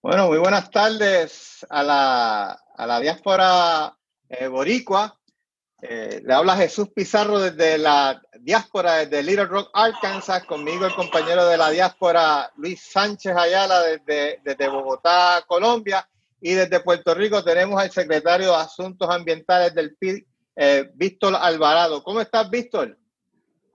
Bueno, 0.00 0.28
muy 0.28 0.38
buenas 0.38 0.70
tardes 0.70 1.66
a 1.68 1.82
la, 1.82 2.52
a 2.52 2.86
la 2.86 3.00
diáspora 3.00 3.94
eh, 4.28 4.46
boricua. 4.46 5.18
Eh, 5.82 6.22
le 6.24 6.34
habla 6.34 6.56
Jesús 6.56 6.88
Pizarro 6.94 7.38
desde 7.38 7.78
la 7.78 8.20
diáspora, 8.40 8.94
desde 8.94 9.22
Little 9.22 9.44
Rock, 9.44 9.70
Arkansas, 9.74 10.44
conmigo 10.44 10.86
el 10.86 10.94
compañero 10.94 11.46
de 11.46 11.56
la 11.56 11.70
diáspora 11.70 12.50
Luis 12.56 12.80
Sánchez 12.90 13.36
Ayala 13.36 13.82
desde, 13.82 14.40
desde 14.42 14.68
Bogotá, 14.68 15.44
Colombia, 15.46 16.08
y 16.40 16.54
desde 16.54 16.80
Puerto 16.80 17.14
Rico 17.14 17.42
tenemos 17.42 17.80
al 17.80 17.90
secretario 17.90 18.48
de 18.48 18.56
Asuntos 18.56 19.08
Ambientales 19.10 19.74
del 19.74 19.96
PIB, 19.96 20.24
eh, 20.56 20.90
Víctor 20.94 21.34
Alvarado. 21.38 22.02
¿Cómo 22.02 22.20
estás, 22.20 22.48
Víctor? 22.50 22.96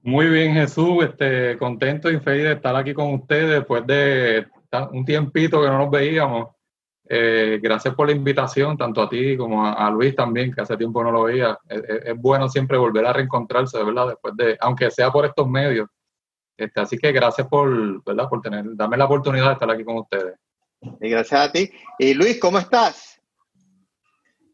Muy 0.01 0.27
bien, 0.27 0.53
Jesús, 0.53 1.05
este, 1.05 1.57
contento 1.57 2.09
y 2.09 2.19
feliz 2.19 2.43
de 2.43 2.53
estar 2.53 2.75
aquí 2.75 2.93
con 2.93 3.13
ustedes 3.13 3.49
después 3.49 3.87
de 3.87 4.45
un 4.91 5.05
tiempito 5.05 5.61
que 5.61 5.67
no 5.67 5.77
nos 5.77 5.91
veíamos. 5.91 6.49
Eh, 7.07 7.59
gracias 7.61 7.93
por 7.95 8.07
la 8.07 8.13
invitación, 8.13 8.77
tanto 8.77 9.01
a 9.01 9.09
ti 9.09 9.37
como 9.37 9.65
a, 9.65 9.89
Luis 9.91 10.15
también, 10.15 10.53
que 10.53 10.61
hace 10.61 10.75
tiempo 10.77 11.03
no 11.03 11.11
lo 11.11 11.23
veía. 11.23 11.57
Es, 11.67 12.15
bueno 12.17 12.49
siempre 12.49 12.77
volver 12.77 13.05
a 13.05 13.13
reencontrarse, 13.13 13.83
¿verdad? 13.83 14.09
Después 14.09 14.35
de, 14.35 14.57
aunque 14.59 14.89
sea 14.89 15.11
por 15.11 15.25
estos 15.25 15.47
medios. 15.47 15.89
Este, 16.57 16.79
así 16.79 16.97
que 16.97 17.11
gracias 17.11 17.47
por, 17.47 18.03
¿verdad? 18.03 18.29
por 18.29 18.41
tener, 18.41 18.63
darme 18.75 18.97
la 18.97 19.05
oportunidad 19.05 19.47
de 19.47 19.53
estar 19.53 19.71
aquí 19.71 19.83
con 19.83 19.97
ustedes. 19.97 20.35
Y 21.01 21.09
gracias 21.09 21.41
a 21.41 21.51
ti. 21.51 21.71
Y 21.99 22.13
Luis, 22.13 22.39
¿cómo 22.39 22.59
estás? 22.59 23.21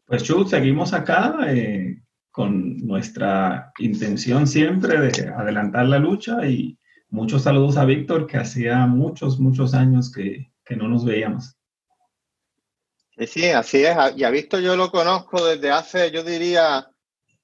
Pues 0.06 0.22
Chu, 0.22 0.44
seguimos 0.44 0.92
acá 0.92 1.36
eh, 1.46 2.02
con 2.30 2.78
nuestra 2.78 3.72
intención 3.78 4.46
siempre 4.46 5.00
de 5.00 5.28
adelantar 5.28 5.86
la 5.86 5.98
lucha 5.98 6.46
y 6.46 6.78
muchos 7.08 7.42
saludos 7.42 7.76
a 7.76 7.84
Víctor, 7.84 8.26
que 8.26 8.38
hacía 8.38 8.86
muchos, 8.86 9.38
muchos 9.38 9.74
años 9.74 10.12
que, 10.12 10.52
que 10.64 10.76
no 10.76 10.88
nos 10.88 11.04
veíamos. 11.04 11.56
Sí, 13.26 13.50
así 13.50 13.84
es. 13.84 13.96
Y 14.16 14.24
ha 14.24 14.30
visto, 14.30 14.58
yo 14.58 14.76
lo 14.76 14.90
conozco 14.90 15.44
desde 15.44 15.70
hace, 15.70 16.10
yo 16.10 16.22
diría, 16.24 16.90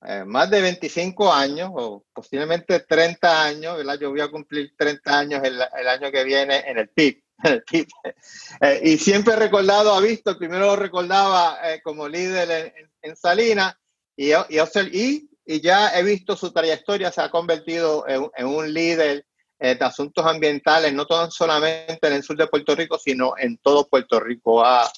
eh, 0.06 0.24
más 0.24 0.48
de 0.50 0.60
25 0.60 1.32
años 1.32 1.70
o 1.74 2.04
posiblemente 2.12 2.80
30 2.80 3.44
años, 3.44 3.76
¿verdad? 3.76 3.98
Yo 4.00 4.10
voy 4.10 4.20
a 4.20 4.30
cumplir 4.30 4.72
30 4.76 5.18
años 5.18 5.40
el, 5.42 5.60
año 5.60 6.10
que 6.10 6.24
viene 6.24 6.62
en 6.66 6.78
el 6.78 6.88
PIB. 6.88 7.22
Eh, 8.60 8.80
y 8.82 8.98
siempre 8.98 9.34
he 9.34 9.36
recordado 9.36 9.92
a 9.92 10.00
Víctor, 10.00 10.38
primero 10.38 10.66
lo 10.66 10.76
recordaba 10.76 11.58
eh, 11.64 11.80
como 11.82 12.08
líder 12.08 12.72
en, 13.02 13.16
Salinas 13.16 13.76
y, 14.16 14.32
y, 14.32 15.28
y, 15.44 15.60
ya 15.60 15.96
he 15.96 16.02
visto 16.02 16.34
su 16.34 16.50
trayectoria, 16.52 17.12
se 17.12 17.20
ha 17.20 17.30
convertido 17.30 18.06
en, 18.08 18.46
un 18.46 18.72
líder 18.72 19.26
de 19.58 19.78
asuntos 19.80 20.24
ambientales, 20.24 20.94
no 20.94 21.06
solamente 21.30 22.06
en 22.06 22.14
el 22.14 22.22
sur 22.22 22.36
de 22.36 22.46
Puerto 22.46 22.74
Rico, 22.74 22.98
sino 22.98 23.34
en 23.36 23.58
todo 23.58 23.86
Puerto 23.86 24.18
Rico. 24.18 24.64
Ha, 24.64 24.90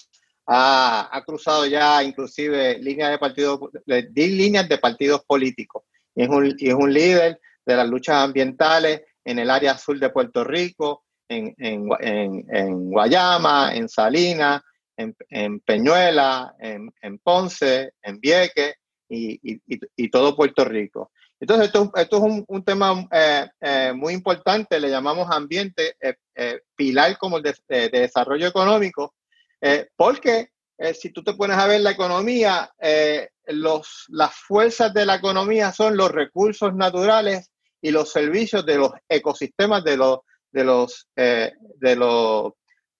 ha, 0.49 1.23
cruzado 1.27 1.67
ya 1.67 2.03
inclusive 2.03 2.79
líneas 2.79 3.11
de 3.11 3.19
partidos, 3.19 3.61
de, 3.85 4.11
líneas 4.15 4.69
de 4.69 4.79
partidos 4.79 5.23
políticos. 5.25 5.85
Y 6.15 6.23
es, 6.23 6.29
un, 6.29 6.57
es 6.59 6.75
un 6.75 6.93
líder 6.93 7.41
de 7.67 7.77
las 7.77 7.89
luchas 7.89 8.17
ambientales 8.25 9.03
en 9.25 9.39
el 9.39 9.51
área 9.51 9.77
sur 9.77 9.99
de 9.99 10.09
Puerto 10.09 10.45
Rico, 10.45 11.05
en, 11.29 11.55
en, 11.59 12.91
Guayama, 12.91 13.75
en 13.75 13.89
Salinas, 13.89 14.63
en, 14.97 15.61
Peñuela, 15.61 16.55
en, 16.59 17.19
Ponce, 17.19 17.93
en 18.03 18.19
Vieques 18.21 18.75
y, 19.09 20.09
todo 20.11 20.37
Puerto 20.37 20.65
Rico. 20.65 21.13
Entonces, 21.41 21.67
esto, 21.67 21.93
esto 21.95 22.17
es 22.17 22.45
un, 22.49 22.65
tema 22.65 23.07
eh, 23.13 23.49
eh, 23.61 23.93
muy 23.95 24.13
importante, 24.13 24.81
le 24.81 24.91
llamamos 24.91 25.29
ambiente, 25.31 25.95
eh, 26.01 26.61
pilar 26.75 27.17
como 27.17 27.37
el 27.37 27.45
de 27.45 27.89
desarrollo 27.91 28.49
económico, 28.49 29.15
eh, 29.61 29.89
porque 29.97 30.51
eh, 30.79 30.95
si 30.95 31.11
tú 31.11 31.25
te 31.25 31.35
pones 31.35 31.57
a 31.57 31.67
ver 31.67 31.81
la 31.81 31.91
economía, 31.91 32.73
eh, 32.81 33.31
los, 33.47 34.05
las 34.09 34.35
fuerzas 34.35 34.95
de 34.95 35.05
la 35.05 35.17
economía 35.17 35.73
son 35.73 35.97
los 35.97 36.13
recursos 36.13 36.75
naturales 36.75 37.51
y 37.81 37.91
los 37.91 38.13
servicios 38.13 38.65
de 38.65 38.79
los 38.79 38.93
ecosistemas 39.09 39.83
de 39.83 39.97
los, 39.97 40.21
de 40.51 40.65
los, 40.65 41.09
de 41.15 41.97
los, 41.97 42.53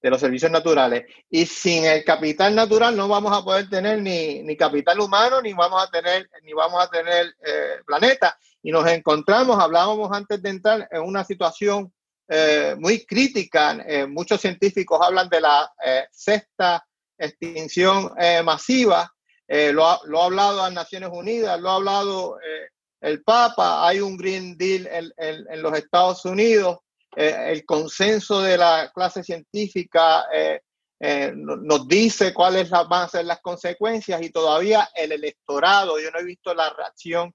de 0.03 0.11
los 0.11 0.21
servicios 0.21 0.51
naturales. 0.51 1.05
Y 1.31 1.47
sin 1.47 1.85
el 1.85 2.05
capital 2.05 2.55
natural 2.55 2.97
no 2.97 3.09
vamos 3.09 3.37
a 3.37 3.45
poder 3.45 3.69
tener 3.69 4.01
ni, 4.01 4.43
ni 4.43 4.57
capital 4.57 5.01
humano, 5.01 5.41
ni 5.43 5.53
vamos 5.53 5.83
a 5.83 5.91
tener, 5.91 6.29
ni 6.43 6.53
vamos 6.53 6.83
a 6.83 6.89
tener 6.89 7.35
planeta. 7.87 8.39
Y 8.63 8.71
nos 8.71 8.87
encontramos, 8.89 9.59
hablábamos 9.59 10.11
antes 10.13 10.43
de 10.43 10.51
entrar 10.51 10.89
en 10.91 11.03
una 11.03 11.25
situación 11.25 11.93
eh, 12.29 12.77
muy 12.79 13.07
crítica. 13.07 13.83
Eh, 13.87 14.07
muchos 14.07 14.41
científicos 14.41 15.01
hablan 15.01 15.31
de 15.31 15.41
la 15.41 15.73
eh, 15.83 16.07
sexta 16.11 16.85
extinción 17.17 18.13
masiva. 18.45 19.13
Lo 19.49 19.89
ha, 19.89 20.01
lo, 20.05 20.23
ha, 20.23 20.27
hablado 20.27 20.59
las 20.59 20.73
Naciones 20.73 21.09
Unidas, 21.11 21.59
lo 21.59 21.71
ha 21.71 21.75
hablado 21.77 22.39
el 23.01 23.25
Papa. 23.25 23.89
Hay 23.89 23.99
un 23.99 24.17
Green 24.17 24.57
Deal 24.57 24.87
en, 24.87 25.13
en, 25.17 25.63
los 25.63 25.77
Estados 25.77 26.25
Unidos. 26.27 26.79
El 27.21 27.65
consenso 27.65 28.41
de 28.43 28.57
la 28.57 28.93
clase 28.95 29.25
científica 29.25 30.25
nos 31.35 31.89
dice 31.89 32.33
cuáles 32.33 32.71
van 32.71 32.93
a 32.93 33.09
ser 33.09 33.25
las 33.25 33.41
consecuencias 33.41 34.23
y 34.23 34.31
todavía 34.31 34.89
el 34.95 35.13
electorado, 35.13 35.99
yo 35.99 36.11
no 36.11 36.21
he 36.21 36.25
visto 36.25 36.55
la 36.55 36.71
reacción 36.71 37.35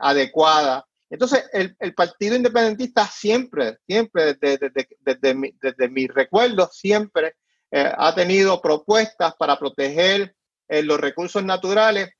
adecuada 0.00 0.84
entonces, 1.14 1.44
el, 1.52 1.94
Partido 1.94 2.34
Independentista 2.34 3.06
siempre, 3.06 3.78
siempre, 3.86 4.34
desde, 4.34 4.58
desde, 5.00 5.54
desde, 5.60 5.88
mis 5.88 6.12
recuerdos, 6.12 6.76
siempre 6.76 7.36
eh, 7.70 7.92
ha 7.96 8.12
tenido 8.16 8.60
propuestas 8.60 9.34
para 9.36 9.56
proteger 9.56 10.34
eh, 10.66 10.82
los 10.82 10.98
recursos 10.98 11.44
naturales. 11.44 12.10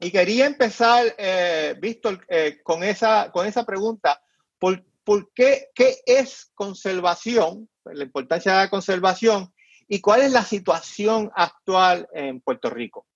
Y 0.00 0.10
quería 0.10 0.46
empezar, 0.46 1.14
eh, 1.16 1.76
Víctor, 1.80 2.24
eh, 2.28 2.60
con, 2.64 2.82
esa, 2.82 3.30
con 3.30 3.46
esa 3.46 3.64
pregunta. 3.64 4.20
¿Por, 4.58 4.84
por 5.08 5.30
qué, 5.34 5.68
qué 5.74 5.94
es 6.04 6.52
conservación? 6.54 7.66
La 7.86 8.04
importancia 8.04 8.52
de 8.52 8.58
la 8.58 8.68
conservación 8.68 9.50
y 9.88 10.02
cuál 10.02 10.20
es 10.20 10.32
la 10.32 10.42
situación 10.42 11.30
actual 11.34 12.06
en 12.12 12.42
Puerto 12.42 12.68
Rico. 12.68 13.06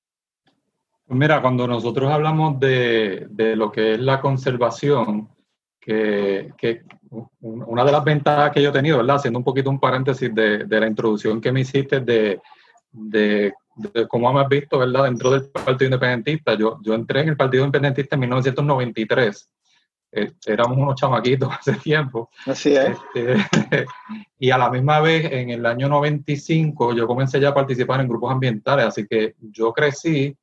Mira, 1.08 1.42
cuando 1.42 1.66
nosotros 1.66 2.10
hablamos 2.10 2.58
de, 2.58 3.28
lo 3.56 3.70
que 3.70 3.92
es 3.92 4.00
la 4.00 4.22
conservación, 4.22 5.28
que, 5.78 6.54
una 7.40 7.84
de 7.84 7.92
las 7.92 8.04
ventajas 8.04 8.52
que 8.52 8.62
yo 8.62 8.70
he 8.70 8.72
tenido, 8.72 8.96
¿verdad? 8.96 9.16
Haciendo 9.16 9.40
un 9.40 9.44
poquito 9.44 9.68
un 9.68 9.78
paréntesis 9.78 10.34
de, 10.34 10.64
la 10.66 10.86
introducción 10.86 11.42
que 11.42 11.52
me 11.52 11.60
hiciste 11.60 12.00
de, 12.00 12.40
de, 12.90 13.52
cómo 14.08 14.30
hemos 14.30 14.48
visto, 14.48 14.78
¿verdad? 14.78 15.04
Dentro 15.04 15.30
del 15.30 15.50
Partido 15.50 15.88
Independentista, 15.88 16.54
yo, 16.54 16.78
yo 16.82 16.94
entré 16.94 17.20
en 17.20 17.28
el 17.28 17.36
Partido 17.36 17.66
Independentista 17.66 18.16
en 18.16 18.20
1993. 18.20 19.51
Eh, 20.12 20.32
éramos 20.46 20.76
unos 20.76 20.94
chamaquitos 20.94 21.50
hace 21.58 21.72
tiempo. 21.74 22.30
Así 22.46 22.76
es. 22.76 22.96
Este, 23.14 23.86
y 24.38 24.50
a 24.50 24.58
la 24.58 24.70
misma 24.70 25.00
vez, 25.00 25.32
en 25.32 25.50
el 25.50 25.64
año 25.66 25.88
95, 25.88 26.94
yo 26.94 27.06
comencé 27.06 27.40
ya 27.40 27.48
a 27.48 27.54
participar 27.54 28.00
en 28.00 28.08
grupos 28.08 28.30
ambientales, 28.32 28.86
así 28.86 29.06
que 29.06 29.34
yo 29.40 29.72
crecí 29.72 30.36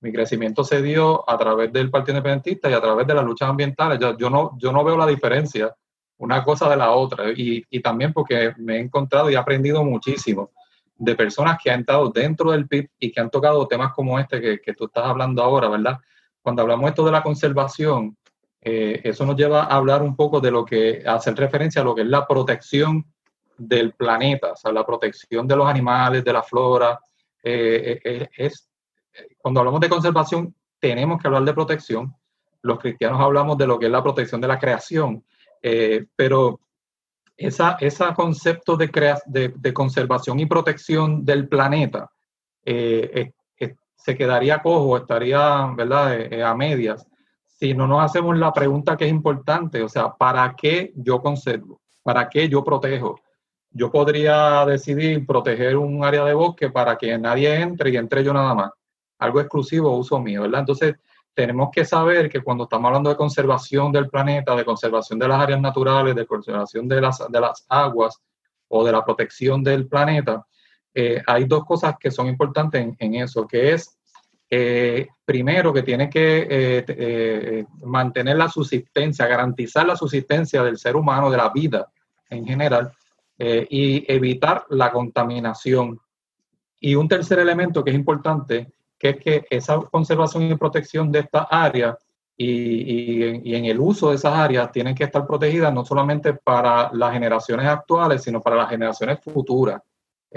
mi 0.00 0.12
crecimiento 0.12 0.62
se 0.62 0.82
dio 0.82 1.28
a 1.28 1.36
través 1.38 1.72
del 1.72 1.90
Partido 1.90 2.18
Independentista 2.18 2.70
y 2.70 2.74
a 2.74 2.80
través 2.80 3.06
de 3.06 3.14
las 3.14 3.24
luchas 3.24 3.48
ambientales. 3.48 3.98
Yo, 3.98 4.16
yo, 4.16 4.30
no, 4.30 4.56
yo 4.58 4.72
no 4.72 4.84
veo 4.84 4.96
la 4.96 5.06
diferencia 5.06 5.74
una 6.18 6.42
cosa 6.42 6.68
de 6.68 6.76
la 6.76 6.92
otra 6.92 7.30
y, 7.30 7.62
y, 7.68 7.80
también 7.80 8.12
porque 8.12 8.54
me 8.56 8.76
he 8.76 8.80
encontrado 8.80 9.30
y 9.30 9.34
he 9.34 9.36
aprendido 9.36 9.84
muchísimo 9.84 10.50
de 10.96 11.14
personas 11.14 11.58
que 11.62 11.70
han 11.70 11.80
estado 11.80 12.08
dentro 12.08 12.52
del 12.52 12.66
PIB 12.66 12.88
y 12.98 13.12
que 13.12 13.20
han 13.20 13.30
tocado 13.30 13.66
temas 13.68 13.92
como 13.92 14.18
este 14.18 14.40
que, 14.40 14.60
que 14.60 14.72
tú 14.72 14.86
estás 14.86 15.04
hablando 15.04 15.42
ahora, 15.42 15.68
¿verdad? 15.68 15.98
Cuando 16.40 16.62
hablamos 16.62 16.88
esto 16.88 17.04
de 17.04 17.12
la 17.12 17.22
conservación, 17.22 18.16
eh, 18.68 19.00
eso 19.04 19.24
nos 19.24 19.36
lleva 19.36 19.62
a 19.62 19.76
hablar 19.76 20.02
un 20.02 20.16
poco 20.16 20.40
de 20.40 20.50
lo 20.50 20.64
que, 20.64 21.00
a 21.06 21.14
hacer 21.14 21.36
referencia 21.36 21.82
a 21.82 21.84
lo 21.84 21.94
que 21.94 22.00
es 22.00 22.08
la 22.08 22.26
protección 22.26 23.06
del 23.56 23.92
planeta, 23.92 24.54
o 24.54 24.56
sea, 24.56 24.72
la 24.72 24.84
protección 24.84 25.46
de 25.46 25.54
los 25.54 25.68
animales, 25.68 26.24
de 26.24 26.32
la 26.32 26.42
flora, 26.42 26.98
eh, 27.44 28.00
eh, 28.02 28.28
es 28.36 28.68
cuando 29.38 29.60
hablamos 29.60 29.78
de 29.78 29.88
conservación, 29.88 30.52
tenemos 30.80 31.22
que 31.22 31.28
hablar 31.28 31.44
de 31.44 31.54
protección. 31.54 32.12
Los 32.62 32.80
cristianos 32.80 33.20
hablamos 33.20 33.56
de 33.56 33.68
lo 33.68 33.78
que 33.78 33.86
es 33.86 33.92
la 33.92 34.02
protección 34.02 34.40
de 34.40 34.48
la 34.48 34.58
creación, 34.58 35.22
pero 36.16 36.58
ese 37.36 38.04
concepto 38.16 38.76
de, 38.76 39.52
de, 39.54 39.72
conservación 39.72 40.40
y 40.40 40.46
protección 40.46 41.24
del 41.24 41.48
planeta 41.48 42.10
se 42.64 44.16
quedaría 44.16 44.60
cojo, 44.60 44.96
estaría 44.96 45.66
¿verdad? 45.76 46.42
A 46.42 46.54
medias, 46.54 47.06
si 47.58 47.74
no 47.74 47.86
nos 47.86 48.02
hacemos 48.02 48.36
la 48.38 48.52
pregunta 48.52 48.96
que 48.96 49.06
es 49.06 49.10
importante, 49.10 49.82
o 49.82 49.88
sea, 49.88 50.14
¿para 50.14 50.54
qué 50.56 50.92
yo 50.96 51.20
conservo? 51.20 51.80
¿Para 52.02 52.28
qué 52.28 52.48
yo 52.48 52.62
protejo? 52.62 53.20
Yo 53.70 53.90
podría 53.90 54.64
decidir 54.64 55.26
proteger 55.26 55.76
un 55.76 56.04
área 56.04 56.24
de 56.24 56.34
bosque 56.34 56.70
para 56.70 56.96
que 56.96 57.18
nadie 57.18 57.54
entre 57.60 57.90
y 57.90 57.96
entre 57.96 58.22
yo 58.22 58.32
nada 58.32 58.54
más 58.54 58.70
algo 59.18 59.40
exclusivo 59.40 59.96
uso 59.96 60.18
mío, 60.20 60.42
¿verdad? 60.42 60.60
Entonces, 60.60 60.94
tenemos 61.34 61.68
que 61.70 61.84
saber 61.84 62.28
que 62.28 62.40
cuando 62.40 62.64
estamos 62.64 62.88
hablando 62.88 63.10
de 63.10 63.16
conservación 63.16 63.92
del 63.92 64.08
planeta, 64.08 64.54
de 64.54 64.64
conservación 64.64 65.18
de 65.18 65.28
las 65.28 65.40
áreas 65.40 65.60
naturales, 65.60 66.14
de 66.14 66.26
conservación 66.26 66.88
de 66.88 67.00
las, 67.00 67.22
de 67.30 67.40
las 67.40 67.66
aguas 67.68 68.20
o 68.68 68.84
de 68.84 68.92
la 68.92 69.04
protección 69.04 69.62
del 69.62 69.86
planeta, 69.86 70.46
eh, 70.94 71.22
hay 71.26 71.44
dos 71.44 71.64
cosas 71.66 71.96
que 72.00 72.10
son 72.10 72.26
importantes 72.26 72.94
en, 72.98 73.14
eso, 73.16 73.46
que 73.46 73.74
es, 73.74 73.98
eh, 74.48 75.08
primero, 75.24 75.72
que 75.72 75.82
tiene 75.82 76.08
que 76.08 76.46
eh, 76.48 77.66
mantener 77.82 78.36
la 78.36 78.48
subsistencia, 78.48 79.26
garantizar 79.26 79.86
la 79.86 79.96
subsistencia 79.96 80.62
del 80.62 80.78
ser 80.78 80.96
humano, 80.96 81.30
de 81.30 81.36
la 81.36 81.50
vida 81.50 81.88
en 82.30 82.46
general, 82.46 82.90
y 83.38 84.10
evitar 84.10 84.64
la 84.70 84.90
contaminación. 84.90 86.00
Y 86.80 86.94
un 86.94 87.06
tercer 87.06 87.38
elemento 87.38 87.84
que 87.84 87.90
es 87.90 87.96
importante 87.96 88.72
que 88.98 89.10
es 89.10 89.16
que 89.16 89.46
esa 89.50 89.76
conservación 89.80 90.44
y 90.44 90.54
protección 90.54 91.12
de 91.12 91.20
estas 91.20 91.46
áreas 91.50 91.96
y, 92.36 93.42
y, 93.42 93.54
en 93.54 93.64
el 93.64 93.80
uso 93.80 94.10
de 94.10 94.16
esas 94.16 94.34
áreas 94.34 94.70
tienen 94.70 94.94
que 94.94 95.04
estar 95.04 95.26
protegidas 95.26 95.72
no 95.72 95.84
solamente 95.84 96.34
para 96.34 96.90
las 96.92 97.12
generaciones 97.12 97.66
actuales, 97.66 98.22
sino 98.22 98.42
para 98.42 98.56
las 98.56 98.68
generaciones 98.68 99.20
futuras. 99.20 99.80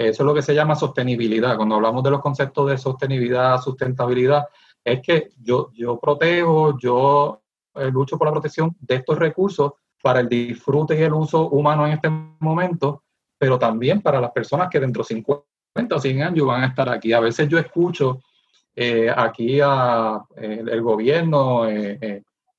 Eso 0.08 0.22
es 0.22 0.26
lo 0.26 0.32
que 0.32 0.40
se 0.40 0.54
llama 0.54 0.74
sostenibilidad. 0.74 1.58
Cuando 1.58 1.74
hablamos 1.74 2.02
de 2.02 2.10
los 2.10 2.22
conceptos 2.22 2.70
de 2.70 2.78
sostenibilidad, 2.78 3.60
sustentabilidad, 3.60 4.46
es 4.82 5.02
que 5.02 5.28
yo, 5.42 5.70
yo 5.74 5.98
protejo, 6.00 6.78
yo 6.78 7.42
eh, 7.74 7.90
lucho 7.90 8.16
por 8.16 8.26
la 8.26 8.32
protección 8.32 8.74
de 8.80 8.94
estos 8.94 9.18
recursos 9.18 9.72
para 10.02 10.20
el 10.20 10.28
disfrute 10.30 10.98
y 10.98 11.02
el 11.02 11.12
uso 11.12 11.50
humano 11.50 11.86
en 11.86 11.92
este 11.92 12.08
momento, 12.08 13.02
pero 13.36 13.58
también 13.58 14.00
para 14.00 14.22
las 14.22 14.30
personas 14.30 14.70
que 14.70 14.80
dentro 14.80 15.02
de 15.02 15.08
50 15.08 15.44
o 15.94 15.98
100 15.98 16.22
años 16.22 16.46
van 16.46 16.62
a 16.62 16.68
estar 16.68 16.88
aquí. 16.88 17.12
A 17.12 17.20
veces 17.20 17.46
yo 17.46 17.58
escucho 17.58 18.22
eh, 18.74 19.12
aquí 19.14 19.60
a, 19.62 20.18
eh, 20.34 20.64
el 20.66 20.80
gobierno, 20.80 21.64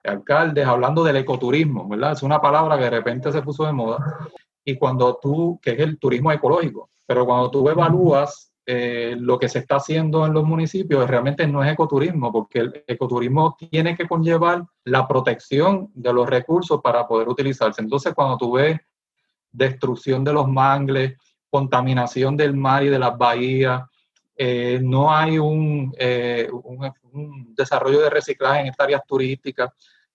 alcaldes, 0.04 0.68
hablando 0.68 1.04
del 1.04 1.18
ecoturismo, 1.18 1.90
¿verdad? 1.90 2.12
Es 2.12 2.22
una 2.22 2.40
palabra 2.40 2.78
que 2.78 2.84
de 2.84 2.90
repente 2.92 3.32
se 3.32 3.42
puso 3.42 3.66
de 3.66 3.74
moda. 3.74 4.30
Y 4.64 4.76
cuando 4.76 5.18
tú, 5.20 5.60
que 5.60 5.72
es 5.72 5.80
el 5.80 5.98
turismo 5.98 6.32
ecológico, 6.32 6.92
pero 7.12 7.26
cuando 7.26 7.52
tú 7.52 7.68
evalúas 7.68 8.48
lo 8.64 9.38
que 9.38 9.50
se 9.50 9.60
está 9.60 9.76
haciendo 9.76 10.26
en 10.26 10.32
los 10.32 10.46
municipios, 10.46 11.10
realmente 11.10 11.46
no 11.46 11.62
es 11.62 11.74
ecoturismo, 11.74 12.32
porque 12.32 12.60
el 12.60 12.84
ecoturismo 12.88 13.58
tiene 13.70 13.98
que 13.98 14.08
conllevar 14.08 14.64
la 14.86 15.06
protección 15.10 15.92
de 15.94 16.14
los 16.14 16.30
recursos 16.30 16.80
para 16.82 17.06
poder 17.06 17.28
utilizarse. 17.28 17.82
Entonces, 17.82 18.14
cuando 18.14 18.38
tú 18.38 18.54
ves 18.54 18.80
destrucción 19.52 20.24
de 20.24 20.32
los 20.32 20.48
mangles, 20.48 21.18
contaminación 21.50 22.38
del 22.38 22.56
mar 22.56 22.84
y 22.84 22.88
de 22.88 23.00
las 23.00 23.18
bahías, 23.18 23.84
eh, 24.36 24.80
no 24.82 25.14
hay 25.14 25.38
eh, 26.00 26.50
un, 26.52 27.54
desarrollo 27.54 28.00
de 28.00 28.10
reciclaje 28.10 28.62
en 28.62 28.68
estas 28.68 28.86
áreas 28.86 29.02
turísticas. 29.06 29.70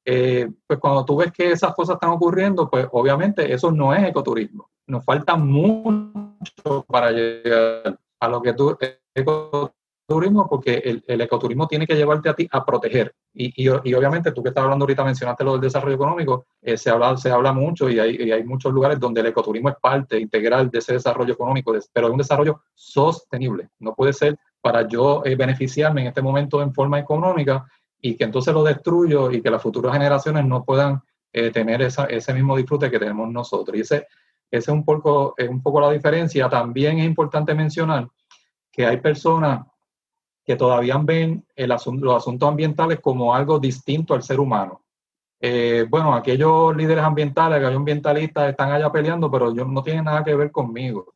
Eh, 0.09 0.49
pues 0.65 0.79
cuando 0.79 1.05
tú 1.05 1.17
ves 1.17 1.33
que 1.33 1.51
esas 1.51 1.75
cosas 1.75 1.95
están 1.95 2.11
ocurriendo, 2.11 2.71
pues 2.71 2.87
obviamente 2.93 3.53
eso 3.53 3.73
no 3.73 3.93
es 3.93 4.05
ecoturismo. 4.05 4.71
Nos 4.87 5.05
falta 5.05 5.35
mucho 5.35 6.85
para 6.87 7.11
llegar 7.11 7.99
a 8.21 8.29
lo 8.29 8.41
que 8.41 8.53
tú, 8.53 8.79
turismo 10.07 10.49
porque 10.49 10.77
el, 10.85 11.03
el, 11.09 11.21
ecoturismo 11.21 11.67
tiene 11.67 11.89
que 11.89 11.97
llevarte 11.97 12.29
a 12.29 12.35
ti 12.35 12.49
a 12.53 12.65
proteger. 12.65 13.17
Y, 13.35 13.47
y, 13.65 13.69
y, 13.83 13.95
obviamente 13.95 14.31
tú 14.31 14.45
que 14.45 14.51
estás 14.51 14.63
hablando 14.63 14.85
ahorita, 14.85 15.03
mencionaste 15.03 15.43
lo 15.43 15.53
del 15.53 15.63
desarrollo 15.63 15.97
económico, 15.97 16.47
eh, 16.63 16.77
se, 16.77 16.91
habla, 16.91 17.17
se 17.17 17.31
habla 17.31 17.53
mucho 17.53 17.91
y 17.91 17.99
hay, 17.99 18.17
y 18.17 18.31
hay, 18.31 18.45
muchos 18.45 18.73
lugares 18.73 19.01
donde 19.01 19.21
el 19.23 19.27
ecoturismo 19.27 19.71
es 19.71 19.77
parte 19.81 20.21
integral 20.21 20.71
de 20.71 20.79
ese 20.79 20.93
desarrollo 20.93 21.35
económico, 21.35 21.75
pero 21.93 22.07
es 22.07 22.13
un 22.13 22.19
desarrollo 22.19 22.61
sostenible. 22.75 23.71
No 23.81 23.93
puede 23.95 24.13
ser 24.13 24.39
para 24.61 24.87
yo 24.87 25.23
eh, 25.25 25.35
beneficiarme 25.35 26.03
en 26.03 26.07
este 26.09 26.23
momento 26.23 26.63
en 26.63 26.73
forma 26.73 27.01
económica 27.01 27.67
y 28.07 28.17
que 28.17 28.25
entonces 28.25 28.55
lo 28.55 28.63
destruyo 28.63 29.31
y 29.33 29.43
que 29.43 29.51
las 29.51 29.61
futuras 29.61 29.93
generaciones 29.93 30.45
no 30.45 30.65
puedan 30.65 31.03
eh, 31.33 31.51
tener 31.51 31.83
esa, 31.83 32.05
ese 32.05 32.33
mismo 32.33 32.57
disfrute 32.57 32.91
que 32.91 32.99
tenemos 32.99 33.29
nosotros. 33.31 33.77
Y 33.77 33.81
ese, 33.81 33.97
ese 33.97 34.07
es 34.51 34.69
un 34.69 34.85
poco, 34.85 35.35
es 35.37 35.49
un 35.49 35.61
poco 35.61 35.81
la 35.81 35.91
diferencia. 35.91 36.49
También 36.49 36.99
es 36.99 37.07
importante 37.07 37.55
mencionar 37.55 38.09
que 38.71 38.87
hay 38.87 38.99
personas 38.99 39.67
que 40.45 40.55
todavía 40.55 40.97
ven 41.03 41.45
el 41.57 41.73
asunto, 41.73 42.07
los 42.07 42.17
asuntos 42.17 42.49
ambientales 42.49 43.01
como 43.01 43.35
algo 43.35 43.59
distinto 43.59 44.15
al 44.15 44.23
ser 44.23 44.39
humano. 44.39 44.83
Eh, 45.41 45.85
bueno, 45.91 46.15
aquellos 46.15 46.77
líderes 46.77 47.03
ambientales, 47.03 47.59
aquellos 47.59 47.79
ambientalistas 47.79 48.51
están 48.51 48.71
allá 48.71 48.91
peleando, 48.93 49.29
pero 49.31 49.53
yo, 49.53 49.65
no 49.65 49.83
tienen 49.83 50.05
nada 50.05 50.23
que 50.23 50.37
ver 50.37 50.53
conmigo. 50.53 51.15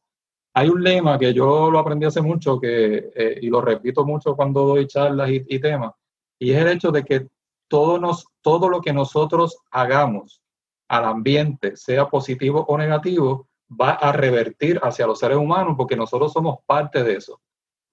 Hay 0.54 0.68
un 0.68 0.82
lema 0.82 1.16
que 1.16 1.32
yo 1.32 1.70
lo 1.70 1.78
aprendí 1.78 2.06
hace 2.06 2.20
mucho 2.20 2.58
que, 2.58 3.10
eh, 3.14 3.38
y 3.40 3.48
lo 3.48 3.60
repito 3.60 4.04
mucho 4.04 4.34
cuando 4.34 4.66
doy 4.66 4.88
charlas 4.88 5.30
y, 5.30 5.60
temas, 5.60 5.92
y 6.40 6.52
es 6.52 6.58
el 6.58 6.68
hecho 6.68 6.90
de 6.90 7.04
que 7.04 7.28
todo, 7.68 8.00
nos, 8.00 8.26
todo 8.40 8.68
lo 8.68 8.80
que 8.80 8.92
nosotros 8.92 9.58
hagamos 9.70 10.40
al 10.88 11.04
ambiente, 11.04 11.76
sea 11.76 12.08
positivo 12.08 12.64
o 12.66 12.76
negativo, 12.76 13.46
va 13.70 13.90
a 13.90 14.10
revertir 14.10 14.80
hacia 14.82 15.06
los 15.06 15.20
seres 15.20 15.36
humanos 15.36 15.74
porque 15.76 15.94
nosotros 15.94 16.32
somos 16.32 16.58
parte 16.66 17.04
de 17.04 17.16
eso. 17.16 17.40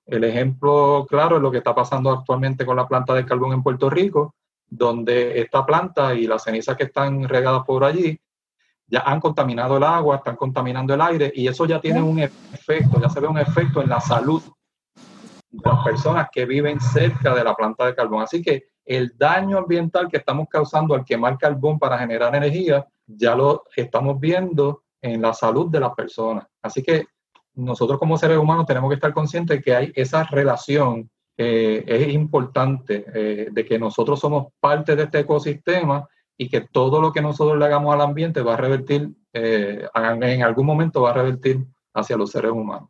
El 0.06 0.24
ejemplo 0.24 1.06
claro 1.08 1.36
es 1.36 1.42
lo 1.42 1.52
que 1.52 1.58
está 1.58 1.76
pasando 1.76 2.10
actualmente 2.10 2.66
con 2.66 2.78
la 2.78 2.88
planta 2.88 3.14
de 3.14 3.26
carbón 3.26 3.54
en 3.54 3.62
Puerto 3.62 3.90
Rico, 3.90 4.34
donde 4.66 5.40
esta 5.40 5.66
planta 5.66 6.16
y 6.16 6.26
las 6.26 6.44
cenizas 6.44 6.78
que 6.78 6.86
están 6.86 7.28
regadas 7.28 7.64
por 7.66 7.84
allí 7.84 8.18
ya 8.88 9.02
han 9.02 9.20
contaminado 9.20 9.76
el 9.76 9.84
agua, 9.84 10.16
están 10.16 10.38
contaminando 10.38 10.94
el 10.94 11.02
aire 11.02 11.32
y 11.36 11.48
eso 11.48 11.66
ya 11.66 11.82
tiene 11.82 12.02
un 12.02 12.20
efecto, 12.20 13.02
ya 13.02 13.10
se 13.10 13.20
ve 13.20 13.28
un 13.28 13.38
efecto 13.38 13.82
en 13.82 13.90
la 13.90 14.00
salud 14.00 14.42
las 15.52 15.84
personas 15.84 16.28
que 16.32 16.46
viven 16.46 16.80
cerca 16.80 17.34
de 17.34 17.44
la 17.44 17.56
planta 17.56 17.86
de 17.86 17.96
carbón. 17.96 18.24
Así 18.24 18.42
que 18.42 18.66
el 18.86 19.14
daño 19.18 19.58
ambiental 19.58 20.08
que 20.08 20.18
estamos 20.18 20.48
causando 20.50 20.96
al 20.96 21.04
quemar 21.04 21.38
carbón 21.38 21.78
para 21.78 22.00
generar 22.00 22.36
energía, 22.36 22.86
ya 23.06 23.36
lo 23.36 23.64
estamos 23.76 24.20
viendo 24.20 24.84
en 25.02 25.22
la 25.22 25.34
salud 25.34 25.70
de 25.70 25.80
las 25.80 25.94
personas. 25.94 26.46
Así 26.62 26.82
que 26.82 27.06
nosotros 27.56 28.00
como 28.00 28.18
seres 28.18 28.38
humanos 28.38 28.66
tenemos 28.66 28.90
que 28.90 28.96
estar 28.96 29.14
conscientes 29.14 29.58
de 29.58 29.64
que 29.64 29.76
hay 29.76 29.92
esa 29.96 30.24
relación, 30.24 31.10
eh, 31.36 31.84
es 31.86 32.14
importante, 32.14 33.06
eh, 33.14 33.48
de 33.52 33.66
que 33.66 33.80
nosotros 33.80 34.20
somos 34.20 34.48
parte 34.60 34.96
de 34.96 35.04
este 35.04 35.20
ecosistema 35.20 36.08
y 36.38 36.50
que 36.50 36.62
todo 36.62 37.02
lo 37.02 37.12
que 37.12 37.22
nosotros 37.22 37.58
le 37.58 37.66
hagamos 37.66 37.94
al 37.94 38.02
ambiente 38.02 38.42
va 38.42 38.54
a 38.54 38.58
revertir, 38.58 39.10
eh, 39.34 39.88
en 39.94 40.44
algún 40.44 40.66
momento 40.66 41.02
va 41.02 41.12
a 41.12 41.14
revertir 41.14 41.66
hacia 41.94 42.16
los 42.16 42.32
seres 42.32 42.52
humanos. 42.52 42.90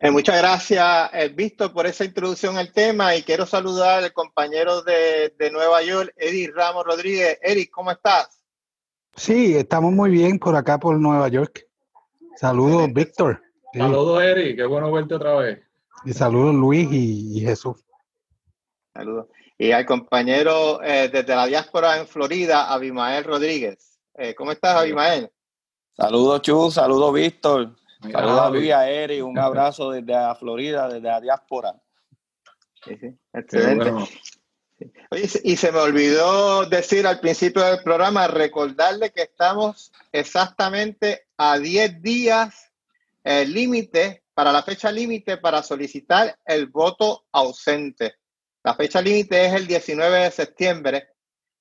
Muchas 0.00 0.38
gracias, 0.38 1.34
Víctor, 1.34 1.72
por 1.72 1.86
esa 1.86 2.04
introducción 2.04 2.56
al 2.56 2.72
tema 2.72 3.16
y 3.16 3.22
quiero 3.22 3.46
saludar 3.46 4.04
al 4.04 4.12
compañero 4.12 4.82
de, 4.82 5.34
de 5.38 5.50
Nueva 5.50 5.82
York, 5.82 6.12
Eric 6.16 6.54
Ramos 6.54 6.84
Rodríguez. 6.84 7.38
Eric, 7.42 7.70
¿cómo 7.70 7.90
estás? 7.90 8.42
Sí, 9.16 9.56
estamos 9.56 9.92
muy 9.92 10.10
bien 10.10 10.38
por 10.38 10.54
acá, 10.54 10.78
por 10.78 10.98
Nueva 10.98 11.28
York. 11.28 11.66
Saludos, 12.36 12.92
Víctor. 12.92 13.40
Saludos, 13.72 14.22
Eric. 14.22 14.56
Qué 14.56 14.66
bueno 14.66 14.92
verte 14.92 15.14
otra 15.14 15.36
vez. 15.36 15.58
Y 16.04 16.12
saludos, 16.12 16.54
Luis 16.54 16.86
y, 16.92 17.40
Jesús. 17.40 17.82
Saludos. 18.92 19.26
Y 19.58 19.72
al 19.72 19.86
compañero 19.86 20.82
eh, 20.82 21.08
desde 21.08 21.34
la 21.34 21.46
diáspora 21.46 21.98
en 21.98 22.06
Florida, 22.06 22.70
Abimael 22.70 23.24
Rodríguez. 23.24 23.98
Eh, 24.14 24.34
¿Cómo 24.34 24.52
estás, 24.52 24.76
Abimael? 24.76 25.30
Saludos, 25.96 26.42
Chu. 26.42 26.70
Saludos, 26.70 27.14
Víctor. 27.14 27.74
Saludos 28.12 28.40
a 28.40 28.50
Luis, 28.50 28.72
a 28.72 28.88
Eric. 28.88 29.24
Un 29.24 29.38
abrazo 29.38 29.90
desde 29.90 30.12
la 30.12 30.34
Florida, 30.34 30.88
desde 30.88 31.08
la 31.08 31.20
diáspora. 31.20 31.74
Sí, 32.84 32.96
sí. 33.00 33.14
Excelente. 33.32 33.92
y 35.44 35.56
se 35.56 35.72
me 35.72 35.78
olvidó 35.78 36.66
decir 36.66 37.06
al 37.06 37.20
principio 37.20 37.62
del 37.62 37.82
programa, 37.82 38.28
recordarle 38.28 39.10
que 39.10 39.22
estamos 39.22 39.92
exactamente 40.12 41.26
a 41.36 41.58
10 41.58 42.02
días 42.02 42.72
el 43.26 43.48
eh, 43.48 43.52
límite, 43.52 44.22
para 44.34 44.52
la 44.52 44.62
fecha 44.62 44.92
límite 44.92 45.38
para 45.38 45.62
solicitar 45.62 46.38
el 46.44 46.66
voto 46.66 47.26
ausente. 47.32 48.14
La 48.62 48.74
fecha 48.74 49.02
límite 49.02 49.46
es 49.46 49.54
el 49.54 49.66
19 49.66 50.18
de 50.24 50.30
septiembre. 50.30 51.08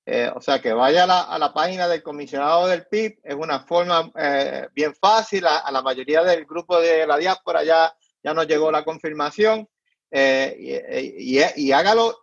Eh, 0.05 0.31
o 0.35 0.39
sea 0.39 0.61
que 0.61 0.71
vaya 0.71 1.03
a 1.03 1.39
la, 1.39 1.53
página 1.53 1.87
del 1.87 2.03
comisionado 2.03 2.67
del 2.67 2.85
PIB, 2.85 3.19
es 3.23 3.35
una 3.35 3.61
forma 3.61 4.11
eh, 4.15 4.67
bien 4.73 4.93
fácil, 4.93 5.45
a, 5.47 5.71
la 5.71 5.81
mayoría 5.81 6.23
del 6.23 6.45
grupo 6.45 6.79
de 6.79 7.07
la 7.07 7.17
diáspora 7.17 7.63
ya, 7.63 7.91
ya 8.23 8.33
nos 8.33 8.47
llegó 8.47 8.71
la 8.71 8.85
confirmación 8.85 9.67
y, 10.11 11.39
y, 11.57 11.71
hágalo 11.71 12.15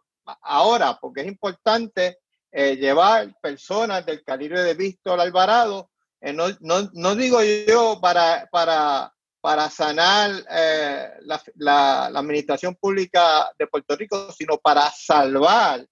ahora, 0.43 0.97
porque 1.01 1.23
es 1.23 1.27
importante 1.27 2.21
llevar 2.51 3.35
personas 3.43 4.07
del 4.07 4.23
calibre 4.23 4.63
de 4.63 4.75
Víctor 4.75 5.21
Alvarado 5.21 5.91
eh, 6.23 6.33
no, 6.33 6.45
no, 6.61 6.89
no, 6.93 7.17
digo 7.17 7.41
yo 7.43 7.99
para, 8.01 8.49
para, 8.53 9.13
para 9.41 9.69
sanar 9.69 10.31
eh, 10.51 11.11
la, 11.23 11.43
la, 11.57 12.11
la, 12.13 12.21
administración 12.21 12.77
pública 12.77 13.51
de 13.59 13.67
Puerto 13.67 13.97
Rico, 13.97 14.31
sino 14.31 14.57
para 14.59 14.89
salvar 14.93 15.85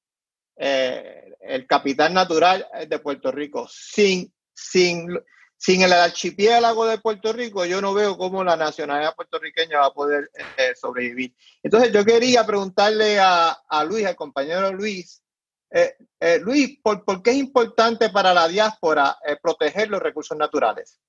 eh, 0.63 1.33
el 1.41 1.67
capital 1.67 2.13
natural 2.13 2.67
de 2.87 2.99
Puerto 2.99 3.33
Rico 3.33 3.67
sin, 3.67 4.31
sin, 4.53 5.09
sin 5.57 5.81
el 5.81 5.91
archipiélago 5.95 6.85
de 6.85 6.99
Puerto 6.99 7.33
Rico, 7.33 7.65
yo 7.65 7.81
no 7.81 7.95
veo 7.95 8.19
cómo 8.19 8.45
la 8.45 8.57
nacionalidad 8.57 9.15
puertorriqueña 9.15 9.79
va 9.79 9.87
a 9.87 9.95
poder 9.95 10.31
eh, 10.59 10.73
sobrevivir. 10.79 11.35
Entonces, 11.63 11.91
yo 11.93 12.05
quería 12.05 12.45
preguntarle 12.45 13.19
a, 13.19 13.57
a 13.67 13.85
Luis, 13.85 14.05
al 14.05 14.17
compañero 14.17 14.71
Luis, 14.71 15.23
eh, 15.71 15.97
Luis, 16.43 16.79
¿por, 16.83 17.07
¿por, 17.07 17.23
qué 17.23 17.31
es 17.31 17.37
importante 17.37 18.11
para 18.11 18.35
la 18.35 18.47
diáspora 18.47 19.17
proteger 19.43 19.89
los 19.89 20.03
recursos 20.03 20.37
naturales? 20.37 21.01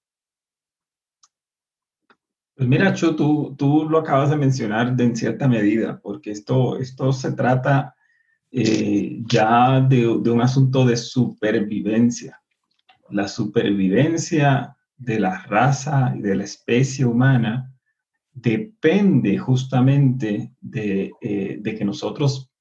Pues 2.56 2.70
mira, 2.70 2.94
Chu, 2.94 3.18
tú, 3.18 3.54
tú 3.58 3.90
lo 3.90 3.98
acabas 3.98 4.30
de 4.30 4.38
mencionar 4.38 4.96
de, 4.96 5.04
en 5.04 5.16
cierta 5.18 5.50
medida, 5.50 6.00
porque 6.02 6.32
esto, 6.32 6.78
esto 6.78 7.12
se 7.12 7.34
trata 7.34 7.96
eh, 8.54 9.22
ya 9.28 9.80
de, 9.80 10.06
un 10.08 10.42
asunto 10.42 10.86
de 10.86 10.98
supervivencia. 10.98 12.42
La 13.10 13.30
supervivencia 13.30 14.76
de 14.98 15.22
la 15.22 15.44
raza 15.44 16.14
y 16.18 16.22
de 16.22 16.36
la 16.36 16.44
especie 16.44 17.06
humana 17.06 17.74
depende 18.34 19.38
justamente 19.38 20.54
de, 20.60 21.12
eh, 21.22 21.62
que 21.64 21.86
nosotros 21.86 22.52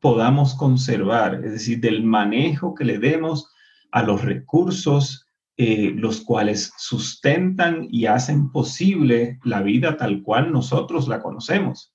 podamos 0.00 0.54
conservar, 0.54 1.44
es 1.44 1.50
decir, 1.50 1.80
del 1.80 2.04
manejo 2.04 2.76
que 2.76 2.84
le 2.84 2.98
demos 2.98 3.52
a 3.90 4.04
los 4.04 4.22
recursos 4.22 5.26
eh, 5.56 5.92
los 5.96 6.20
cuales 6.20 6.72
sustentan 6.78 7.88
y 7.90 8.06
hacen 8.06 8.52
posible 8.52 9.40
la 9.42 9.62
vida 9.62 9.96
tal 9.96 10.22
cual 10.22 10.52
nosotros 10.52 11.08
la 11.08 11.20
conocemos. 11.20 11.92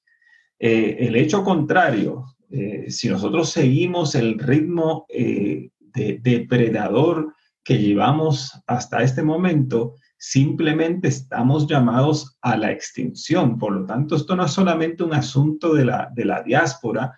El 0.60 1.18
hecho 1.18 1.44
contrario, 1.44 2.34
eh, 2.54 2.90
si 2.90 3.10
nosotros 3.10 3.50
seguimos 3.50 4.16
el 4.16 4.40
ritmo 4.40 5.06
eh, 5.10 5.72
de 5.80 6.20
depredador 6.22 7.34
que 7.64 7.78
llevamos 7.78 8.52
hasta 8.68 9.04
este 9.04 9.24
momento, 9.24 9.96
simplemente 10.18 11.08
estamos 11.10 11.68
llamados 11.68 12.38
a 12.42 12.56
la 12.56 12.72
extinción. 12.72 13.58
Por 13.58 13.74
lo 13.74 13.86
tanto, 13.86 14.16
esto 14.16 14.36
no 14.36 14.46
es 14.46 14.52
solamente 14.52 15.04
un 15.04 15.14
asunto 15.14 15.74
de 15.74 15.86
la, 15.86 16.10
de 16.16 16.26
la 16.26 16.44
diáspora, 16.44 17.14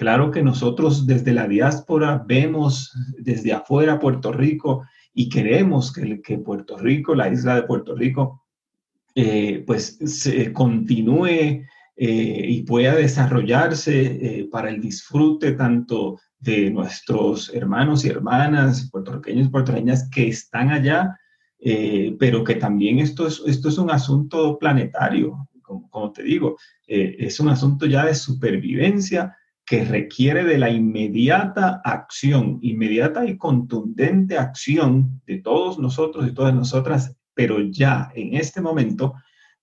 Claro 0.00 0.30
que 0.30 0.42
nosotros 0.42 1.06
desde 1.06 1.34
la 1.34 1.46
diáspora 1.46 2.24
vemos 2.26 2.90
desde 3.18 3.52
afuera 3.52 3.98
Puerto 3.98 4.32
Rico 4.32 4.86
y 5.12 5.28
queremos 5.28 5.92
que, 5.92 6.22
que 6.22 6.38
Puerto 6.38 6.78
Rico, 6.78 7.14
la 7.14 7.28
isla 7.28 7.56
de 7.56 7.64
Puerto 7.64 7.94
Rico, 7.94 8.46
eh, 9.14 9.62
pues 9.66 9.98
se 10.02 10.54
continúe 10.54 11.66
eh, 12.02 12.46
y 12.48 12.62
pueda 12.62 12.94
desarrollarse 12.94 14.00
eh, 14.00 14.48
para 14.50 14.70
el 14.70 14.80
disfrute 14.80 15.52
tanto 15.52 16.18
de 16.38 16.70
nuestros 16.70 17.52
hermanos 17.54 18.06
y 18.06 18.08
hermanas 18.08 18.88
puertorriqueños 18.90 19.48
y 19.48 19.50
puertorriqueñas 19.50 20.08
que 20.08 20.28
están 20.28 20.70
allá, 20.70 21.14
eh, 21.58 22.16
pero 22.18 22.42
que 22.42 22.54
también 22.54 23.00
esto 23.00 23.26
es, 23.26 23.42
esto 23.46 23.68
es 23.68 23.76
un 23.76 23.90
asunto 23.90 24.56
planetario, 24.58 25.46
como, 25.60 25.90
como 25.90 26.10
te 26.10 26.22
digo, 26.22 26.56
es 26.86 27.38
un 27.38 27.50
asunto 27.50 27.84
ya 27.84 28.06
de 28.06 28.14
supervivencia 28.14 29.36
que 29.66 29.84
requiere 29.84 30.44
de 30.44 30.56
la 30.56 30.70
inmediata 30.70 31.82
acción, 31.84 32.60
inmediata 32.62 33.26
y 33.26 33.36
contundente 33.36 34.38
acción 34.38 35.20
de 35.26 35.36
todos 35.42 35.78
nosotros 35.78 36.26
y 36.26 36.32
todas 36.32 36.54
nosotras, 36.54 37.14
pero 37.34 37.60
ya 37.60 38.10
en 38.14 38.36
este 38.36 38.62
momento, 38.62 39.16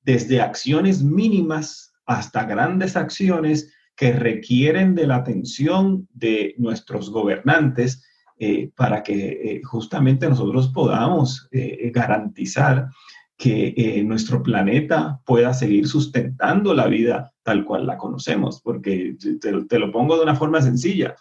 desde 0.04 0.40
acciones 0.40 1.02
mínimas 1.02 1.87
hasta 2.08 2.46
grandes 2.46 2.96
acciones 2.96 3.74
que 3.96 4.14
requieren 4.14 4.96
de 4.96 5.08
la 5.08 5.18
atención 5.18 6.08
de 6.14 6.56
nuestros 6.58 7.10
gobernantes 7.10 8.04
eh, 8.40 8.72
para 8.76 9.02
que 9.02 9.30
eh, 9.30 9.62
justamente 9.64 10.30
nosotros 10.30 10.70
podamos 10.70 11.48
eh, 11.52 11.92
garantizar 11.94 12.90
que 13.36 14.04
nuestro 14.04 14.42
planeta 14.42 15.22
pueda 15.24 15.54
seguir 15.54 15.88
sustentando 15.88 16.74
la 16.74 16.88
vida 16.88 17.34
tal 17.44 17.66
cual 17.66 17.86
la 17.86 17.96
conocemos, 17.96 18.62
porque 18.64 19.16
te, 19.40 19.80
lo 19.80 19.92
pongo 19.92 20.16
de 20.16 20.24
una 20.24 20.36
forma 20.36 20.60
sencilla. 20.60 21.16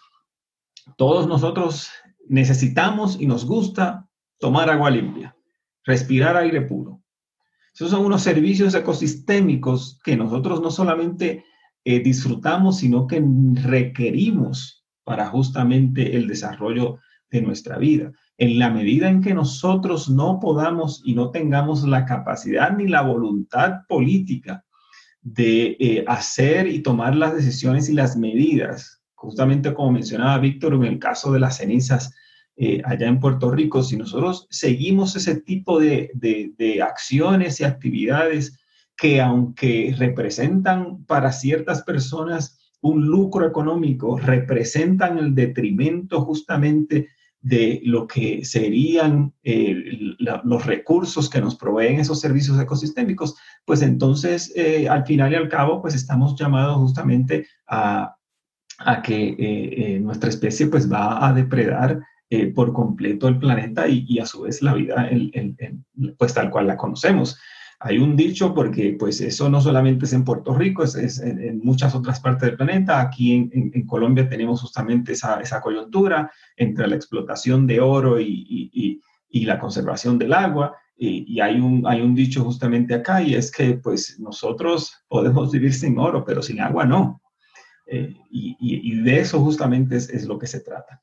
Todos 0.97 1.27
nosotros 1.27 1.91
necesitamos 2.27 3.21
y 3.21 3.27
nos 3.27 3.45
gusta 3.45 4.07
tomar 4.39 4.67
agua 4.71 4.89
limpia, 4.89 5.35
respirar 5.83 6.37
aire 6.37 6.61
puro. 6.61 7.03
Esos 7.77 7.91
son 7.91 8.07
unos 8.07 8.23
servicios 8.23 8.73
ecosistémicos 8.73 9.99
que 10.03 10.17
nosotros 10.17 10.63
no 10.63 10.71
solamente 10.71 11.45
eh, 11.85 11.99
disfrutamos, 11.99 12.77
sino 12.77 13.05
que 13.05 13.23
requerimos 13.53 14.83
para 15.03 15.27
justamente 15.27 16.15
el 16.15 16.27
desarrollo 16.27 16.97
de 17.29 17.43
nuestra 17.43 17.77
vida. 17.77 18.11
En 18.39 18.57
la 18.57 18.71
medida 18.71 19.07
en 19.09 19.21
que 19.21 19.35
nosotros 19.35 20.09
no 20.09 20.39
podamos 20.39 21.03
y 21.05 21.13
no 21.13 21.29
tengamos 21.29 21.83
la 21.83 22.03
capacidad 22.05 22.75
ni 22.75 22.87
la 22.87 23.03
voluntad 23.03 23.81
política 23.87 24.65
de 25.21 25.77
eh, 25.79 26.03
hacer 26.07 26.65
y 26.65 26.79
tomar 26.79 27.15
las 27.15 27.35
decisiones 27.35 27.89
y 27.89 27.93
las 27.93 28.17
medidas, 28.17 29.03
justamente 29.13 29.75
como 29.75 29.91
mencionaba 29.91 30.39
Víctor 30.39 30.73
en 30.73 30.83
el 30.83 30.97
caso 30.97 31.31
de 31.31 31.41
las 31.41 31.57
cenizas 31.57 32.11
eh, 32.59 32.81
allá 32.85 33.07
en 33.07 33.19
Puerto 33.19 33.51
Rico, 33.51 33.83
si 33.83 33.97
nosotros 33.97 34.47
seguimos 34.49 35.15
ese 35.15 35.41
tipo 35.41 35.79
de, 35.79 36.09
de, 36.15 36.81
acciones 36.81 37.59
y 37.59 37.65
actividades 37.65 38.57
que 38.95 39.21
aunque 39.21 39.93
representan 39.95 41.05
para 41.05 41.31
ciertas 41.31 41.83
personas 41.83 42.57
un 42.81 43.05
lucro 43.05 43.45
económico, 43.45 44.17
representan 44.17 45.19
el 45.19 45.35
detrimento 45.35 46.21
justamente 46.21 47.09
de 47.41 47.79
lo 47.83 48.07
que 48.07 48.43
serían 48.43 49.35
eh, 49.43 50.15
los 50.17 50.65
recursos 50.65 51.29
que 51.29 51.41
nos 51.41 51.55
proveen 51.55 51.99
esos 51.99 52.19
servicios 52.19 52.59
ecosistémicos, 52.59 53.35
pues 53.65 53.83
entonces 53.83 54.51
eh, 54.55 54.89
al 54.89 55.05
final 55.05 55.31
y 55.31 55.35
al 55.35 55.47
cabo 55.47 55.79
pues 55.79 55.93
estamos 55.93 56.35
llamados 56.35 56.77
justamente 56.77 57.45
a, 57.67 58.15
a 58.79 59.01
que 59.03 59.99
nuestra 60.01 60.29
especie 60.29 60.65
pues 60.65 60.91
va 60.91 61.27
a 61.27 61.33
depredar 61.33 62.01
eh, 62.29 62.47
por 62.47 62.73
completo 62.73 63.27
el 63.27 63.39
planeta 63.39 63.87
y, 63.87 64.05
y, 64.07 64.19
a 64.19 64.25
su 64.25 64.41
vez 64.41 64.61
la 64.61 64.73
vida 64.73 65.09
pues 66.17 66.33
tal 66.33 66.49
cual 66.49 66.67
la 66.67 66.77
conocemos. 66.77 67.39
Hay 67.79 67.99
un 67.99 68.15
dicho 68.15 68.53
porque 68.55 68.95
pues 68.97 69.21
eso 69.21 69.49
no 69.49 69.61
solamente 69.61 70.05
es 70.05 70.13
en 70.13 70.23
Puerto 70.23 70.55
Rico, 70.55 70.83
es, 70.83 70.95
es 70.95 71.19
en, 71.19 71.39
en, 71.39 71.59
muchas 71.59 71.93
otras 71.93 72.19
partes 72.19 72.49
del 72.49 72.57
planeta. 72.57 72.99
Aquí 72.99 73.33
en, 73.33 73.49
en, 73.53 73.71
en 73.73 73.85
Colombia 73.85 74.27
tenemos 74.27 74.61
justamente 74.61 75.13
esa, 75.13 75.39
esa, 75.39 75.61
coyuntura 75.61 76.31
entre 76.55 76.87
la 76.87 76.95
explotación 76.95 77.67
de 77.67 77.79
oro 77.79 78.19
y, 78.19 78.47
y, 78.49 78.99
y 79.29 79.45
la 79.45 79.59
conservación 79.59 80.17
del 80.17 80.33
agua. 80.33 80.75
Y, 80.99 81.39
hay, 81.39 81.59
un, 81.59 81.85
hay 81.85 82.01
un 82.01 82.15
dicho 82.15 82.43
justamente 82.43 82.95
acá 82.95 83.21
y 83.21 83.35
es 83.35 83.51
que 83.51 83.75
pues 83.75 84.19
nosotros 84.19 85.05
podemos 85.07 85.51
vivir 85.51 85.71
sin 85.71 85.99
oro, 85.99 86.25
pero 86.25 86.41
sin 86.41 86.59
agua 86.59 86.85
no. 86.85 87.21
Eh, 87.85 88.15
y, 88.31 89.01
de 89.01 89.19
eso 89.19 89.39
justamente 89.39 89.95
es, 89.95 90.09
es, 90.09 90.25
lo 90.25 90.39
que 90.39 90.47
se 90.47 90.61
trata. 90.61 91.01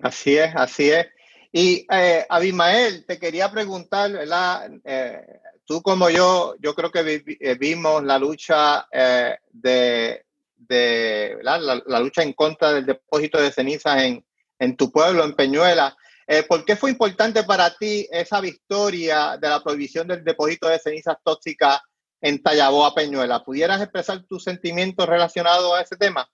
Así 0.00 0.36
es, 0.36 0.54
así 0.54 0.90
es. 0.90 1.06
Y 1.52 1.86
eh, 1.90 2.26
Abimael, 2.28 3.06
te 3.06 3.18
quería 3.18 3.50
preguntar, 3.50 4.12
¿verdad? 4.12 4.70
Eh, 4.84 5.40
tú 5.64 5.82
como 5.82 6.08
yo, 6.08 6.54
yo 6.60 6.74
creo 6.74 6.90
que 6.90 7.02
vi, 7.02 7.36
eh, 7.40 7.56
vimos 7.58 8.02
la 8.04 8.18
lucha 8.18 8.86
eh, 8.90 9.36
de, 9.50 10.24
de 10.54 11.38
la, 11.42 11.58
lucha 12.00 12.22
en 12.22 12.32
contra 12.32 12.72
del 12.72 12.86
depósito 12.86 13.40
de 13.40 13.52
cenizas 13.52 14.02
en, 14.02 14.24
en 14.58 14.76
tu 14.76 14.90
pueblo, 14.90 15.24
en 15.24 15.34
Peñuela. 15.34 15.96
Eh, 16.26 16.42
¿Por 16.42 16.64
qué 16.64 16.76
fue 16.76 16.90
importante 16.90 17.44
para 17.44 17.76
ti 17.76 18.08
esa 18.10 18.40
victoria 18.40 19.36
de 19.36 19.48
la 19.48 19.62
prohibición 19.62 20.08
del 20.08 20.24
depósito 20.24 20.68
de 20.68 20.78
cenizas 20.78 21.16
tóxicas 21.22 21.80
en 22.20 22.42
Tallaboa, 22.42 22.94
Peñuela? 22.94 23.44
¿Pudieras 23.44 23.80
expresar 23.80 24.24
tus 24.24 24.42
sentimientos 24.42 25.06
relacionados 25.06 25.72
a 25.74 25.82
ese 25.82 25.96
tema? 25.96 26.28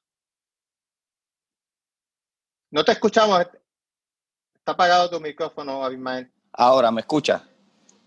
No 2.73 2.83
te 2.83 2.93
escuchamos. 2.93 3.39
Está 4.55 4.73
apagado 4.73 5.11
tu 5.11 5.21
micrófono, 5.21 5.85
Abimael. 5.85 6.33
Ahora, 6.55 6.91
¿me 6.91 7.03
escucha? 7.03 7.47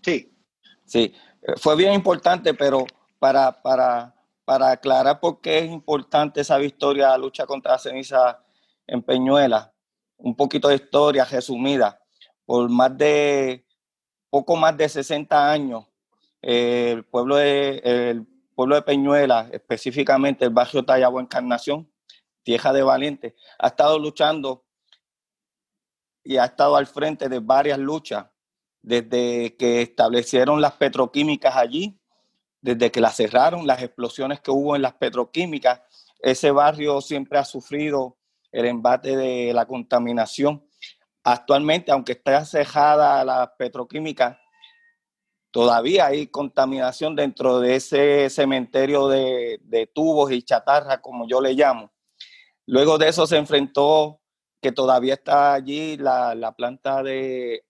Sí. 0.02 0.36
Sí, 0.84 1.14
eh, 1.42 1.52
fue 1.56 1.76
bien 1.76 1.92
importante, 1.92 2.52
pero 2.52 2.84
para, 3.20 3.62
para, 3.62 4.12
para 4.44 4.72
aclarar 4.72 5.20
por 5.20 5.40
qué 5.40 5.58
es 5.58 5.70
importante 5.70 6.40
esa 6.40 6.58
victoria, 6.58 7.10
la 7.10 7.18
lucha 7.18 7.46
contra 7.46 7.72
la 7.72 7.78
ceniza 7.78 8.42
en 8.88 9.02
Peñuela, 9.02 9.72
un 10.16 10.34
poquito 10.34 10.66
de 10.66 10.74
historia 10.74 11.24
resumida. 11.24 12.00
Por 12.44 12.68
más 12.68 12.96
de, 12.98 13.64
poco 14.30 14.56
más 14.56 14.76
de 14.76 14.88
60 14.88 15.48
años, 15.48 15.86
eh, 16.42 16.90
el, 16.96 17.04
pueblo 17.04 17.36
de, 17.36 17.80
el 17.84 18.26
pueblo 18.56 18.74
de 18.74 18.82
Peñuela, 18.82 19.48
específicamente 19.52 20.44
el 20.44 20.50
barrio 20.50 20.84
Tallabo 20.84 21.20
Encarnación, 21.20 21.88
Tierra 22.46 22.72
de 22.72 22.84
Valiente, 22.84 23.34
ha 23.58 23.66
estado 23.66 23.98
luchando 23.98 24.64
y 26.22 26.36
ha 26.36 26.44
estado 26.44 26.76
al 26.76 26.86
frente 26.86 27.28
de 27.28 27.40
varias 27.40 27.76
luchas 27.76 28.24
desde 28.80 29.56
que 29.56 29.82
establecieron 29.82 30.60
las 30.60 30.74
petroquímicas 30.74 31.56
allí, 31.56 31.98
desde 32.60 32.92
que 32.92 33.00
las 33.00 33.16
cerraron, 33.16 33.66
las 33.66 33.82
explosiones 33.82 34.38
que 34.38 34.52
hubo 34.52 34.76
en 34.76 34.82
las 34.82 34.94
petroquímicas, 34.94 35.80
ese 36.20 36.52
barrio 36.52 37.00
siempre 37.00 37.36
ha 37.36 37.44
sufrido 37.44 38.16
el 38.52 38.66
embate 38.66 39.16
de 39.16 39.52
la 39.52 39.66
contaminación. 39.66 40.64
Actualmente, 41.24 41.90
aunque 41.90 42.12
está 42.12 42.44
cerrada 42.44 43.24
la 43.24 43.56
petroquímica, 43.56 44.40
todavía 45.50 46.06
hay 46.06 46.28
contaminación 46.28 47.16
dentro 47.16 47.58
de 47.58 47.74
ese 47.74 48.30
cementerio 48.30 49.08
de, 49.08 49.58
de 49.62 49.88
tubos 49.88 50.30
y 50.30 50.44
chatarra, 50.44 51.00
como 51.00 51.26
yo 51.26 51.40
le 51.40 51.52
llamo. 51.52 51.90
Luego 52.66 52.98
de 52.98 53.08
eso 53.08 53.26
se 53.26 53.36
enfrentó 53.36 54.20
que 54.60 54.72
todavía 54.72 55.14
está 55.14 55.54
allí 55.54 55.96
la, 55.96 56.34
la 56.34 56.52
planta 56.52 57.02
de, 57.02 57.64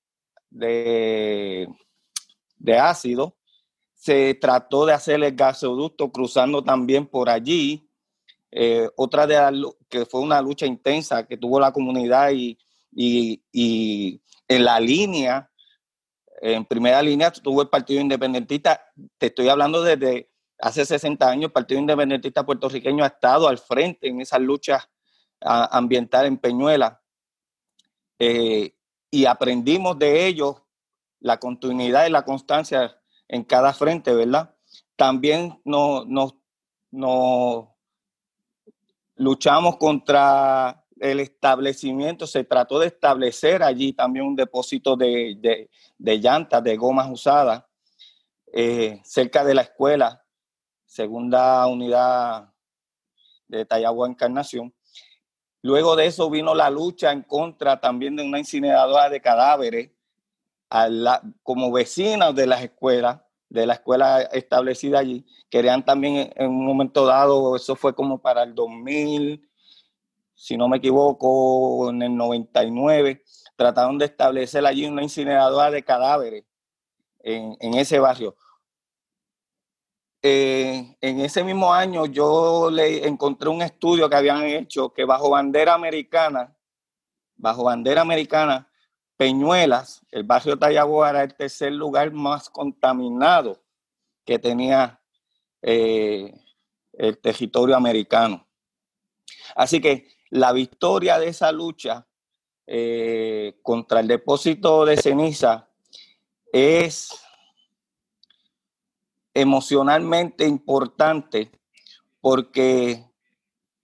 de, 0.51 1.69
ácido. 2.79 3.37
Se 3.95 4.35
trató 4.35 4.87
de 4.87 4.95
hacer 4.95 5.23
el 5.23 5.35
gasoducto 5.35 6.11
cruzando 6.11 6.65
también 6.65 7.07
por 7.07 7.29
allí. 7.29 7.91
Eh, 8.51 8.89
otra 8.97 9.27
de 9.27 9.65
que 9.89 10.07
fue 10.07 10.21
una 10.21 10.41
lucha 10.41 10.65
intensa 10.65 11.27
que 11.27 11.37
tuvo 11.37 11.61
la 11.61 11.73
comunidad 11.73 12.31
y, 12.31 12.59
y, 12.93 13.43
y 13.53 14.23
en 14.49 14.65
la 14.65 14.81
línea, 14.81 15.51
en 16.41 16.65
primera 16.65 17.03
línea 17.03 17.31
tuvo 17.31 17.63
el 17.63 17.69
Partido 17.69 18.01
Independentista, 18.01 18.81
te 19.19 19.27
estoy 19.27 19.49
hablando 19.49 19.83
desde 19.83 20.31
hace 20.59 20.85
60 20.85 21.29
años, 21.29 21.45
el 21.47 21.53
Partido 21.53 21.81
Independentista 21.81 22.45
puertorriqueño 22.45 23.05
ha 23.05 23.09
estado 23.09 23.49
al 23.49 23.59
frente 23.59 24.09
en 24.09 24.21
esas 24.21 24.41
luchas 24.41 24.89
ambientales 25.41 26.29
en 26.29 26.39
Peñuela. 26.39 27.01
Eh, 28.19 28.75
y 29.11 29.27
aprendimos 29.27 29.99
de 29.99 30.27
ellos 30.27 30.57
la 31.21 31.39
continuidad 31.39 32.07
y 32.07 32.11
la 32.11 32.25
constancia 32.25 32.99
en 33.29 33.45
cada 33.45 33.73
frente, 33.73 34.15
¿verdad? 34.15 34.55
También 34.97 35.61
nos, 35.65 36.07
luchamos 39.17 39.77
contra 39.77 40.85
el 40.99 41.21
establecimiento, 41.21 42.27
se 42.27 42.45
trató 42.45 42.79
de 42.79 42.87
establecer 42.87 43.63
allí 43.63 43.93
también 43.93 44.27
un 44.27 44.37
depósito 44.37 44.97
de, 44.97 45.37
de, 45.39 45.71
de 45.99 46.19
llantas, 46.19 46.63
de 46.63 46.77
gomas 46.77 47.11
usadas, 47.11 47.65
eh, 48.53 49.01
cerca 49.05 49.45
de 49.45 49.55
la 49.55 49.63
escuela, 49.63 50.26
segunda 50.87 51.67
unidad 51.67 52.53
de 53.49 53.65
Tayagua 53.65 54.09
Encarnación. 54.09 54.75
Luego 55.63 55.97
de 55.97 56.07
eso 56.07 56.31
vino 56.31 56.55
la 56.55 56.71
lucha 56.71 57.13
en 57.13 57.23
contra 57.23 57.81
también 57.81 58.17
de 58.17 58.25
una 58.25 58.39
incineradora 58.39 59.09
de 59.11 59.21
cadáveres 59.21 59.91
a 60.71 60.89
la- 60.89 61.23
como 61.43 61.73
vecinas 61.73 62.35
de 62.35 62.47
las 62.47 62.63
escuelas, 62.63 63.21
de 63.49 63.67
la 63.67 63.75
escuela 63.75 64.23
establecida 64.23 64.99
allí. 64.99 65.25
Querían 65.51 65.85
también 65.85 66.33
en 66.37 66.49
un 66.51 66.65
momento 66.67 67.05
dado, 67.07 67.57
eso 67.57 67.77
fue 67.77 67.95
como 67.95 68.19
para 68.19 68.43
el 68.43 68.55
2000, 68.55 69.49
si 70.35 70.57
no 70.57 70.69
me 70.69 70.77
equivoco, 70.79 71.89
en 71.91 72.03
el 72.03 72.15
99, 72.17 73.23
trataron 73.57 73.97
de 73.99 74.05
establecer 74.05 74.67
allí 74.67 74.87
una 74.87 75.03
incineradora 75.03 75.71
de 75.71 75.83
cadáveres 75.83 76.45
en, 77.21 77.57
en 77.61 77.75
ese 77.75 77.99
barrio. 77.99 78.37
Eh, 80.29 80.97
en 81.01 81.21
ese 81.21 81.45
mismo 81.45 81.73
año 81.73 82.05
yo 82.07 82.69
le 82.69 83.07
encontré 83.07 83.49
un 83.49 83.63
estudio 83.63 84.11
que 84.11 84.17
habían 84.17 84.43
hecho 84.43 84.93
que 84.93 85.05
bajo 85.05 85.31
bandera 85.31 85.73
americana, 85.75 86.53
bajo 87.37 87.63
bandera 87.63 88.01
americana, 88.01 88.69
Peñuelas, 89.17 90.03
el 90.11 90.25
barrio 90.25 90.59
Tallaboa 90.59 91.11
era 91.11 91.23
el 91.23 91.37
tercer 91.37 91.73
lugar 91.73 92.11
más 92.11 92.51
contaminado 92.51 93.63
que 94.25 94.41
tenía 94.41 95.01
eh, 95.63 96.35
el 96.95 97.19
territorio 97.19 97.77
americano. 97.77 98.49
Así 99.55 99.81
que 99.81 100.09
la 100.31 100.51
victoria 100.51 101.21
de 101.21 101.29
esa 101.29 101.53
lucha 101.53 102.05
eh, 102.67 103.61
contra 103.63 104.01
el 104.01 104.09
depósito 104.09 104.87
de 104.87 104.97
ceniza 104.97 105.69
es 106.53 107.26
emocionalmente 109.37 110.47
importante 110.47 111.51
porque 112.23 113.05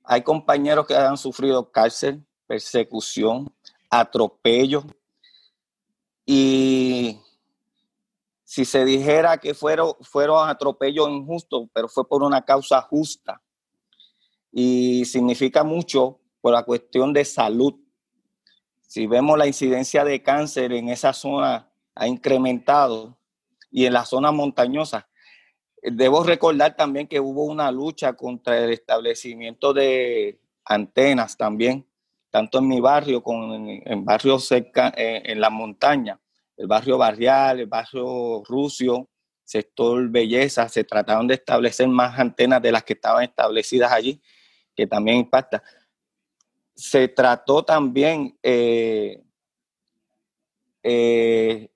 hay 0.02 0.22
compañeros 0.22 0.86
que 0.86 0.96
han 0.96 1.18
sufrido 1.18 1.70
cárcel, 1.70 2.24
persecución, 2.46 3.54
atropello 3.90 4.82
y 6.24 7.20
si 8.44 8.64
se 8.64 8.86
dijera 8.86 9.36
que 9.36 9.52
fueron, 9.52 9.92
fueron 10.00 10.48
atropellos 10.48 11.10
injustos, 11.10 11.68
pero 11.74 11.86
fue 11.86 12.08
por 12.08 12.22
una 12.22 12.42
causa 12.42 12.80
justa 12.80 13.42
y 14.50 15.04
significa 15.04 15.64
mucho 15.64 16.18
por 16.40 16.54
la 16.54 16.62
cuestión 16.62 17.12
de 17.12 17.26
salud. 17.26 17.74
Si 18.80 19.06
vemos 19.06 19.36
la 19.36 19.46
incidencia 19.46 20.02
de 20.02 20.22
cáncer 20.22 20.72
en 20.72 20.88
esa 20.88 21.12
zona 21.12 21.70
ha 21.94 22.08
incrementado 22.08 23.18
y 23.70 23.84
en 23.84 23.92
la 23.92 24.06
zona 24.06 24.32
montañosa. 24.32 25.08
Debo 25.82 26.22
recordar 26.22 26.76
también 26.76 27.08
que 27.08 27.18
hubo 27.18 27.44
una 27.44 27.72
lucha 27.72 28.12
contra 28.12 28.56
el 28.58 28.72
establecimiento 28.72 29.72
de 29.72 30.38
antenas 30.64 31.36
también, 31.36 31.84
tanto 32.30 32.58
en 32.58 32.68
mi 32.68 32.80
barrio 32.80 33.20
como 33.22 33.52
en, 33.54 33.82
en 33.84 34.04
barrios 34.04 34.46
cerca, 34.46 34.92
en, 34.96 35.28
en 35.28 35.40
la 35.40 35.50
montaña, 35.50 36.20
el 36.56 36.68
barrio 36.68 36.98
barrial, 36.98 37.60
el 37.60 37.66
barrio 37.66 38.44
Rusio, 38.44 39.08
sector 39.44 40.08
Belleza, 40.08 40.68
se 40.68 40.84
trataron 40.84 41.26
de 41.26 41.34
establecer 41.34 41.88
más 41.88 42.18
antenas 42.18 42.62
de 42.62 42.72
las 42.72 42.84
que 42.84 42.92
estaban 42.92 43.24
establecidas 43.24 43.90
allí, 43.90 44.22
que 44.74 44.86
también 44.86 45.18
impacta. 45.18 45.62
Se 46.74 47.08
trató 47.08 47.64
también 47.64 48.38
eh, 48.42 49.20
eh, 50.82 51.71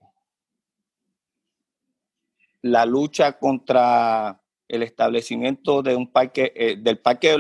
la 2.67 2.87
lucha 2.87 3.39
contra 3.39 4.43
el 4.69 4.83
establecimiento 4.83 5.83
de 5.83 5.95
un 5.97 6.11
parque, 6.11 6.53
eh, 6.55 6.77
del 6.79 6.99
parque 6.99 7.37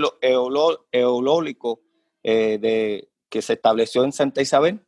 eológico 0.92 1.82
eh, 2.22 3.08
que 3.28 3.42
se 3.42 3.54
estableció 3.54 4.04
en 4.04 4.12
Santa 4.12 4.42
Isabel. 4.42 4.80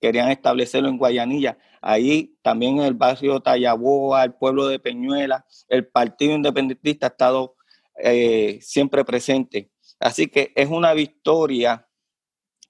Querían 0.00 0.30
establecerlo 0.30 0.88
en 0.88 0.98
Guayanilla. 0.98 1.58
Ahí 1.80 2.38
también 2.42 2.78
en 2.78 2.84
el 2.84 2.94
barrio 2.94 3.40
Tallaboa, 3.40 4.24
el 4.24 4.34
pueblo 4.34 4.66
de 4.66 4.78
Peñuela, 4.78 5.46
el 5.68 5.86
Partido 5.86 6.34
Independentista 6.34 7.06
ha 7.06 7.10
estado 7.10 7.56
eh, 7.96 8.58
siempre 8.62 9.04
presente. 9.04 9.70
Así 9.98 10.28
que 10.28 10.52
es 10.54 10.68
una 10.68 10.94
victoria 10.94 11.86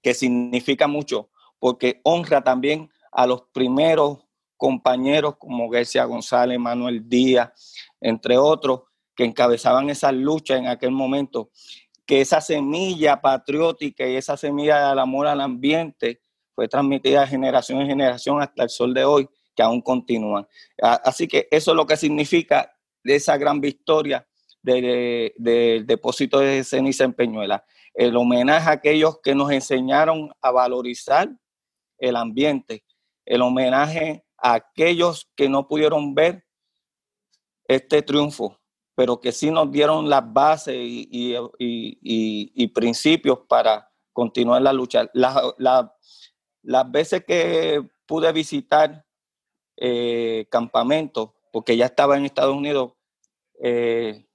que 0.01 0.13
significa 0.13 0.87
mucho 0.87 1.29
porque 1.59 2.01
honra 2.03 2.43
también 2.43 2.89
a 3.11 3.27
los 3.27 3.43
primeros 3.53 4.25
compañeros 4.61 5.37
como 5.39 5.67
García 5.69 6.05
González, 6.05 6.59
Manuel 6.59 7.09
Díaz, 7.09 7.49
entre 7.99 8.37
otros, 8.37 8.81
que 9.15 9.23
encabezaban 9.23 9.89
esas 9.89 10.13
luchas 10.13 10.59
en 10.59 10.67
aquel 10.67 10.91
momento, 10.91 11.49
que 12.05 12.21
esa 12.21 12.41
semilla 12.41 13.19
patriótica 13.19 14.07
y 14.07 14.17
esa 14.17 14.37
semilla 14.37 14.89
del 14.89 14.99
amor 14.99 15.25
al 15.25 15.41
ambiente 15.41 16.21
fue 16.53 16.67
transmitida 16.67 17.21
de 17.21 17.27
generación 17.27 17.81
en 17.81 17.87
generación 17.87 18.39
hasta 18.39 18.61
el 18.61 18.69
sol 18.69 18.93
de 18.93 19.03
hoy, 19.03 19.27
que 19.55 19.63
aún 19.63 19.81
continúan. 19.81 20.47
Así 20.79 21.27
que 21.27 21.47
eso 21.49 21.71
es 21.71 21.75
lo 21.75 21.87
que 21.87 21.97
significa 21.97 22.71
esa 23.03 23.37
gran 23.37 23.61
victoria 23.61 24.27
del 24.61 24.83
de, 24.83 25.33
del 25.37 25.87
depósito 25.87 26.37
de 26.37 26.63
ceniza 26.63 27.03
en 27.03 27.13
Peñuela. 27.13 27.65
El 27.95 28.15
homenaje 28.15 28.69
a 28.69 28.73
aquellos 28.73 29.21
que 29.23 29.33
nos 29.33 29.49
enseñaron 29.49 30.31
a 30.39 30.51
valorizar 30.51 31.31
el 31.97 32.15
ambiente, 32.15 32.83
el 33.25 33.41
homenaje 33.41 34.23
a 34.41 34.53
aquellos 34.55 35.29
que 35.35 35.47
no 35.49 35.67
pudieron 35.67 36.13
ver 36.15 36.43
este 37.67 38.01
triunfo, 38.01 38.59
pero 38.95 39.19
que 39.19 39.31
sí 39.31 39.49
nos 39.51 39.71
dieron 39.71 40.09
las 40.09 40.31
bases 40.33 40.75
y, 40.75 41.07
y- 41.11 42.51
y- 42.55 42.67
principios 42.67 43.39
para 43.47 43.89
continuar 44.13 44.61
la 44.61 44.73
lucha. 44.73 45.09
La- 45.13 45.53
la- 45.57 45.95
las 46.63 46.91
veces 46.91 47.23
que 47.25 47.81
pude 48.05 48.31
visitar 48.31 49.05
eh, 49.77 50.45
campamentos, 50.51 51.29
porque 51.51 51.75
ya 51.75 51.85
estaba 51.85 52.15
en 52.17 52.25
Estados 52.25 52.55
Unidos, 52.55 52.93
eh, 53.63 54.27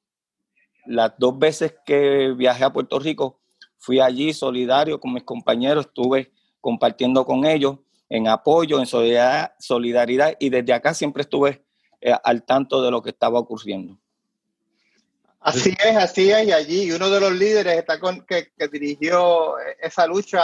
las 0.87 1.13
dos 1.19 1.39
veces 1.39 1.75
que 1.85 2.33
viajé 2.37 2.65
a 2.65 2.73
Puerto 2.73 2.99
Rico, 2.99 3.41
fui 3.79 4.01
allí 4.01 4.33
solidario 4.33 4.99
con 4.99 5.13
mis 5.13 5.23
compañeros, 5.25 5.87
estuve 5.87 6.33
compartiendo 6.61 7.25
con 7.25 7.45
ellos 7.45 7.79
en 8.09 8.29
apoyo, 8.29 8.79
en 8.79 8.87
solidaridad, 8.87 9.53
solidaridad 9.59 10.37
y 10.39 10.51
desde 10.51 10.73
acá 10.73 10.95
siempre 10.95 11.23
estuve 11.23 11.65
eh, 12.01 12.15
al 12.25 12.45
tanto 12.45 12.83
de 12.83 12.91
lo 12.91 13.03
que 13.03 13.11
estaba 13.11 13.39
ocurriendo. 13.39 13.99
Así 15.41 15.75
es, 15.85 15.97
así 15.97 16.31
es, 16.31 16.49
y 16.49 16.53
allí 16.53 16.91
uno 16.91 17.09
de 17.09 17.21
los 17.21 17.33
líderes 17.33 17.85
que, 18.27 18.69
dirigió 18.69 19.59
esa 19.81 20.07
lucha 20.07 20.43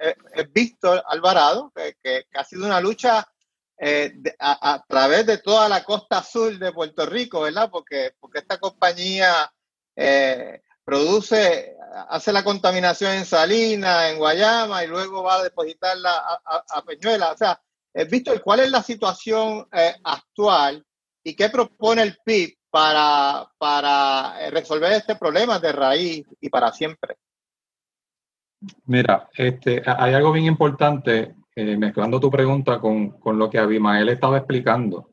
eh, 0.00 0.14
es 0.34 0.52
Víctor 0.52 1.02
Alvarado, 1.08 1.72
que 1.74 2.26
ha 2.32 2.44
sido 2.44 2.64
una 2.64 2.80
lucha 2.80 3.26
eh, 3.78 4.12
de- 4.14 4.34
a, 4.38 4.74
a 4.74 4.84
través 4.86 5.26
de 5.26 5.38
toda 5.38 5.68
la 5.68 5.82
costa 5.84 6.22
sur 6.22 6.56
de 6.58 6.72
Puerto 6.72 7.04
Rico, 7.06 7.40
¿verdad? 7.40 7.68
Porque, 7.70 8.14
porque 8.20 8.38
esta 8.38 8.58
compañía 8.58 9.52
eh, 9.94 10.62
produce, 10.86 11.76
hace 12.08 12.32
la 12.32 12.44
contaminación 12.44 13.12
en 13.12 13.24
Salinas, 13.26 14.10
en 14.12 14.18
Guayama, 14.18 14.84
y 14.84 14.86
luego 14.86 15.24
va 15.24 15.34
a 15.34 15.42
depositarla 15.42 16.12
a, 16.16 16.62
a- 16.68 16.82
Peñuela. 16.82 17.32
O 17.32 17.36
sea, 17.36 17.60
eh, 17.92 18.04
Víctor, 18.04 18.40
¿cuál 18.40 18.60
es 18.60 18.70
la 18.70 18.82
situación 18.82 19.66
eh, 19.72 19.94
actual? 20.04 20.86
¿Y 21.24 21.34
qué 21.34 21.50
propone 21.50 22.02
el 22.02 22.16
PIB 22.24 22.56
para, 22.70 23.50
para 23.58 24.36
eh, 24.40 24.50
resolver 24.52 24.92
este 24.92 25.16
problema 25.16 25.58
de 25.58 25.72
raíz 25.72 26.24
y 26.40 26.48
para 26.48 26.72
siempre? 26.72 27.16
Mira, 28.84 29.28
este, 29.34 29.82
hay 29.84 30.14
algo 30.14 30.30
bien 30.32 30.46
importante, 30.46 31.34
mezclando 31.56 32.20
tu 32.20 32.30
pregunta 32.30 32.78
con, 32.78 33.10
con 33.18 33.38
lo 33.38 33.50
que 33.50 33.58
Abimael 33.58 34.08
estaba 34.08 34.38
explicando. 34.38 35.10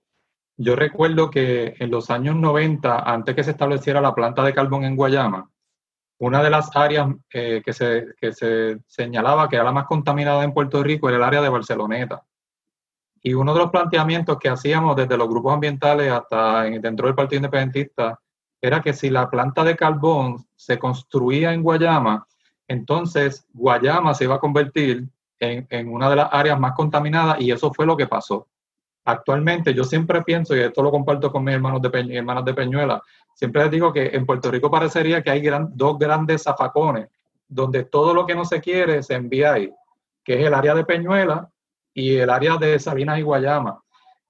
Yo 0.55 0.75
recuerdo 0.75 1.31
que 1.31 1.73
en 1.79 1.89
los 1.89 2.11
años 2.11 2.35
90, 2.35 2.99
antes 2.99 3.35
que 3.35 3.43
se 3.43 3.51
estableciera 3.51 4.01
la 4.01 4.13
planta 4.13 4.43
de 4.43 4.53
carbón 4.53 4.83
en 4.83 4.95
Guayama, 4.95 5.49
una 6.25 6.41
de 6.41 6.49
las 6.49 6.73
áreas 6.73 7.09
eh, 7.33 7.61
que, 7.65 7.73
se, 7.73 8.13
que 8.19 8.31
se 8.31 8.79
señalaba 8.87 9.49
que 9.49 9.57
era 9.57 9.65
la 9.65 9.73
más 9.73 9.85
contaminada 9.85 10.43
en 10.43 10.53
Puerto 10.53 10.81
Rico 10.81 11.09
era 11.09 11.17
el 11.17 11.23
área 11.23 11.41
de 11.41 11.49
Barceloneta. 11.49 12.23
Y 13.21 13.33
uno 13.33 13.53
de 13.53 13.59
los 13.59 13.71
planteamientos 13.71 14.37
que 14.39 14.47
hacíamos 14.47 14.95
desde 14.95 15.17
los 15.17 15.27
grupos 15.27 15.53
ambientales 15.53 16.11
hasta 16.11 16.63
dentro 16.63 17.07
del 17.07 17.15
Partido 17.15 17.39
Independentista 17.39 18.17
era 18.61 18.81
que 18.81 18.93
si 18.93 19.09
la 19.09 19.29
planta 19.29 19.65
de 19.65 19.75
carbón 19.75 20.45
se 20.55 20.79
construía 20.79 21.53
en 21.53 21.61
Guayama, 21.61 22.25
entonces 22.69 23.45
Guayama 23.53 24.13
se 24.13 24.23
iba 24.23 24.35
a 24.35 24.39
convertir 24.39 25.05
en, 25.39 25.67
en, 25.69 25.89
una 25.89 26.09
de 26.09 26.15
las 26.15 26.29
áreas 26.31 26.57
más 26.57 26.71
contaminadas 26.73 27.41
y 27.41 27.51
eso 27.51 27.73
fue 27.73 27.85
lo 27.85 27.97
que 27.97 28.07
pasó. 28.07 28.47
Actualmente 29.03 29.73
yo 29.73 29.83
siempre 29.83 30.21
pienso, 30.21 30.55
y 30.55 30.61
esto 30.61 30.81
lo 30.81 30.89
comparto 30.89 31.29
con 31.29 31.43
mis 31.43 31.55
hermanos 31.55 31.81
de, 31.81 31.89
Peñuela, 31.89 32.19
hermanas 32.19 32.45
de 32.45 32.53
Peñuela, 32.53 33.03
siempre 33.33 33.63
les 33.63 33.71
digo 33.71 33.91
que 33.91 34.07
en 34.07 34.25
Puerto 34.25 34.51
Rico 34.51 34.69
parecería 34.69 35.21
que 35.21 35.29
hay 35.29 35.41
gran, 35.41 35.69
dos 35.73 35.97
grandes 35.97 36.43
zafacones, 36.43 37.07
donde 37.47 37.83
todo 37.83 38.13
lo 38.13 38.25
que 38.25 38.35
no 38.35 38.45
se 38.45 38.61
quiere 38.61 39.03
se 39.03 39.15
envía 39.15 39.53
ahí, 39.53 39.73
que 40.23 40.39
es 40.39 40.47
el 40.47 40.53
área 40.53 40.73
de 40.75 40.85
Peñuela 40.85 41.49
y 41.93 42.15
el 42.15 42.29
área 42.29 42.57
de 42.57 42.79
Salinas 42.79 43.19
y 43.19 43.21
Guayama. 43.21 43.81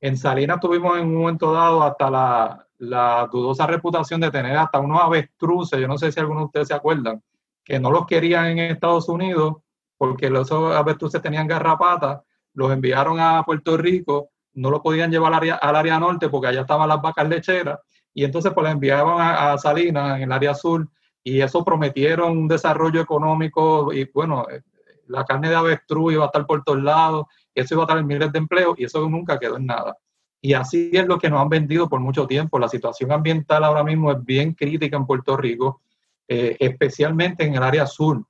En 0.02 0.18
Salinas 0.18 0.60
tuvimos 0.60 0.98
en 0.98 1.08
un 1.08 1.16
momento 1.16 1.54
dado 1.54 1.84
hasta 1.84 2.10
la, 2.10 3.30
dudosa 3.32 3.66
reputación 3.66 4.20
de 4.20 4.30
tener 4.30 4.58
hasta 4.58 4.80
unos 4.80 5.02
avestruces, 5.02 5.80
yo 5.80 5.88
no 5.88 5.98
sé 5.98 6.12
si 6.12 6.20
algunos 6.20 6.42
de 6.42 6.46
ustedes 6.46 6.68
se 6.68 6.74
acuerdan, 6.74 7.24
que 7.64 7.80
no 7.80 7.90
los 7.92 8.06
querían 8.06 8.48
en 8.48 8.60
Estados 8.60 9.08
Unidos 9.08 9.56
porque 9.98 10.30
los 10.30 10.52
avestruces 10.52 11.22
tenían 11.22 11.48
garrapatas, 11.48 12.22
los 12.54 12.72
enviaron 12.74 13.22
a 13.22 13.44
Puerto 13.44 13.78
Rico 13.78 14.32
no 14.56 14.70
lo 14.70 14.82
podían 14.82 15.12
llevar 15.12 15.34
al 15.34 15.38
área, 15.38 15.56
al 15.56 15.76
área 15.76 16.00
norte 16.00 16.30
porque 16.30 16.48
allá 16.48 16.62
estaban 16.62 16.88
las 16.88 17.02
vacas 17.02 17.28
lecheras 17.28 17.80
y 18.14 18.24
entonces 18.24 18.52
pues 18.54 18.64
las 18.64 18.74
enviaban 18.74 19.18
a, 19.20 19.58
Salinas 19.58 20.18
en 20.18 20.24
el 20.24 20.32
área 20.32 20.54
sur 20.54 20.88
y 21.24 21.42
eso 21.42 21.64
prometieron 21.64 22.38
un 22.38 22.48
desarrollo 22.48 23.02
económico 23.02 23.92
y 23.94 24.06
bueno, 24.14 24.46
eh, 24.50 24.62
la 25.08 25.24
carne 25.26 25.50
de 25.50 25.56
avestruz 25.56 26.14
iba 26.14 26.24
a 26.24 26.28
estar 26.28 26.46
por 26.46 26.64
todos 26.64 26.82
lados, 26.82 27.26
eso 27.56 27.76
iba 27.76 27.84
a 27.84 27.88
traer 27.88 28.04
miles 28.04 28.32
de 28.32 28.40
empleos 28.40 28.76
y 28.78 28.86
eso 28.86 29.08
nunca 29.10 29.40
quedó 29.40 29.58
en 29.58 29.66
nada. 29.66 29.98
Y 30.42 30.54
así 30.54 30.92
es 30.94 31.08
lo 31.08 31.18
que 31.18 31.30
nos 31.30 31.42
han 31.42 31.50
vendido 31.50 31.88
por 31.88 32.02
mucho 32.02 32.28
tiempo. 32.28 32.60
La 32.60 32.68
situación 32.68 33.12
ambiental 33.14 33.64
ahora 33.64 33.84
mismo 33.84 34.12
es 34.12 34.24
bien 34.24 34.54
crítica 34.54 34.98
en 34.98 35.06
Puerto 35.06 35.38
Rico, 35.38 35.82
eh, 36.28 36.58
especialmente 36.60 37.46
en 37.46 37.56
el 37.56 37.64
área 37.64 37.86
sur, 37.86 38.26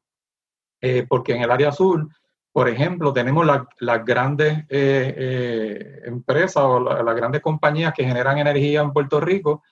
eh, 0.80 1.06
porque 1.10 1.36
en 1.36 1.42
el 1.42 1.52
área 1.52 1.72
sur 1.72 2.08
por 2.52 2.70
ejemplo, 2.70 3.12
tenemos 3.12 3.48
las 3.80 4.06
grandes 4.06 4.66
empresas 4.70 6.64
o 6.64 6.80
las 6.80 7.16
grandes 7.16 7.42
compañías 7.42 7.96
que 7.96 8.06
generan 8.06 8.38
energía 8.38 8.82
en 8.82 8.94
Puerto 8.94 9.20
Rico. 9.20 9.64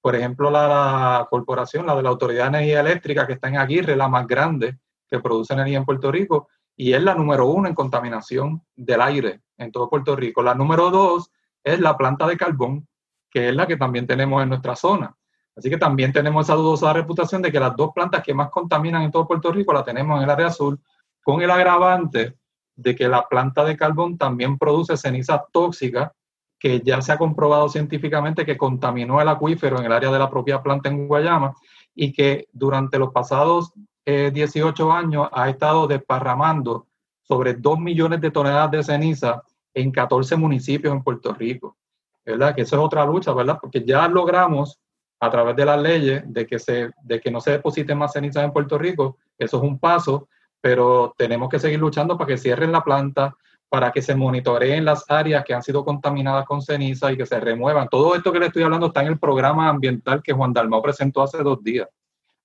Por 0.00 0.16
ejemplo, 0.16 0.50
la, 0.50 1.26
corporación, 1.28 1.86
la 1.86 1.94
de 1.94 2.02
la 2.02 2.08
Autoridad 2.08 2.44
de 2.44 2.58
Energía 2.58 2.80
Eléctrica, 2.80 3.26
que 3.26 3.34
está 3.34 3.48
en 3.48 3.58
Aguirre, 3.58 3.96
la 3.96 4.08
más 4.08 4.26
grande 4.26 4.78
que 5.08 5.20
produce 5.20 5.52
energía 5.52 5.78
en 5.78 5.84
Puerto 5.84 6.10
Rico, 6.10 6.48
y 6.76 6.94
es 6.94 7.02
la 7.02 7.14
número 7.14 7.46
uno 7.46 7.68
en 7.68 7.74
contaminación 7.74 8.62
del 8.74 9.02
aire 9.02 9.42
en 9.58 9.70
todo 9.70 9.90
Puerto 9.90 10.16
Rico. 10.16 10.42
La 10.42 10.54
número 10.54 10.90
dos 10.90 11.30
es 11.62 11.78
la 11.80 11.96
planta 11.96 12.26
de 12.26 12.36
carbón, 12.36 12.88
que 13.30 13.50
es 13.50 13.54
la 13.54 13.66
que 13.66 13.76
también 13.76 14.06
tenemos 14.06 14.42
en 14.42 14.48
nuestra 14.48 14.74
zona. 14.74 15.14
Así 15.54 15.68
que 15.68 15.76
también 15.76 16.12
tenemos 16.12 16.46
esa 16.46 16.54
dudosa 16.54 16.92
reputación 16.92 17.42
de 17.42 17.52
que 17.52 17.60
las 17.60 17.76
dos 17.76 17.90
plantas 17.94 18.22
que 18.22 18.32
más 18.32 18.48
contaminan 18.50 19.02
en 19.02 19.10
todo 19.10 19.26
Puerto 19.26 19.52
Rico 19.52 19.72
la 19.74 19.84
tenemos 19.84 20.16
en 20.16 20.24
el 20.24 20.30
área 20.30 20.46
azul 20.46 20.80
con 21.22 21.42
el 21.42 21.50
agravante 21.50 22.38
de 22.74 22.94
que 22.94 23.08
la 23.08 23.26
planta 23.28 23.62
de 23.64 23.76
carbón 23.76 24.16
también 24.16 24.56
produce 24.56 24.96
ceniza 24.96 25.44
tóxica 25.52 26.14
que 26.60 26.80
ya 26.80 27.00
se 27.00 27.10
ha 27.10 27.18
comprobado 27.18 27.70
científicamente 27.70 28.44
que 28.44 28.58
contaminó 28.58 29.20
el 29.20 29.28
acuífero 29.28 29.78
en 29.78 29.86
el 29.86 29.92
área 29.92 30.12
de 30.12 30.18
la 30.18 30.30
propia 30.30 30.62
planta 30.62 30.90
en 30.90 31.08
Guayama 31.08 31.54
y 31.94 32.12
que 32.12 32.48
durante 32.52 32.98
los 32.98 33.10
pasados 33.12 33.72
18 34.04 34.88
eh, 34.88 34.92
años 34.92 35.28
ha 35.32 35.48
estado 35.48 35.86
desparramando 35.86 36.86
sobre 37.22 37.54
2 37.54 37.78
millones 37.78 38.20
de 38.20 38.30
toneladas 38.30 38.70
de 38.70 38.82
ceniza 38.82 39.42
en 39.72 39.90
14 39.90 40.36
municipios 40.36 40.92
en 40.92 41.02
Puerto 41.02 41.32
Rico. 41.32 41.76
¿Verdad? 42.24 42.54
Que 42.54 42.62
eso 42.62 42.76
es 42.76 42.82
otra 42.82 43.06
lucha, 43.06 43.32
¿verdad? 43.32 43.58
Porque 43.60 43.82
ya 43.82 44.06
logramos 44.06 44.78
a 45.18 45.30
través 45.30 45.56
de 45.56 45.64
las 45.64 45.80
leyes 45.80 46.22
de 46.26 46.46
que, 46.46 46.58
se, 46.58 46.90
de 47.02 47.20
que 47.20 47.30
no 47.30 47.40
se 47.40 47.52
depositen 47.52 47.96
más 47.96 48.12
cenizas 48.12 48.44
en 48.44 48.52
Puerto 48.52 48.76
Rico, 48.78 49.16
eso 49.38 49.56
es 49.56 49.62
un 49.62 49.78
paso, 49.78 50.28
pero 50.60 51.14
tenemos 51.16 51.48
que 51.48 51.58
seguir 51.58 51.78
luchando 51.78 52.18
para 52.18 52.28
que 52.28 52.38
cierren 52.38 52.72
la 52.72 52.84
planta, 52.84 53.34
para 53.70 53.92
que 53.92 54.02
se 54.02 54.16
monitoreen 54.16 54.84
las 54.84 55.04
áreas 55.08 55.44
que 55.44 55.54
han 55.54 55.62
sido 55.62 55.84
contaminadas 55.84 56.44
con 56.44 56.60
ceniza 56.60 57.12
y 57.12 57.16
que 57.16 57.24
se 57.24 57.38
remuevan. 57.38 57.88
Todo 57.88 58.16
esto 58.16 58.32
que 58.32 58.40
le 58.40 58.46
estoy 58.46 58.64
hablando 58.64 58.88
está 58.88 59.00
en 59.02 59.06
el 59.06 59.18
programa 59.18 59.68
ambiental 59.68 60.22
que 60.22 60.32
Juan 60.32 60.52
Dalmau 60.52 60.82
presentó 60.82 61.22
hace 61.22 61.38
dos 61.38 61.62
días. 61.62 61.88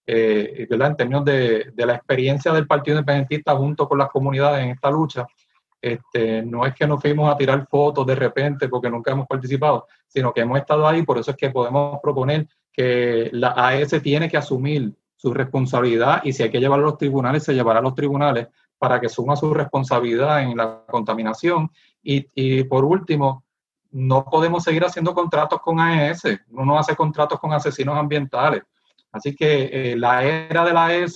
Eh, 0.06 0.68
en 0.70 0.96
términos 0.96 1.26
de, 1.26 1.72
de, 1.74 1.86
la 1.86 1.96
experiencia 1.96 2.54
del 2.54 2.68
Partido 2.68 3.00
Independentista 3.00 3.56
junto 3.56 3.90
con 3.90 3.98
las 3.98 4.10
comunidades 4.10 4.64
en 4.64 4.70
esta 4.70 4.92
lucha, 4.92 5.26
este, 5.82 6.44
no 6.44 6.64
es 6.64 6.76
que 6.76 6.86
nos 6.86 7.02
fuimos 7.02 7.34
a 7.34 7.38
tirar 7.38 7.68
fotos 7.68 8.06
de 8.06 8.14
repente 8.14 8.70
porque 8.70 8.90
nunca 8.90 9.12
hemos 9.12 9.26
participado, 9.26 9.88
sino 10.08 10.32
que 10.32 10.42
hemos 10.42 10.60
estado 10.60 10.88
ahí, 10.88 11.02
por 11.02 11.18
eso 11.18 11.32
es 11.32 11.38
que 11.38 11.50
podemos 11.50 12.00
proponer 12.04 12.48
que 12.72 13.32
la 13.34 13.54
AES 13.56 14.00
tiene 14.04 14.30
que 14.30 14.38
asumir 14.38 14.94
su 15.16 15.34
responsabilidad 15.34 16.22
y 16.24 16.34
si 16.34 16.44
hay 16.44 16.52
que 16.52 16.60
llevarlo 16.60 16.86
a 16.86 16.90
los 16.90 16.98
tribunales, 17.00 17.44
se 17.44 17.54
llevará 17.54 17.80
a 17.80 17.82
los 17.82 17.96
tribunales 17.96 18.48
para 18.78 19.00
que 19.00 19.10
suma 19.10 19.36
su 19.36 19.54
responsabilidad 19.54 20.42
en 20.42 20.58
la 20.58 20.84
contaminación. 20.88 21.70
Y, 22.04 22.64
por 22.66 22.86
último, 22.86 23.44
no 23.92 24.26
podemos 24.26 24.64
seguir 24.64 24.86
haciendo 24.86 25.14
contratos 25.14 25.62
con 25.62 25.80
AES, 25.80 26.24
uno 26.50 26.66
no 26.66 26.78
hace 26.78 26.96
contratos 26.96 27.40
con 27.40 27.54
asesinos 27.54 27.98
ambientales. 27.98 28.64
Así 29.12 29.36
que 29.36 29.70
eh, 29.72 29.96
la 29.96 30.24
era 30.24 30.66
de 30.66 30.74
la 30.74 30.86
AES 30.88 31.16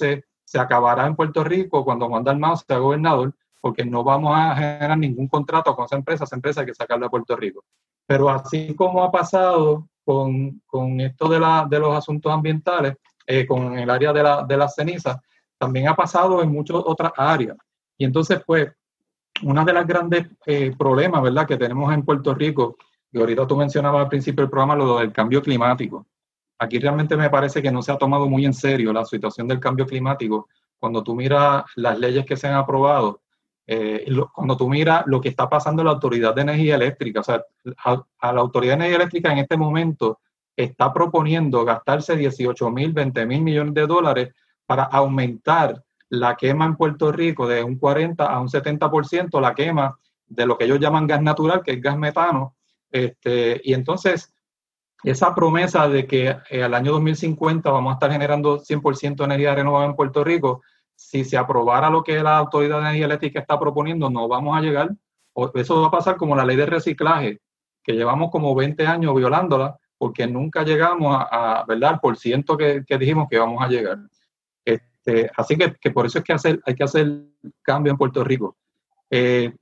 se 0.50 0.60
acabará 0.60 1.06
en 1.06 1.16
Puerto 1.16 1.44
Rico 1.44 1.84
cuando 1.84 2.08
Juan 2.08 2.24
Dalmau 2.24 2.58
sea 2.58 2.78
gobernador, 2.78 3.36
porque 3.62 3.86
no 3.86 4.04
vamos 4.04 4.36
a 4.36 4.56
generar 4.56 4.98
ningún 4.98 5.28
contrato 5.28 5.76
con 5.76 5.86
esa 5.86 5.98
empresa, 5.98 6.24
esa 6.24 6.36
empresa 6.36 6.62
hay 6.62 6.68
que 6.68 6.74
sacarla 6.74 7.06
de 7.06 7.12
Puerto 7.12 7.36
Rico. 7.36 7.64
Pero 8.08 8.30
así 8.30 8.74
como 8.74 9.04
ha 9.04 9.12
pasado 9.12 9.88
con, 10.04 10.62
con 10.66 11.00
esto 11.02 11.28
de, 11.28 11.40
la, 11.40 11.68
de 11.70 11.80
los 11.80 11.96
asuntos 11.96 12.32
ambientales, 12.32 12.96
eh, 13.28 13.46
con 13.46 13.78
el 13.78 13.88
área 13.92 14.12
de 14.12 14.24
la, 14.24 14.44
de 14.44 14.58
la 14.58 14.68
ceniza, 14.68 15.22
también 15.60 15.88
ha 15.88 15.96
pasado 15.96 16.42
en 16.42 16.52
muchas 16.52 16.78
otras 16.78 17.12
áreas. 17.16 17.58
Y 17.98 18.06
entonces, 18.06 18.42
pues, 18.48 18.72
una 19.44 19.64
de 19.64 19.74
las 19.74 19.86
grandes 19.86 20.28
eh, 20.46 20.74
problemas, 20.78 21.22
¿verdad?, 21.22 21.46
que 21.46 21.58
tenemos 21.58 21.94
en 21.94 22.04
Puerto 22.04 22.34
Rico, 22.34 22.78
y 23.12 23.20
ahorita 23.20 23.46
tú 23.46 23.58
mencionabas 23.58 24.04
al 24.04 24.10
principio 24.10 24.44
del 24.44 24.50
programa 24.50 24.76
lo 24.76 25.00
del 25.00 25.12
cambio 25.12 25.42
climático. 25.42 26.08
Aquí 26.60 26.80
realmente 26.80 27.16
me 27.18 27.30
parece 27.30 27.62
que 27.62 27.72
no 27.72 27.82
se 27.82 27.92
ha 27.92 27.98
tomado 27.98 28.28
muy 28.28 28.46
en 28.46 28.54
serio 28.54 28.94
la 28.94 29.06
situación 29.06 29.48
del 29.48 29.60
cambio 29.60 29.86
climático. 29.86 30.48
Cuando 30.78 31.04
tú 31.04 31.16
miras 31.16 31.64
las 31.76 32.00
leyes 32.00 32.26
que 32.26 32.38
se 32.38 32.48
han 32.48 32.56
aprobado, 32.56 33.22
eh, 33.66 34.06
cuando 34.34 34.58
tú 34.58 34.70
miras 34.70 35.04
lo 35.08 35.22
que 35.22 35.30
está 35.30 35.50
pasando 35.50 35.82
en 35.82 35.88
la 35.88 35.94
Autoridad 35.94 36.36
de 36.36 36.42
Energía 36.42 36.76
Eléctrica, 36.76 37.22
o 37.22 37.24
sea, 37.24 37.44
a 37.78 38.34
la 38.34 38.42
Autoridad 38.42 38.74
de 38.74 38.86
Energía 38.86 38.98
Eléctrica 38.98 39.32
en 39.32 39.40
este 39.40 39.58
momento 39.58 40.20
está 40.56 40.92
proponiendo 40.94 41.64
gastarse 41.64 42.16
18 42.16 42.70
mil, 42.72 42.94
20 42.94 43.26
mil 43.26 43.42
millones 43.42 43.74
de 43.74 43.88
dólares 43.88 44.34
para 44.70 44.84
aumentar 44.84 45.84
la 46.10 46.36
quema 46.36 46.66
en 46.66 46.76
Puerto 46.76 47.12
Rico 47.12 47.48
de 47.48 47.64
un 47.64 47.80
40 47.80 48.24
a 48.24 48.40
un 48.40 48.50
70%, 48.50 49.42
la 49.42 49.56
quema 49.56 49.98
de 50.28 50.46
lo 50.46 50.60
que 50.60 50.66
ellos 50.66 50.80
llaman 50.80 51.08
gas 51.08 51.24
natural, 51.24 51.64
que 51.64 51.72
es 51.72 51.82
gas 51.82 51.98
metano. 51.98 52.56
Este, 52.92 53.60
y 53.64 53.74
entonces, 53.74 54.32
esa 55.04 55.34
promesa 55.34 55.90
de 55.90 56.06
que 56.06 56.38
eh, 56.52 56.64
al 56.64 56.76
año 56.76 56.92
2050 56.92 57.72
vamos 57.72 57.90
a 57.90 57.94
estar 57.96 58.12
generando 58.12 58.60
100% 58.60 59.16
de 59.16 59.24
energía 59.24 59.56
renovable 59.56 59.88
en 59.88 59.96
Puerto 59.96 60.24
Rico, 60.24 60.62
si 60.94 61.26
se 61.26 61.36
aprobara 61.36 61.90
lo 61.90 62.04
que 62.04 62.22
la 62.22 62.38
Autoridad 62.38 62.76
de 62.76 62.82
Energía 62.82 63.06
Eléctrica 63.06 63.40
está 63.40 63.60
proponiendo, 63.60 64.08
no 64.12 64.28
vamos 64.28 64.56
a 64.56 64.62
llegar. 64.62 64.92
Eso 65.56 65.82
va 65.82 65.88
a 65.88 65.92
pasar 65.92 66.16
como 66.16 66.36
la 66.36 66.46
ley 66.46 66.58
de 66.58 66.68
reciclaje, 66.68 67.42
que 67.82 67.94
llevamos 67.94 68.30
como 68.30 68.54
20 68.54 68.86
años 68.86 69.16
violándola, 69.16 69.80
porque 69.98 70.28
nunca 70.28 70.62
llegamos 70.62 71.18
a, 71.20 71.66
¿verdad? 71.68 72.00
por 72.00 72.18
ciento 72.18 72.56
que, 72.56 72.84
dijimos 73.00 73.28
que 73.28 73.38
íbamos 73.38 73.64
a 73.64 73.68
llegar. 73.68 73.98
Este, 75.04 75.32
así 75.36 75.56
que, 75.56 75.76
que, 75.80 75.92
por 75.92 76.06
eso 76.06 76.20
es 76.20 76.24
que 76.24 76.34
hacer, 76.34 76.62
hay 76.66 76.76
que 76.76 76.84
hacer 76.84 77.24
cambio 77.62 77.92
en 77.92 77.98
Puerto 77.98 78.24
Rico. 78.24 78.58
Eh, 79.10 79.54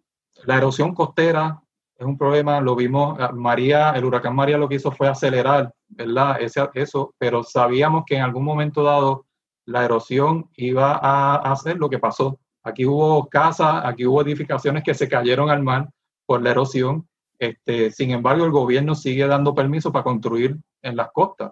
la 0.46 0.58
erosión 0.58 0.94
costera 0.94 1.62
es 1.98 2.06
un 2.06 2.18
problema, 2.18 2.62
lo 2.62 2.76
vimos, 2.76 3.18
María, 3.34 3.92
el 3.92 4.06
huracán 4.06 4.36
María 4.36 4.58
lo 4.58 4.70
que 4.70 4.76
hizo 4.76 4.92
fue 4.92 5.08
acelerar, 5.08 5.74
¿verdad? 5.88 6.38
Eso, 6.76 7.16
pero 7.18 7.44
sabíamos 7.44 8.04
que 8.06 8.18
en 8.18 8.22
algún 8.22 8.44
momento 8.44 8.84
dado 8.84 9.26
la 9.66 9.84
erosión 9.84 10.50
iba 10.56 11.00
a 11.02 11.38
hacer 11.52 11.78
lo 11.78 11.90
que 11.90 11.98
pasó. 11.98 12.40
Aquí 12.64 12.86
hubo 12.86 13.28
casas, 13.28 13.84
aquí 13.84 14.06
hubo 14.06 14.22
edificaciones 14.22 14.84
que 14.84 14.94
se 14.94 15.08
cayeron 15.08 15.50
al 15.50 15.64
mar 15.64 15.90
por 16.26 16.42
la 16.42 16.52
erosión 16.52 17.08
Este, 17.40 17.92
sin 17.92 18.12
embargo, 18.12 18.46
el 18.46 18.52
gobierno 18.52 18.96
sigue 18.96 19.26
dando 19.28 19.56
permiso 19.56 19.92
para 19.92 20.04
construir 20.04 20.58
en 20.82 20.96
las 20.96 21.12
costas. 21.12 21.52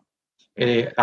Eh, 0.56 0.94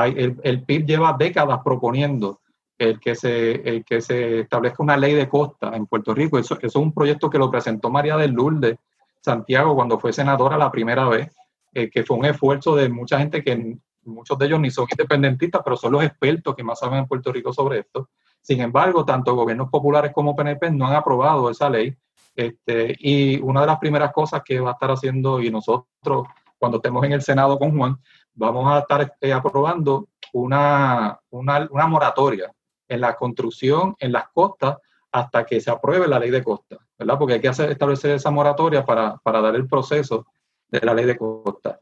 el, 0.42 0.64
PIB 0.64 0.86
lleva 0.86 1.16
décadas 1.18 1.60
proponiendo 1.62 2.41
el 2.82 2.98
que, 2.98 3.14
se, 3.14 3.52
el 3.52 3.84
que 3.84 4.00
se 4.00 4.40
establezca 4.40 4.82
una 4.82 4.96
ley 4.96 5.14
de 5.14 5.28
costa 5.28 5.70
en 5.76 5.86
Puerto 5.86 6.14
Rico. 6.14 6.38
Eso, 6.38 6.54
eso, 6.54 6.66
es 6.66 6.76
un 6.76 6.92
proyecto 6.92 7.30
que 7.30 7.38
lo 7.38 7.50
presentó 7.50 7.90
María 7.90 8.16
del 8.16 8.32
Lourdes 8.32 8.76
Santiago 9.20 9.76
cuando 9.76 10.00
fue 10.00 10.12
senadora 10.12 10.56
la 10.58 10.70
primera 10.70 11.08
vez, 11.08 11.32
eh, 11.72 11.88
que 11.88 12.02
fue 12.02 12.16
un 12.16 12.24
esfuerzo 12.24 12.74
de 12.74 12.88
mucha 12.88 13.18
gente 13.18 13.44
que 13.44 13.76
muchos 14.04 14.36
de 14.36 14.46
ellos 14.46 14.58
ni 14.58 14.70
son 14.72 14.88
independentistas, 14.90 15.62
pero 15.64 15.76
son 15.76 15.92
los 15.92 16.02
expertos 16.02 16.56
que 16.56 16.64
más 16.64 16.80
saben 16.80 16.98
en 16.98 17.06
Puerto 17.06 17.32
Rico 17.32 17.52
sobre 17.52 17.78
esto. 17.80 18.10
Sin 18.40 18.60
embargo, 18.60 19.04
tanto 19.04 19.36
gobiernos 19.36 19.70
populares 19.70 20.10
como 20.12 20.34
PNP 20.34 20.72
no 20.72 20.88
han 20.88 20.96
aprobado 20.96 21.50
esa 21.50 21.70
ley. 21.70 21.96
Este, 22.34 22.96
y 22.98 23.38
una 23.40 23.60
de 23.60 23.66
las 23.68 23.78
primeras 23.78 24.12
cosas 24.12 24.42
que 24.44 24.58
va 24.58 24.70
a 24.70 24.72
estar 24.72 24.90
haciendo, 24.90 25.40
y 25.40 25.50
nosotros 25.50 26.26
cuando 26.58 26.78
estemos 26.78 27.04
en 27.04 27.12
el 27.12 27.22
Senado 27.22 27.58
con 27.58 27.76
Juan, 27.76 27.96
vamos 28.34 28.66
a 28.68 28.80
estar 28.80 29.14
eh, 29.20 29.32
aprobando 29.32 30.08
una, 30.32 31.16
una, 31.30 31.68
una, 31.70 31.86
moratoria 31.86 32.50
en 32.92 33.00
la 33.00 33.14
construcción 33.14 33.96
en 33.98 34.12
las 34.12 34.28
costas 34.28 34.76
hasta 35.10 35.44
que 35.44 35.60
se 35.60 35.70
apruebe 35.70 36.08
la 36.08 36.18
ley 36.18 36.30
de 36.30 36.42
costas, 36.42 36.78
¿verdad? 36.98 37.18
Porque 37.18 37.34
hay 37.34 37.40
que 37.40 37.48
hacer, 37.48 37.70
establecer 37.70 38.12
esa 38.12 38.30
moratoria 38.30 38.84
para, 38.84 39.16
para 39.18 39.40
dar 39.40 39.54
el 39.54 39.66
proceso 39.66 40.26
de 40.68 40.80
la 40.80 40.94
ley 40.94 41.04
de 41.04 41.16
costas. 41.16 41.78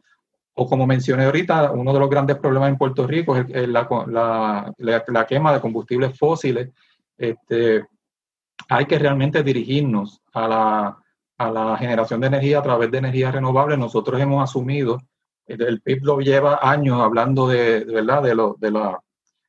O 0.54 0.68
como 0.68 0.86
mencioné 0.86 1.24
ahorita, 1.26 1.70
uno 1.70 1.92
de 1.92 2.00
los 2.00 2.10
grandes 2.10 2.38
problemas 2.38 2.70
en 2.70 2.78
Puerto 2.78 3.06
Rico 3.06 3.36
es, 3.36 3.68
la, 3.68 3.86
la, 4.08 4.72
la, 4.78 5.26
quema 5.26 5.52
de 5.52 5.60
combustibles 5.60 6.18
fósiles. 6.18 6.70
Este, 7.16 7.86
hay 8.68 8.86
que 8.86 8.98
realmente 8.98 9.42
dirigirnos 9.42 10.20
a 10.32 10.48
la, 10.48 10.98
a 11.38 11.50
la 11.50 11.76
generación 11.76 12.20
de 12.20 12.26
energía 12.26 12.58
a 12.58 12.62
través 12.62 12.90
de 12.90 12.98
energías 12.98 13.32
renovables. 13.32 13.78
Nosotros 13.78 14.20
hemos 14.20 14.42
asumido 14.42 14.98
el 15.58 15.80
PIB 15.80 16.04
lo 16.04 16.20
lleva 16.20 16.60
años 16.62 17.00
hablando 17.00 17.48
de, 17.48 17.84
verdad 17.84 18.22
de 18.22 18.34
lo, 18.34 18.56
de 18.58 18.70
la 18.70 19.00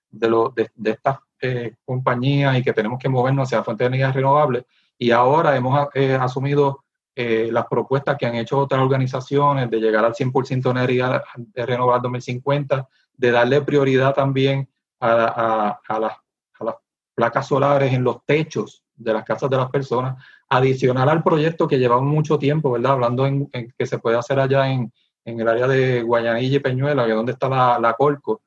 de, 0.09 0.29
lo, 0.29 0.49
de, 0.49 0.69
estas 0.83 1.19
eh, 1.41 1.75
compañías 1.85 2.57
y 2.57 2.63
que 2.63 2.73
tenemos 2.73 2.99
que 2.99 3.09
movernos 3.09 3.47
hacia 3.47 3.63
fuentes 3.63 3.85
de 3.85 3.95
energía 3.95 4.11
renovables 4.11 4.65
y 4.97 5.11
ahora 5.11 5.55
hemos 5.55 5.87
eh, 5.93 6.13
asumido 6.13 6.83
eh, 7.15 7.49
las 7.51 7.65
propuestas 7.65 8.17
que 8.17 8.25
han 8.25 8.35
hecho 8.35 8.57
otras 8.57 8.81
organizaciones 8.81 9.69
de 9.69 9.79
llegar 9.79 10.05
al 10.05 10.13
100% 10.13 10.61
de 10.61 10.69
energía 10.69 11.23
renovable 11.55 12.03
2050, 12.03 12.87
de 13.17 13.31
darle 13.31 13.61
prioridad 13.61 14.13
también 14.13 14.69
a, 14.99 15.79
a, 15.87 15.99
las, 15.99 16.13
a, 16.59 16.63
las, 16.63 16.75
placas 17.15 17.47
solares 17.47 17.91
en 17.93 18.03
los 18.03 18.23
techos 18.25 18.83
de 18.95 19.13
las 19.13 19.25
casas 19.25 19.49
de 19.49 19.57
las 19.57 19.69
personas, 19.69 20.23
adicional 20.47 21.09
al 21.09 21.23
proyecto 21.23 21.67
que 21.67 21.79
llevamos 21.79 22.05
mucho 22.05 22.37
tiempo, 22.39 22.71
¿verdad? 22.71 22.93
Hablando 22.93 23.25
en 23.25 23.49
que 23.49 23.85
se 23.85 23.99
puede 23.99 24.17
hacer 24.17 24.39
allá 24.39 24.69
en, 24.71 24.91
en 25.25 25.39
el 25.39 25.47
área 25.47 25.67
de 25.67 26.01
Guayanilla 26.01 26.57
y 26.57 26.59
Peñuela, 26.59 27.05
que 27.05 27.11
es 27.11 27.15
donde 27.15 27.33
está 27.33 27.49
la, 27.49 27.79
la 27.79 27.93
Colco, 27.93 28.41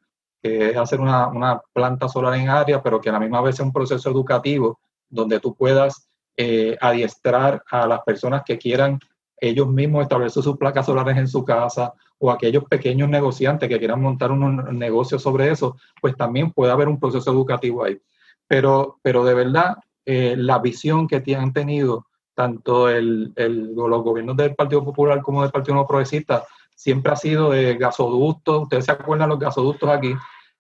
que 0.45 0.69
es 0.69 0.77
hacer 0.77 1.01
una, 1.01 1.29
una, 1.29 1.59
planta 1.73 2.07
solar 2.07 2.35
en 2.35 2.51
área, 2.51 2.83
pero 2.83 3.01
que 3.01 3.09
a 3.09 3.13
la 3.13 3.19
misma 3.19 3.41
vez 3.41 3.55
es 3.55 3.61
un 3.61 3.73
proceso 3.73 4.11
educativo 4.11 4.79
donde 5.09 5.41
tú 5.41 5.55
puedas 5.55 6.07
eh, 6.37 6.77
adiestrar 6.83 7.63
a 7.71 7.87
las 7.87 8.03
personas 8.03 8.43
que 8.45 8.59
quieran 8.59 9.01
ellos 9.39 9.67
mismos 9.69 10.03
establecer 10.03 10.43
sus 10.43 10.59
placas 10.59 10.85
solares 10.85 11.17
en 11.17 11.29
su 11.29 11.47
casa 11.47 11.95
o 12.19 12.31
aquellos 12.31 12.65
pequeños 12.65 13.09
negociantes 13.09 13.71
que 13.71 13.79
quieran 13.79 14.03
montar 14.03 14.33
un 14.33 14.79
negocio 14.79 15.19
sobre 15.19 15.51
eso, 15.51 15.79
pues 16.03 16.15
también 16.15 16.51
puede 16.51 16.73
haber 16.73 16.89
un 16.89 17.01
proceso 17.01 17.31
educativo 17.33 17.83
ahí. 17.83 17.99
Pero, 18.47 18.99
pero 19.01 19.25
de 19.25 19.33
verdad, 19.33 19.77
eh, 20.05 20.35
la 20.37 20.59
visión 20.59 21.09
que 21.09 21.23
han 21.35 21.55
tenido 21.55 22.07
tanto 22.35 22.91
el, 22.91 23.33
el, 23.37 23.75
los 23.75 24.03
gobiernos 24.03 24.37
del 24.37 24.55
Partido 24.55 24.85
Popular 24.85 25.23
como 25.23 25.41
del 25.41 25.53
Partido 25.53 25.77
No 25.77 25.87
Progresista 25.87 26.45
siempre 26.75 27.13
ha 27.13 27.17
sido 27.17 27.51
de 27.51 27.77
gasoductos. 27.77 28.65
Ustedes 28.65 28.85
se 28.85 28.93
acuerdan 28.93 29.29
los 29.31 29.39
gasoductos 29.39 29.89
aquí. 29.89 30.15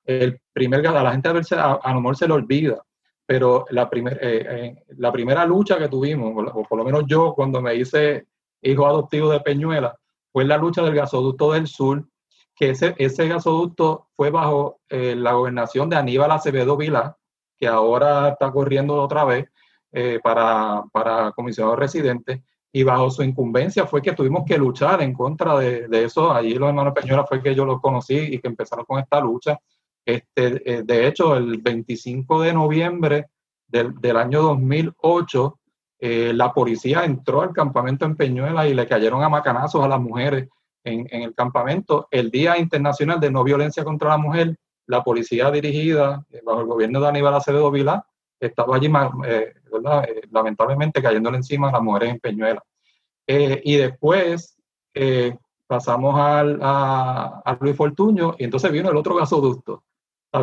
El 0.05 0.40
primer, 0.53 0.83
la 0.83 1.12
gente 1.12 1.29
a, 1.29 1.33
verse, 1.33 1.55
a, 1.55 1.75
a 1.75 1.95
lo 1.95 2.01
mejor 2.01 2.17
se 2.17 2.29
le 2.29 2.35
olvida, 2.35 2.83
pero 3.27 3.64
la, 3.71 3.88
primer, 3.88 4.19
eh, 4.21 4.47
eh, 4.49 4.85
la 4.99 5.11
primera 5.11 5.47
lucha 5.47 5.79
que 5.79 5.88
tuvimos, 5.88 6.33
o 6.55 6.62
por 6.64 6.79
lo 6.79 6.85
menos 6.85 7.05
yo 7.07 7.33
cuando 7.35 7.62
me 7.62 7.75
hice 7.75 8.27
hijo 8.61 8.87
adoptivo 8.87 9.31
de 9.31 9.40
Peñuela, 9.40 9.97
fue 10.33 10.45
la 10.45 10.59
lucha 10.59 10.83
del 10.83 10.95
gasoducto 10.95 11.53
del 11.53 11.67
sur, 11.67 12.05
que 12.55 12.71
ese, 12.71 12.95
ese 12.99 13.27
gasoducto 13.29 14.09
fue 14.14 14.31
bajo 14.31 14.81
eh, 14.88 15.14
la 15.17 15.33
gobernación 15.33 15.88
de 15.88 15.97
Aníbal 15.97 16.31
Acevedo 16.31 16.77
Vila, 16.77 17.17
que 17.59 17.67
ahora 17.67 18.29
está 18.29 18.51
corriendo 18.53 18.95
otra 19.01 19.25
vez 19.25 19.49
eh, 19.93 20.21
para, 20.23 20.85
para 20.93 21.33
comisionado 21.33 21.77
residente, 21.77 22.43
y 22.73 22.83
bajo 22.83 23.09
su 23.11 23.23
incumbencia 23.23 23.87
fue 23.87 24.03
que 24.03 24.12
tuvimos 24.12 24.43
que 24.45 24.59
luchar 24.59 25.01
en 25.01 25.14
contra 25.14 25.57
de, 25.59 25.87
de 25.87 26.05
eso. 26.05 26.33
Allí 26.33 26.55
los 26.55 26.69
hermanos 26.69 26.93
Peñuela 26.93 27.25
fue 27.25 27.40
que 27.40 27.55
yo 27.55 27.64
los 27.64 27.81
conocí 27.81 28.17
y 28.17 28.40
que 28.40 28.49
empezaron 28.49 28.85
con 28.85 28.99
esta 28.99 29.21
lucha. 29.21 29.57
Este, 30.05 30.71
eh, 30.71 30.83
de 30.83 31.07
hecho, 31.07 31.37
el 31.37 31.59
25 31.59 32.43
de 32.43 32.53
noviembre 32.53 33.27
del, 33.67 33.95
del 34.01 34.17
año 34.17 34.43
2008, 34.43 35.59
eh, 36.01 36.33
la 36.35 36.53
policía 36.53 37.05
entró 37.05 37.40
al 37.40 37.53
campamento 37.53 38.05
en 38.05 38.17
Peñuela 38.17 38.69
y 38.69 38.75
le 38.75 38.87
cayeron 38.87 39.23
a 39.23 39.29
macanazos 39.29 39.83
a 39.83 39.88
las 39.88 40.01
mujeres 40.01 40.49
en, 40.85 41.07
en, 41.11 41.23
el 41.23 41.35
campamento. 41.35 42.09
El 42.11 42.31
Día 42.31 42.59
Internacional 42.59 43.19
de 43.19 43.31
No 43.31 43.43
Violencia 43.45 43.85
contra 43.85 44.11
la 44.11 44.19
Mujer, 44.19 44.57
la 44.87 45.03
policía 45.03 45.51
dirigida 45.51 46.27
eh, 46.31 46.43
bajo 46.45 46.61
el 46.61 46.67
gobierno 46.67 47.01
de 47.01 47.09
Aníbal 47.09 47.35
Acevedo 47.35 47.71
Vilá 47.71 48.05
estaba 48.40 48.77
allí, 48.77 48.93
lamentablemente, 50.31 51.01
cayéndole 51.01 51.38
encima 51.38 51.71
a 51.71 51.73
las 51.73 51.83
mujeres 51.83 52.11
en 52.11 52.21
Peñuela. 52.21 52.62
Y 53.27 53.77
después 53.77 54.59
pasamos 55.67 56.19
al, 56.19 56.59
a, 56.62 57.57
Luis 57.61 57.77
Fortuño 57.77 58.35
y 58.38 58.45
entonces 58.45 58.71
vino 58.71 58.90
el 58.90 58.97
otro 58.97 59.14
gasoducto. 59.14 59.83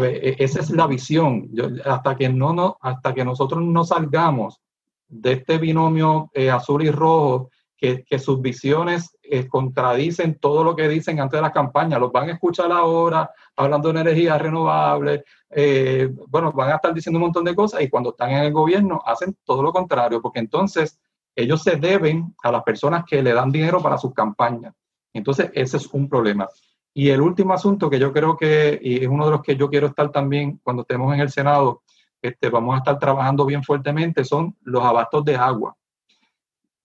E, 0.04 0.36
esa 0.40 0.60
es 0.60 0.70
la 0.72 0.88
visión. 0.88 1.50
Hasta, 1.86 2.16
que 2.16 2.30
no, 2.30 2.54
no, 2.54 2.78
hasta 2.82 3.14
que 3.14 3.26
nosotros 3.26 3.62
no 3.62 3.84
salgamos 3.84 4.62
de 5.08 5.34
este 5.34 5.58
binomio 5.58 6.30
eh, 6.34 6.50
azul 6.50 6.84
y 6.84 6.92
rojo, 6.92 7.50
que, 7.76 8.04
que 8.04 8.20
sus 8.20 8.40
visiones 8.40 9.18
eh, 9.24 9.48
contradicen 9.48 10.38
todo 10.40 10.64
lo 10.64 10.76
que 10.76 10.88
dicen 10.88 11.20
antes 11.20 11.38
de 11.38 11.42
la 11.42 11.52
campaña. 11.52 11.98
Los 11.98 12.12
van 12.12 12.30
a 12.30 12.34
escuchar 12.34 12.72
ahora 12.72 13.30
hablando 13.56 13.92
de 13.92 14.02
energía 14.02 14.38
renovable, 14.38 15.24
eh, 15.50 16.10
bueno, 16.28 16.52
van 16.52 16.72
a 16.72 16.76
estar 16.76 16.94
diciendo 16.94 17.18
un 17.18 17.24
montón 17.24 17.44
de 17.44 17.56
cosas 17.56 17.82
y 17.82 17.90
cuando 17.90 18.12
están 18.12 18.32
en 18.32 18.44
el 18.44 18.54
gobierno 18.54 19.02
hacen 19.06 19.36
todo 19.44 19.64
lo 19.64 19.74
contrario, 19.74 20.22
porque 20.22 20.40
entonces 20.40 21.00
ellos 21.36 21.64
se 21.64 21.76
deben 21.76 22.36
a 22.44 22.52
las 22.52 22.64
personas 22.64 23.04
que 23.06 23.22
le 23.24 23.34
dan 23.34 23.52
dinero 23.52 23.82
para 23.82 23.98
sus 23.98 24.14
campañas. 24.14 24.74
Entonces, 25.14 25.50
ese 25.54 25.78
es 25.78 25.88
un 25.88 26.08
problema. 26.08 26.48
Y 26.94 27.10
el 27.10 27.22
último 27.22 27.54
asunto 27.54 27.90
que 27.90 28.00
yo 28.00 28.12
creo 28.12 28.36
que, 28.36 28.80
es 28.82 29.08
uno 29.08 29.26
de 29.26 29.32
los 29.32 29.42
que 29.42 29.56
yo 29.56 29.70
quiero 29.70 29.88
estar 29.88 30.12
también 30.12 30.60
cuando 30.62 30.82
estemos 30.82 31.14
en 31.14 31.22
el 31.22 31.32
Senado, 31.32 31.84
este, 32.22 32.50
vamos 32.50 32.76
a 32.76 32.80
estar 32.80 33.00
trabajando 33.00 33.46
bien 33.46 33.64
fuertemente, 33.64 34.24
son 34.24 34.56
los 34.62 34.84
abastos 34.84 35.24
de 35.26 35.36
agua. 35.36 35.76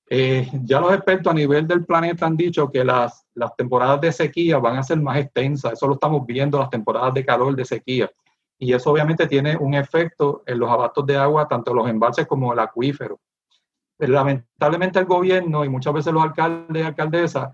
Eh, 0.09 0.49
ya 0.63 0.81
los 0.81 0.93
expertos 0.93 1.33
a 1.33 1.35
nivel 1.35 1.67
del 1.67 1.85
planeta 1.85 2.27
han 2.27 2.37
dicho 2.37 2.71
que 2.71 2.85
las, 2.85 3.27
las 3.35 3.55
temporadas 3.57 4.01
de 4.01 4.13
sequía 4.13 4.59
van 4.59 4.77
a 4.77 4.83
ser 4.85 5.01
más 5.01 5.19
extensas, 5.19 5.73
eso 5.73 5.89
lo 5.89 5.95
estamos 5.95 6.25
viendo, 6.25 6.59
las 6.59 6.71
temporadas 6.71 7.13
de 7.13 7.25
calor, 7.25 7.57
de 7.57 7.65
sequía. 7.65 8.11
Y 8.59 8.73
eso 8.73 8.91
obviamente 8.91 9.27
tiene 9.27 9.57
un 9.57 9.75
efecto 9.75 10.43
en 10.47 10.61
los 10.61 10.71
abastos 10.71 11.05
de 11.07 11.17
agua, 11.17 11.49
tanto 11.49 11.75
los 11.75 11.89
embalses 11.89 12.27
como 12.27 12.53
el 12.53 12.59
acuífero. 12.61 13.19
Lamentablemente 13.99 14.99
el 14.99 15.07
gobierno 15.07 15.65
y 15.65 15.69
muchas 15.69 15.93
veces 15.93 16.13
los 16.13 16.23
alcaldes 16.23 16.83
y 16.83 16.87
alcaldesas 16.87 17.51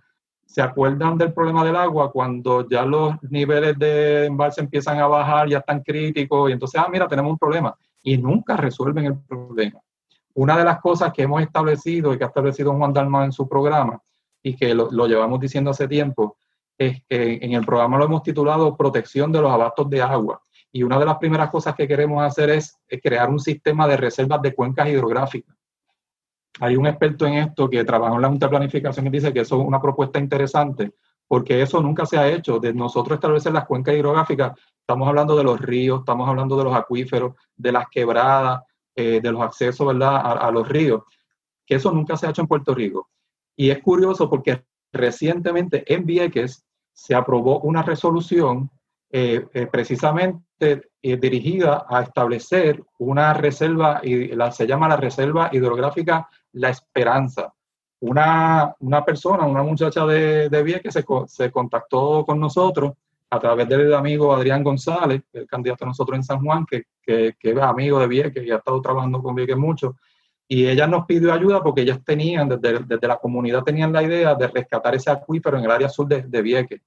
se 0.52 0.60
acuerdan 0.60 1.16
del 1.16 1.32
problema 1.32 1.64
del 1.64 1.76
agua 1.76 2.12
cuando 2.12 2.68
ya 2.68 2.84
los 2.84 3.14
niveles 3.22 3.78
de 3.78 4.26
embalse 4.26 4.60
empiezan 4.60 4.98
a 4.98 5.06
bajar, 5.06 5.48
ya 5.48 5.58
están 5.58 5.80
críticos, 5.82 6.50
y 6.50 6.52
entonces, 6.52 6.78
ah, 6.78 6.88
mira, 6.92 7.08
tenemos 7.08 7.32
un 7.32 7.38
problema. 7.38 7.74
Y 8.02 8.18
nunca 8.18 8.54
resuelven 8.56 9.06
el 9.06 9.18
problema. 9.18 9.80
Una 10.34 10.58
de 10.58 10.64
las 10.64 10.78
cosas 10.80 11.10
que 11.10 11.22
hemos 11.22 11.40
establecido 11.40 12.12
y 12.12 12.18
que 12.18 12.24
ha 12.24 12.26
establecido 12.26 12.76
Juan 12.76 12.92
Dalma 12.92 13.24
en 13.24 13.32
su 13.32 13.48
programa, 13.48 13.98
y 14.42 14.54
que 14.54 14.74
lo, 14.74 14.90
lo 14.90 15.06
llevamos 15.06 15.40
diciendo 15.40 15.70
hace 15.70 15.88
tiempo, 15.88 16.36
es 16.76 17.02
que 17.08 17.38
en 17.40 17.52
el 17.52 17.64
programa 17.64 17.96
lo 17.96 18.04
hemos 18.04 18.22
titulado 18.22 18.76
Protección 18.76 19.32
de 19.32 19.40
los 19.40 19.50
abastos 19.50 19.88
de 19.88 20.02
agua. 20.02 20.42
Y 20.70 20.82
una 20.82 20.98
de 20.98 21.06
las 21.06 21.16
primeras 21.16 21.48
cosas 21.48 21.74
que 21.74 21.88
queremos 21.88 22.22
hacer 22.22 22.50
es, 22.50 22.78
crear 23.02 23.30
un 23.30 23.40
sistema 23.40 23.88
de 23.88 23.96
reservas 23.96 24.42
de 24.42 24.54
cuencas 24.54 24.88
hidrográficas. 24.88 25.56
Hay 26.60 26.76
un 26.76 26.86
experto 26.86 27.26
en 27.26 27.34
esto 27.34 27.68
que 27.68 27.84
trabajó 27.84 28.16
en 28.16 28.22
la 28.22 28.28
Junta 28.28 28.46
de 28.46 28.50
Planificación 28.50 29.06
y 29.06 29.10
dice 29.10 29.32
que 29.32 29.40
eso 29.40 29.60
es 29.60 29.66
una 29.66 29.80
propuesta 29.80 30.18
interesante, 30.18 30.92
porque 31.26 31.62
eso 31.62 31.80
nunca 31.80 32.04
se 32.04 32.18
ha 32.18 32.28
hecho. 32.28 32.58
De 32.58 32.74
nosotros 32.74 33.16
establecer 33.16 33.52
las 33.52 33.66
cuencas 33.66 33.94
hidrográficas, 33.94 34.52
estamos 34.78 35.08
hablando 35.08 35.36
de 35.36 35.44
los 35.44 35.60
ríos, 35.60 36.00
estamos 36.00 36.28
hablando 36.28 36.56
de 36.56 36.64
los 36.64 36.74
acuíferos, 36.74 37.34
de 37.56 37.72
las 37.72 37.88
quebradas, 37.88 38.62
eh, 38.94 39.20
de 39.22 39.32
los 39.32 39.40
accesos 39.40 39.86
¿verdad? 39.86 40.16
A, 40.16 40.50
los 40.50 40.68
ríos, 40.68 41.04
que 41.64 41.76
eso 41.76 41.90
nunca 41.90 42.16
se 42.16 42.26
ha 42.26 42.30
hecho 42.30 42.42
en 42.42 42.48
Puerto 42.48 42.74
Rico. 42.74 43.08
Y 43.56 43.70
es 43.70 43.80
curioso 43.80 44.28
porque 44.28 44.64
recientemente 44.92 45.82
en 45.92 46.04
Vieques 46.04 46.66
se 46.92 47.14
aprobó 47.14 47.60
una 47.60 47.82
resolución 47.82 48.70
eh, 49.10 49.46
eh, 49.54 49.66
precisamente 49.66 50.90
dirigida 51.02 51.86
a 51.88 52.02
establecer 52.02 52.82
una 52.98 53.34
reserva, 53.34 54.00
y 54.04 54.30
se 54.52 54.66
llama 54.66 54.88
la 54.88 54.96
Reserva 54.96 55.50
Hidrográfica 55.50 56.28
La 56.52 56.70
Esperanza, 56.70 57.52
una, 58.00 58.74
una 58.80 59.04
persona, 59.04 59.44
una 59.46 59.62
muchacha 59.62 60.04
de, 60.06 60.48
de 60.48 60.62
Vieques 60.62 60.92
se, 60.92 61.04
co- 61.04 61.26
se 61.28 61.50
contactó 61.50 62.24
con 62.26 62.40
nosotros 62.40 62.92
a 63.30 63.38
través 63.38 63.68
del 63.68 63.94
amigo 63.94 64.34
Adrián 64.34 64.62
González, 64.62 65.22
el 65.32 65.46
candidato 65.46 65.84
a 65.84 65.88
nosotros 65.88 66.16
en 66.16 66.24
San 66.24 66.40
Juan, 66.44 66.66
que, 66.66 66.84
que, 67.02 67.34
que 67.38 67.50
es 67.52 67.58
amigo 67.58 67.98
de 67.98 68.06
Vieques 68.06 68.44
y 68.44 68.50
ha 68.50 68.56
estado 68.56 68.80
trabajando 68.82 69.22
con 69.22 69.34
Vieques 69.34 69.56
mucho. 69.56 69.96
Y 70.48 70.66
ella 70.66 70.86
nos 70.86 71.06
pidió 71.06 71.32
ayuda 71.32 71.62
porque 71.62 71.80
ellas 71.80 72.00
tenían, 72.04 72.48
desde, 72.48 72.80
desde 72.80 73.08
la 73.08 73.16
comunidad 73.16 73.62
tenían 73.62 73.92
la 73.92 74.02
idea 74.02 74.34
de 74.34 74.48
rescatar 74.48 74.94
ese 74.94 75.10
acuífero 75.10 75.56
en 75.58 75.64
el 75.64 75.70
área 75.70 75.88
sur 75.88 76.06
de, 76.06 76.22
de 76.22 76.42
Vieques. 76.42 76.82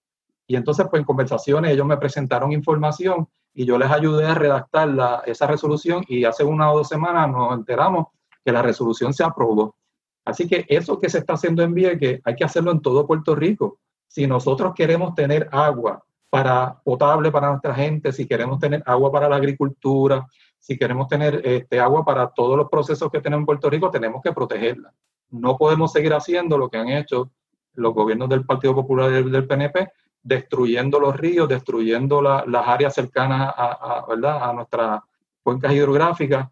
Y 0.45 0.55
entonces, 0.55 0.85
pues 0.87 0.99
en 0.99 1.05
conversaciones, 1.05 1.71
ellos 1.71 1.87
me 1.87 1.97
presentaron 1.97 2.51
información 2.51 3.27
y 3.55 3.65
yo 3.65 3.79
les 3.79 3.89
ayudé 3.89 4.27
a 4.27 4.35
redactar 4.35 4.89
la, 4.89 5.23
esa 5.25 5.47
resolución 5.47 6.03
y 6.07 6.25
hace 6.25 6.43
una 6.43 6.71
o 6.71 6.77
dos 6.77 6.89
semanas 6.89 7.27
nos 7.31 7.53
enteramos 7.57 8.07
que 8.45 8.51
la 8.51 8.61
resolución 8.61 9.11
se 9.13 9.23
aprobó. 9.23 9.75
Así 10.23 10.47
que 10.47 10.65
eso 10.69 10.99
que 10.99 11.09
se 11.09 11.17
está 11.17 11.33
haciendo 11.33 11.63
en 11.63 11.73
Vieques 11.73 12.21
hay 12.23 12.35
que 12.35 12.43
hacerlo 12.43 12.71
en 12.71 12.81
todo 12.81 13.05
Puerto 13.07 13.35
Rico. 13.35 13.79
Si 14.07 14.27
nosotros 14.27 14.73
queremos 14.75 15.15
tener 15.15 15.49
agua 15.51 16.03
para 16.29 16.79
potable 16.83 17.31
para 17.31 17.49
nuestra 17.49 17.73
gente, 17.73 18.11
si 18.11 18.27
queremos 18.27 18.59
tener 18.59 18.83
agua 18.85 19.11
para 19.11 19.27
la 19.27 19.35
agricultura, 19.37 20.25
si 20.59 20.77
queremos 20.77 21.07
tener 21.07 21.41
este, 21.43 21.79
agua 21.79 22.03
para 22.05 22.27
todos 22.29 22.57
los 22.57 22.69
procesos 22.69 23.11
que 23.11 23.19
tenemos 23.21 23.41
en 23.41 23.45
Puerto 23.47 23.69
Rico, 23.69 23.89
tenemos 23.91 24.21
que 24.21 24.31
protegerla. 24.31 24.93
No 25.31 25.57
podemos 25.57 25.91
seguir 25.91 26.13
haciendo 26.13 26.57
lo 26.57 26.69
que 26.69 26.77
han 26.77 26.89
hecho 26.89 27.31
los 27.73 27.93
gobiernos 27.93 28.29
del 28.29 28.45
Partido 28.45 28.73
Popular 28.73 29.11
y 29.11 29.29
del, 29.29 29.47
PNP, 29.47 29.89
destruyendo 30.23 30.99
los 30.99 31.15
ríos, 31.17 31.47
destruyendo 31.47 32.21
la- 32.21 32.43
las 32.47 32.67
áreas 32.67 32.93
cercanas 32.95 33.53
a- 33.55 34.05
¿verdad? 34.07 34.49
a 34.49 34.53
nuestras 34.53 35.01
cuencas 35.43 35.73
hidrográficas 35.73 36.47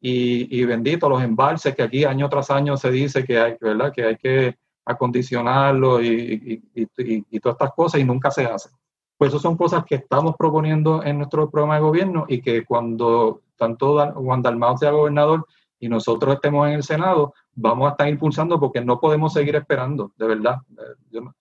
y, 0.00 0.60
y 0.60 0.64
bendito 0.64 1.08
los 1.08 1.22
embalses 1.22 1.74
que 1.74 1.82
aquí 1.82 2.04
año 2.04 2.28
tras 2.28 2.50
año 2.50 2.76
se 2.76 2.90
dice 2.90 3.24
que 3.24 3.38
hay, 3.38 3.56
¿verdad? 3.60 3.92
Que 3.92 4.04
hay 4.04 4.16
que 4.16 4.56
acondicionarlo 4.84 6.00
y, 6.02 6.62
y, 6.74 6.88
y- 7.30 7.40
todas 7.40 7.56
estas 7.56 7.72
cosas 7.74 8.00
y 8.00 8.04
nunca 8.04 8.30
se 8.30 8.44
hace. 8.46 8.70
Pues 9.16 9.28
eso 9.30 9.38
son 9.38 9.56
cosas 9.56 9.84
que 9.84 9.96
estamos 9.96 10.36
proponiendo 10.36 11.02
en 11.02 11.18
nuestro 11.18 11.50
programa 11.50 11.74
de 11.76 11.80
gobierno 11.80 12.24
y 12.28 12.40
que 12.40 12.64
cuando 12.64 13.42
tanto 13.56 14.12
Juan 14.14 14.42
Dalmau 14.42 14.78
sea 14.78 14.92
gobernador 14.92 15.44
y 15.80 15.88
nosotros 15.88 16.34
estemos 16.36 16.68
en 16.68 16.74
el 16.74 16.82
Senado, 16.82 17.34
vamos 17.54 17.88
a 17.88 17.90
estar 17.92 18.08
impulsando 18.08 18.58
porque 18.60 18.80
no 18.80 19.00
podemos 19.00 19.32
seguir 19.32 19.56
esperando, 19.56 20.12
de 20.16 20.26
verdad. 20.26 20.58
Yo 21.10 21.20
no- 21.22 21.34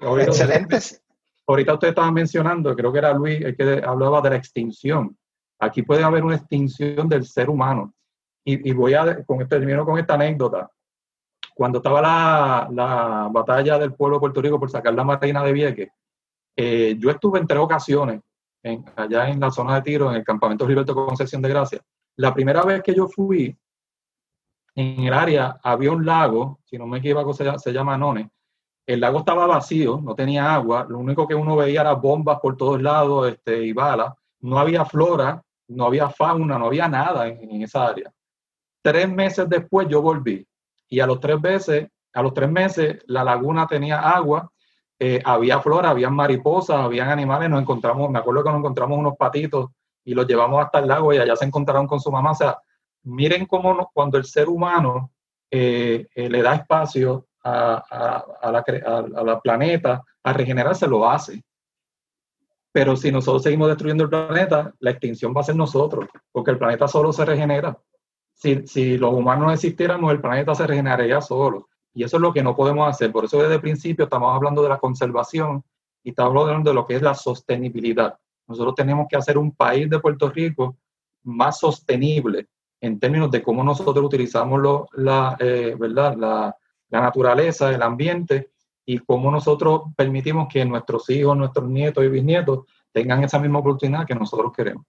ahorita- 0.00 0.30
Excelentes. 0.30 1.02
Ahorita 1.46 1.74
usted 1.74 1.88
estaba 1.88 2.12
mencionando, 2.12 2.76
creo 2.76 2.92
que 2.92 2.98
era 2.98 3.12
Luis 3.14 3.40
el 3.40 3.56
que 3.56 3.82
hablaba 3.84 4.20
de 4.20 4.30
la 4.30 4.36
extinción. 4.36 5.16
Aquí 5.60 5.82
puede 5.82 6.04
haber 6.04 6.24
una 6.24 6.36
extinción 6.36 7.08
del 7.08 7.24
ser 7.24 7.50
humano. 7.50 7.92
Y, 8.44 8.70
y 8.70 8.72
voy 8.72 8.94
a, 8.94 9.24
con, 9.24 9.46
termino 9.48 9.84
con 9.84 9.98
esta 9.98 10.14
anécdota. 10.14 10.70
Cuando 11.54 11.78
estaba 11.78 12.00
la, 12.00 12.68
la 12.70 13.28
batalla 13.30 13.78
del 13.78 13.92
pueblo 13.94 14.16
de 14.16 14.20
Puerto 14.20 14.40
Rico 14.40 14.60
por 14.60 14.70
sacar 14.70 14.94
la 14.94 15.04
Marina 15.04 15.42
de 15.42 15.52
Vieques, 15.52 15.88
eh, 16.56 16.96
yo 16.98 17.10
estuve 17.10 17.40
en 17.40 17.46
tres 17.46 17.60
ocasiones 17.60 18.20
en- 18.62 18.84
allá 18.96 19.28
en 19.28 19.40
la 19.40 19.50
zona 19.50 19.74
de 19.76 19.82
tiro, 19.82 20.10
en 20.10 20.16
el 20.16 20.24
campamento 20.24 20.66
Gilberto 20.66 20.94
Concepción 20.94 21.42
de 21.42 21.48
Gracia. 21.48 21.80
La 22.16 22.32
primera 22.32 22.62
vez 22.62 22.82
que 22.82 22.94
yo 22.94 23.08
fui, 23.08 23.56
en 24.74 25.00
el 25.04 25.12
área 25.12 25.58
había 25.62 25.90
un 25.90 26.06
lago, 26.06 26.60
si 26.64 26.78
no 26.78 26.86
me 26.86 26.98
equivoco, 26.98 27.32
se, 27.34 27.58
se 27.58 27.72
llama 27.72 27.98
None. 27.98 28.30
El 28.86 29.00
lago 29.00 29.18
estaba 29.18 29.46
vacío, 29.46 30.00
no 30.02 30.14
tenía 30.14 30.54
agua, 30.54 30.86
lo 30.88 30.98
único 30.98 31.26
que 31.26 31.34
uno 31.34 31.56
veía 31.56 31.80
era 31.82 31.92
bombas 31.94 32.38
por 32.40 32.56
todos 32.56 32.80
lados 32.80 33.28
este, 33.28 33.64
y 33.64 33.72
balas. 33.72 34.14
No 34.40 34.58
había 34.58 34.84
flora, 34.84 35.42
no 35.68 35.86
había 35.86 36.08
fauna, 36.08 36.58
no 36.58 36.66
había 36.66 36.88
nada 36.88 37.28
en, 37.28 37.62
esa 37.62 37.86
área. 37.86 38.10
Tres 38.82 39.08
meses 39.08 39.48
después 39.48 39.86
yo 39.88 40.02
volví 40.02 40.46
y 40.88 41.00
a 41.00 41.06
los 41.06 41.20
tres 41.20 41.40
meses, 41.40 41.88
a 42.12 42.22
los 42.22 42.32
tres 42.32 42.50
meses 42.50 43.02
la 43.06 43.22
laguna 43.22 43.66
tenía 43.66 44.00
agua, 44.00 44.50
eh, 44.98 45.20
había 45.24 45.60
flora, 45.60 45.90
había 45.90 46.10
mariposas, 46.10 46.76
habían 46.76 47.08
animales, 47.10 47.50
nos 47.50 47.60
encontramos, 47.60 48.10
me 48.10 48.18
acuerdo 48.18 48.42
que 48.42 48.50
nos 48.50 48.58
encontramos 48.58 48.98
unos 48.98 49.16
patitos 49.16 49.70
y 50.04 50.14
los 50.14 50.26
llevamos 50.26 50.64
hasta 50.64 50.78
el 50.78 50.88
lago 50.88 51.12
y 51.12 51.18
allá 51.18 51.36
se 51.36 51.44
encontraron 51.44 51.86
con 51.86 52.00
su 52.00 52.10
mamá. 52.10 52.32
O 52.32 52.34
sea, 52.34 52.58
miren 53.04 53.46
cómo 53.46 53.90
cuando 53.92 54.16
el 54.16 54.24
ser 54.24 54.48
humano 54.48 55.12
eh, 55.50 56.08
eh, 56.14 56.28
le 56.28 56.42
da 56.42 56.54
espacio 56.54 57.26
a, 57.44 57.84
la, 58.42 58.58
a 58.58 59.24
la 59.24 59.40
planeta 59.40 60.02
a 60.22 60.32
regenerarse, 60.32 60.86
lo 60.86 61.08
hace. 61.08 61.42
Pero 62.78 62.94
si 62.94 63.10
nosotros 63.10 63.42
seguimos 63.42 63.66
destruyendo 63.66 64.04
el 64.04 64.08
planeta, 64.08 64.72
la 64.78 64.90
extinción 64.92 65.34
va 65.36 65.40
a 65.40 65.42
ser 65.42 65.56
nosotros, 65.56 66.08
porque 66.30 66.52
el 66.52 66.58
planeta 66.58 66.86
solo 66.86 67.12
se 67.12 67.24
regenera. 67.24 67.76
Si, 68.34 68.68
si 68.68 68.96
los 68.96 69.12
humanos 69.12 69.46
no 69.46 69.52
existiéramos, 69.52 70.12
el 70.12 70.20
planeta 70.20 70.54
se 70.54 70.64
regeneraría 70.64 71.20
solo. 71.20 71.68
Y 71.92 72.04
eso 72.04 72.18
es 72.18 72.20
lo 72.20 72.32
que 72.32 72.40
no 72.40 72.54
podemos 72.54 72.88
hacer. 72.88 73.10
Por 73.10 73.24
eso 73.24 73.42
desde 73.42 73.56
el 73.56 73.60
principio 73.60 74.04
estamos 74.04 74.32
hablando 74.32 74.62
de 74.62 74.68
la 74.68 74.78
conservación 74.78 75.64
y 76.04 76.10
estamos 76.10 76.40
hablando 76.40 76.70
de 76.70 76.74
lo 76.76 76.86
que 76.86 76.94
es 76.94 77.02
la 77.02 77.14
sostenibilidad. 77.14 78.16
Nosotros 78.46 78.76
tenemos 78.76 79.08
que 79.10 79.16
hacer 79.16 79.36
un 79.38 79.50
país 79.50 79.90
de 79.90 79.98
Puerto 79.98 80.30
Rico 80.30 80.76
más 81.24 81.58
sostenible 81.58 82.46
en 82.80 83.00
términos 83.00 83.28
de 83.32 83.42
cómo 83.42 83.64
nosotros 83.64 84.04
utilizamos 84.06 84.60
lo- 84.60 84.86
la, 84.92 85.36
eh, 85.40 85.74
¿verdad? 85.76 86.14
La, 86.16 86.56
la 86.90 87.00
naturaleza, 87.00 87.74
el 87.74 87.82
ambiente 87.82 88.50
y 88.88 89.00
cómo 89.00 89.30
nosotros 89.30 89.82
permitimos 89.94 90.48
que 90.50 90.64
nuestros 90.64 91.10
hijos, 91.10 91.36
nuestros 91.36 91.68
nietos 91.68 92.02
y 92.02 92.08
bisnietos 92.08 92.60
tengan 92.90 93.22
esa 93.22 93.38
misma 93.38 93.58
oportunidad 93.58 94.06
que 94.06 94.14
nosotros 94.14 94.50
queremos. 94.56 94.86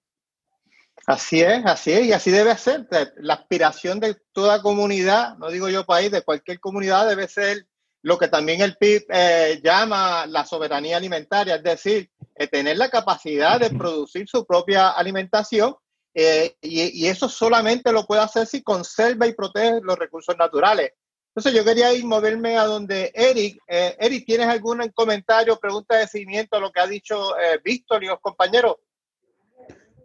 Así 1.06 1.42
es, 1.42 1.66
así 1.66 1.92
es, 1.92 2.06
y 2.06 2.14
así 2.14 2.32
debe 2.32 2.56
ser. 2.56 2.88
La 3.18 3.34
aspiración 3.34 4.00
de 4.00 4.16
toda 4.32 4.62
comunidad, 4.62 5.38
no 5.38 5.50
digo 5.50 5.68
yo 5.68 5.86
país, 5.86 6.12
de 6.12 6.22
cualquier 6.22 6.62
comunidad 6.62 7.10
debe 7.10 7.28
ser 7.28 7.68
lo 8.02 8.18
que 8.18 8.30
también 8.30 8.62
el 8.62 8.78
PIB 8.78 9.06
eh, 9.10 9.60
llama 9.62 10.26
la 10.28 10.46
soberanía 10.46 10.96
alimentaria, 10.96 11.56
es 11.56 11.64
decir, 11.64 12.10
eh, 12.36 12.48
tener 12.48 12.78
la 12.78 12.90
capacidad 12.90 13.60
de 13.60 13.70
producir 13.70 14.30
su 14.30 14.46
propia 14.46 14.92
alimentación 14.92 15.76
eh, 16.14 16.56
y, 16.62 17.04
y 17.04 17.08
eso 17.08 17.28
solamente 17.28 17.92
lo 17.92 18.06
puede 18.06 18.22
hacer 18.22 18.48
si 18.48 18.64
conserva 18.64 19.28
y 19.28 19.34
protege 19.34 19.82
los 19.84 20.00
recursos 20.00 20.38
naturales. 20.38 20.94
Entonces 21.30 21.54
yo 21.54 21.64
quería 21.64 21.94
ir 21.94 22.06
moverme 22.06 22.58
a 22.58 22.66
donde 22.66 23.12
Eric. 23.14 23.62
Eh, 23.68 23.96
Eric, 24.00 24.26
¿tienes 24.26 24.48
algún 24.48 24.90
comentario, 24.94 25.60
pregunta 25.60 25.96
de 25.96 26.08
seguimiento 26.08 26.58
a 26.58 26.60
lo 26.60 26.72
que 26.72 26.80
ha 26.80 26.88
dicho 26.88 27.38
eh, 27.38 27.60
Víctor 27.64 28.04
y 28.04 28.08
los 28.08 28.20
compañeros? 28.20 28.78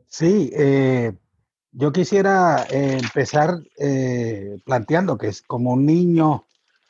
Sí, 0.06 0.50
eh, 0.54 1.12
yo 1.72 1.92
quisiera 1.92 2.66
eh, 2.70 2.98
empezar 3.02 3.54
planteando 4.64 5.18
que 5.18 5.28
es 5.28 5.42
como 5.42 5.72
un 5.72 5.86
niño 5.86 6.46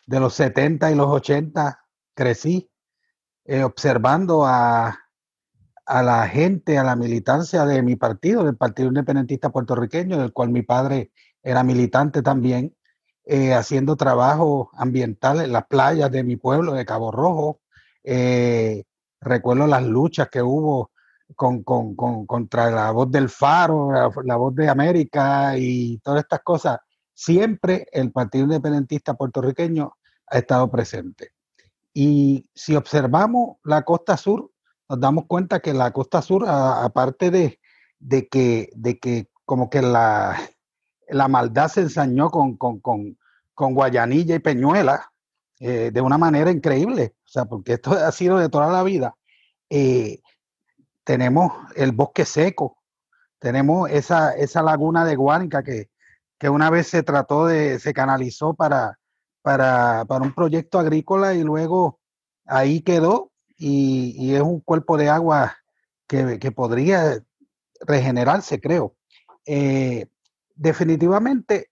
de 0.06 0.20
los 0.20 0.34
70 0.34 0.90
y 0.90 0.94
los 0.94 1.08
80 1.08 1.80
crecí 2.14 2.68
observando 3.62 4.44
a, 4.44 4.98
a 5.86 6.02
la 6.02 6.28
gente, 6.28 6.76
a 6.76 6.84
la 6.84 6.96
militancia 6.96 7.64
de 7.64 7.82
mi 7.82 7.96
partido, 7.96 8.44
del 8.44 8.56
Partido 8.56 8.88
Independentista 8.88 9.50
Puertorriqueño, 9.50 10.18
del 10.18 10.32
cual 10.32 10.50
mi 10.50 10.62
padre 10.62 11.12
era 11.42 11.62
militante 11.62 12.22
también, 12.22 12.74
eh, 13.26 13.54
haciendo 13.54 13.96
trabajo 13.96 14.70
ambiental 14.74 15.40
en 15.40 15.52
las 15.52 15.66
playas 15.66 16.10
de 16.10 16.22
mi 16.22 16.36
pueblo, 16.36 16.72
de 16.74 16.84
Cabo 16.84 17.10
Rojo. 17.10 17.60
Eh, 18.02 18.84
recuerdo 19.20 19.66
las 19.66 19.82
luchas 19.82 20.28
que 20.30 20.42
hubo 20.42 20.90
con, 21.34 21.62
con, 21.62 21.96
con, 21.96 22.26
contra 22.26 22.70
la 22.70 22.90
voz 22.90 23.10
del 23.10 23.30
Faro, 23.30 23.92
la, 23.92 24.10
la, 24.24 24.36
voz 24.36 24.54
de 24.54 24.68
América 24.68 25.56
y 25.56 25.98
todas 25.98 26.22
estas 26.22 26.40
cosas, 26.42 26.78
siempre 27.14 27.86
el 27.92 28.12
Partido 28.12 28.44
Independentista 28.44 29.14
puertorriqueño 29.14 29.96
ha 30.26 30.38
estado 30.38 30.70
presente. 30.70 31.30
Y 31.94 32.50
si 32.54 32.76
observamos 32.76 33.56
la 33.64 33.82
costa 33.82 34.16
sur, 34.16 34.50
nos 34.88 35.00
damos 35.00 35.24
cuenta 35.26 35.60
que 35.60 35.72
la 35.72 35.92
costa 35.92 36.20
sur, 36.20 36.44
aparte 36.46 37.30
de, 37.30 37.58
de, 37.98 38.28
que, 38.28 38.68
de 38.74 38.98
que 38.98 39.30
como 39.46 39.70
que 39.70 39.80
la, 39.80 40.36
la 41.08 41.28
maldad 41.28 41.68
se 41.68 41.82
ensañó 41.82 42.30
con, 42.30 42.56
con, 42.56 42.80
con, 42.80 43.18
con 43.54 43.74
Guayanilla 43.74 44.34
y 44.34 44.40
Peñuela 44.40 45.12
eh, 45.60 45.90
de 45.92 46.00
una 46.00 46.18
manera 46.18 46.50
increíble, 46.50 47.14
o 47.24 47.28
sea, 47.28 47.44
porque 47.44 47.74
esto 47.74 47.92
ha 47.92 48.10
sido 48.12 48.38
de 48.38 48.48
toda 48.48 48.70
la 48.70 48.82
vida. 48.82 49.16
Eh, 49.70 50.20
tenemos 51.04 51.52
el 51.76 51.92
bosque 51.92 52.24
seco, 52.24 52.78
tenemos 53.38 53.90
esa, 53.90 54.32
esa 54.32 54.62
laguna 54.62 55.04
de 55.04 55.16
Guánica 55.16 55.62
que, 55.62 55.90
que 56.38 56.48
una 56.48 56.70
vez 56.70 56.88
se 56.88 57.02
trató 57.02 57.46
de, 57.46 57.78
se 57.78 57.94
canalizó 57.94 58.54
para, 58.54 58.98
para, 59.42 60.04
para 60.06 60.24
un 60.24 60.32
proyecto 60.32 60.78
agrícola 60.78 61.34
y 61.34 61.42
luego 61.42 62.00
ahí 62.46 62.80
quedó 62.80 63.30
y, 63.56 64.14
y 64.18 64.34
es 64.34 64.42
un 64.42 64.60
cuerpo 64.60 64.96
de 64.96 65.08
agua 65.08 65.56
que, 66.06 66.38
que 66.38 66.52
podría 66.52 67.22
regenerarse, 67.80 68.60
creo. 68.60 68.94
Eh, 69.46 70.06
definitivamente, 70.54 71.70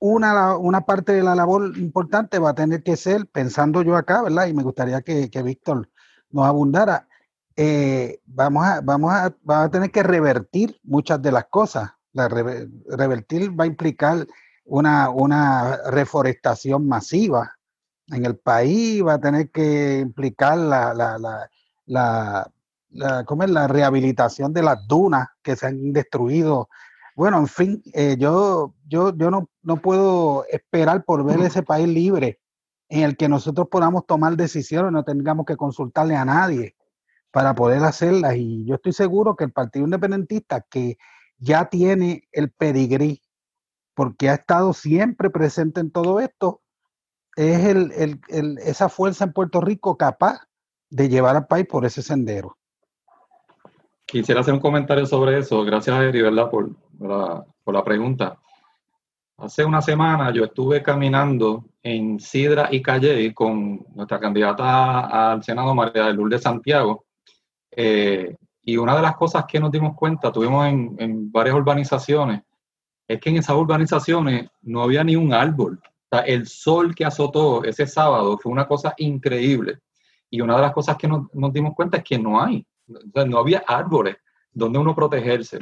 una, 0.00 0.56
una 0.56 0.82
parte 0.82 1.12
de 1.12 1.22
la 1.22 1.34
labor 1.34 1.76
importante 1.76 2.38
va 2.38 2.50
a 2.50 2.54
tener 2.54 2.82
que 2.82 2.96
ser, 2.96 3.26
pensando 3.26 3.82
yo 3.82 3.96
acá, 3.96 4.22
¿verdad? 4.22 4.46
Y 4.46 4.54
me 4.54 4.62
gustaría 4.62 5.02
que, 5.02 5.28
que 5.30 5.42
Víctor 5.42 5.88
nos 6.30 6.46
abundara, 6.46 7.08
eh, 7.56 8.20
vamos, 8.26 8.64
a, 8.64 8.80
vamos, 8.80 9.12
a, 9.12 9.34
vamos 9.42 9.66
a 9.66 9.70
tener 9.70 9.90
que 9.90 10.04
revertir 10.04 10.78
muchas 10.84 11.20
de 11.20 11.32
las 11.32 11.46
cosas. 11.46 11.90
La 12.12 12.28
re, 12.28 12.68
revertir 12.88 13.58
va 13.58 13.64
a 13.64 13.66
implicar 13.66 14.26
una, 14.64 15.10
una 15.10 15.76
reforestación 15.90 16.86
masiva 16.86 17.58
en 18.08 18.24
el 18.24 18.36
país, 18.36 19.04
va 19.04 19.14
a 19.14 19.20
tener 19.20 19.50
que 19.50 19.98
implicar 19.98 20.56
la, 20.56 20.94
la, 20.94 21.18
la, 21.86 23.24
¿cómo 23.24 23.42
es? 23.42 23.50
la 23.50 23.66
rehabilitación 23.66 24.52
de 24.52 24.62
las 24.62 24.86
dunas 24.86 25.28
que 25.42 25.56
se 25.56 25.66
han 25.66 25.92
destruido. 25.92 26.68
Bueno, 27.18 27.38
en 27.38 27.48
fin, 27.48 27.82
eh, 27.94 28.14
yo, 28.16 28.76
yo, 28.86 29.12
yo 29.16 29.28
no, 29.28 29.50
no 29.62 29.78
puedo 29.78 30.44
esperar 30.52 31.04
por 31.04 31.24
ver 31.24 31.40
ese 31.40 31.64
país 31.64 31.88
libre 31.88 32.38
en 32.88 33.02
el 33.02 33.16
que 33.16 33.28
nosotros 33.28 33.66
podamos 33.68 34.06
tomar 34.06 34.36
decisiones, 34.36 34.92
no 34.92 35.02
tengamos 35.02 35.44
que 35.44 35.56
consultarle 35.56 36.14
a 36.14 36.24
nadie 36.24 36.76
para 37.32 37.56
poder 37.56 37.82
hacerlas. 37.82 38.36
Y 38.36 38.64
yo 38.66 38.76
estoy 38.76 38.92
seguro 38.92 39.34
que 39.34 39.42
el 39.42 39.50
Partido 39.50 39.84
Independentista, 39.84 40.60
que 40.60 40.96
ya 41.38 41.68
tiene 41.68 42.28
el 42.30 42.52
pedigrí, 42.52 43.20
porque 43.94 44.30
ha 44.30 44.34
estado 44.34 44.72
siempre 44.72 45.28
presente 45.28 45.80
en 45.80 45.90
todo 45.90 46.20
esto, 46.20 46.62
es 47.34 47.64
el, 47.64 47.90
el, 47.96 48.20
el, 48.28 48.58
esa 48.58 48.88
fuerza 48.88 49.24
en 49.24 49.32
Puerto 49.32 49.60
Rico 49.60 49.96
capaz 49.96 50.42
de 50.88 51.08
llevar 51.08 51.34
al 51.34 51.48
país 51.48 51.66
por 51.66 51.84
ese 51.84 52.00
sendero. 52.00 52.57
Quisiera 54.10 54.40
hacer 54.40 54.54
un 54.54 54.60
comentario 54.60 55.04
sobre 55.04 55.38
eso. 55.38 55.62
Gracias, 55.64 56.00
Eri, 56.00 56.22
¿verdad? 56.22 56.48
Por, 56.50 56.70
la, 56.98 57.84
pregunta. 57.84 58.38
Hace 59.36 59.66
una 59.66 59.82
semana 59.82 60.32
yo 60.32 60.44
estuve 60.44 60.82
caminando 60.82 61.66
en 61.82 62.18
Sidra 62.18 62.70
y 62.72 62.80
Calle 62.80 63.34
con 63.34 63.84
nuestra 63.94 64.18
candidata 64.18 65.32
al 65.32 65.44
Senado, 65.44 65.74
María 65.74 66.06
de 66.06 66.14
Lourdes 66.14 66.40
Santiago, 66.40 67.04
eh, 67.70 68.34
y 68.62 68.78
una 68.78 68.96
de 68.96 69.02
las 69.02 69.14
cosas 69.14 69.44
que 69.46 69.60
nos 69.60 69.70
dimos 69.70 69.94
cuenta, 69.94 70.32
tuvimos 70.32 70.66
en, 70.66 70.96
en, 70.98 71.30
varias 71.30 71.56
urbanizaciones, 71.56 72.40
es 73.06 73.20
que 73.20 73.28
en 73.28 73.36
esas 73.36 73.56
urbanizaciones 73.56 74.48
no 74.62 74.84
había 74.84 75.04
ni 75.04 75.16
un 75.16 75.34
árbol. 75.34 75.78
El 76.24 76.46
sol 76.46 76.94
que 76.94 77.04
azotó 77.04 77.62
ese 77.62 77.86
sábado 77.86 78.38
fue 78.38 78.50
una 78.50 78.66
cosa 78.66 78.94
increíble. 78.96 79.80
Y 80.30 80.40
una 80.40 80.56
de 80.56 80.62
las 80.62 80.72
cosas 80.72 80.96
que 80.96 81.06
nos, 81.06 81.26
nos 81.34 81.52
dimos 81.52 81.74
cuenta 81.74 81.98
es 81.98 82.04
que 82.04 82.18
no 82.18 82.40
hay, 82.42 82.66
no 83.26 83.38
había 83.38 83.62
árboles 83.66 84.16
donde 84.52 84.78
uno 84.78 84.94
protegerse. 84.94 85.58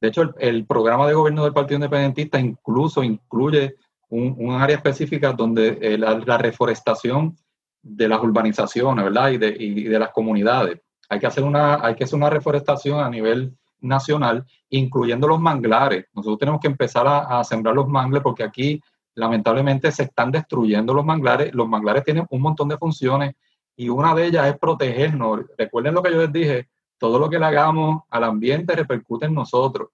De 0.00 0.08
hecho, 0.08 0.22
el, 0.22 0.34
el, 0.38 0.66
programa 0.66 1.06
de 1.06 1.14
gobierno 1.14 1.44
del 1.44 1.52
Partido 1.52 1.76
Independentista 1.76 2.38
incluso 2.38 3.02
incluye 3.02 3.76
un, 4.08 4.34
un 4.38 4.52
área 4.52 4.76
específica 4.76 5.32
donde 5.32 5.78
eh, 5.80 5.98
la, 5.98 6.18
la, 6.18 6.38
reforestación 6.38 7.36
de 7.82 8.08
las 8.08 8.22
urbanizaciones, 8.22 9.04
¿verdad? 9.04 9.30
Y 9.30 9.38
de, 9.38 9.56
y 9.58 9.84
de, 9.84 9.98
las 9.98 10.10
comunidades. 10.10 10.80
Hay 11.08 11.18
que, 11.18 11.26
hacer 11.26 11.44
una, 11.44 11.84
hay 11.84 11.94
que 11.94 12.04
hacer 12.04 12.16
una 12.16 12.30
reforestación 12.30 13.00
a 13.00 13.08
nivel 13.08 13.56
nacional, 13.80 14.44
incluyendo 14.70 15.28
los 15.28 15.40
manglares. 15.40 16.06
Nosotros 16.12 16.38
tenemos 16.38 16.60
que 16.60 16.68
empezar 16.68 17.06
a, 17.06 17.40
a 17.40 17.44
sembrar 17.44 17.74
los 17.74 17.88
mangles 17.88 18.22
porque 18.22 18.42
aquí, 18.42 18.80
lamentablemente, 19.14 19.90
se 19.92 20.04
están 20.04 20.30
destruyendo 20.30 20.92
los 20.94 21.04
manglares. 21.04 21.54
Los 21.54 21.68
manglares 21.68 22.04
tienen 22.04 22.26
un 22.30 22.40
montón 22.40 22.68
de 22.68 22.76
funciones 22.76 23.34
y 23.76 23.88
una 23.88 24.14
de 24.14 24.26
ellas 24.26 24.46
es 24.48 24.58
protegernos. 24.58 25.40
Recuerden 25.56 25.94
lo 25.94 26.02
que 26.02 26.10
yo 26.10 26.18
les 26.18 26.32
dije, 26.32 26.68
todo 26.98 27.18
lo 27.18 27.28
que 27.28 27.38
le 27.38 27.44
hagamos 27.44 28.02
al 28.10 28.24
ambiente 28.24 28.74
repercute 28.74 29.26
en 29.26 29.34
nosotros. 29.34 29.90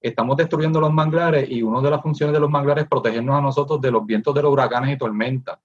Estamos 0.00 0.36
destruyendo 0.36 0.80
los 0.80 0.92
manglares 0.92 1.48
y 1.48 1.62
una 1.62 1.80
de 1.80 1.90
las 1.90 2.02
funciones 2.02 2.32
de 2.32 2.40
los 2.40 2.50
manglares 2.50 2.84
es 2.84 2.90
protegernos 2.90 3.36
a 3.36 3.40
nosotros 3.40 3.80
de 3.80 3.90
los 3.90 4.04
vientos 4.04 4.34
de 4.34 4.42
los 4.42 4.52
huracanes 4.52 4.94
y 4.94 4.98
tormentas. 4.98 5.58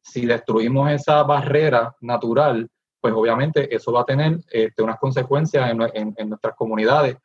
Si 0.00 0.26
destruimos 0.26 0.90
esa 0.90 1.22
barrera 1.22 1.94
natural, 2.00 2.68
pues 3.00 3.14
obviamente 3.14 3.74
eso 3.74 3.92
va 3.92 4.00
a 4.00 4.04
tener 4.04 4.40
este, 4.50 4.82
unas 4.82 4.98
consecuencias 4.98 5.70
en, 5.70 5.82
en, 5.82 6.14
en, 6.16 6.28
nuestras 6.28 6.54
comunidades. 6.56 7.16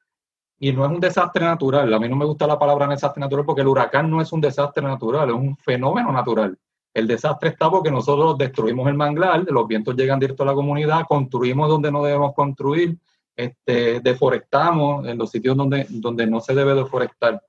Y 0.59 0.73
no 0.73 0.85
es 0.85 0.91
un 0.91 0.99
desastre 0.99 1.45
natural. 1.45 1.93
A 1.93 1.99
mí 1.99 2.09
no 2.09 2.17
me 2.17 2.25
gusta 2.25 2.45
la 2.45 2.59
palabra 2.59 2.87
desastre 2.87 3.21
natural 3.21 3.45
porque 3.45 3.61
el 3.61 3.67
huracán 3.67 4.11
no 4.11 4.21
es 4.21 4.31
un 4.33 4.41
desastre 4.41 4.83
natural, 4.83 5.29
es 5.29 5.35
un 5.35 5.55
fenómeno 5.57 6.11
natural. 6.11 6.57
El 6.93 7.07
desastre 7.07 7.49
está 7.49 7.69
porque 7.69 7.91
nosotros 7.91 8.37
destruimos 8.37 8.87
el 8.87 8.95
manglar, 8.95 9.45
los 9.49 9.67
vientos 9.67 9.95
llegan 9.95 10.19
directo 10.19 10.43
a 10.43 10.47
la 10.47 10.53
comunidad, 10.53 11.05
construimos 11.07 11.69
donde 11.69 11.91
no 11.91 12.03
debemos 12.03 12.33
construir, 12.33 12.97
este, 13.35 13.99
deforestamos 14.01 15.07
en 15.07 15.17
los 15.17 15.29
sitios 15.29 15.55
donde, 15.55 15.85
donde 15.89 16.25
no 16.27 16.39
se 16.39 16.53
debe 16.53 16.73
deforestar. 16.73 17.41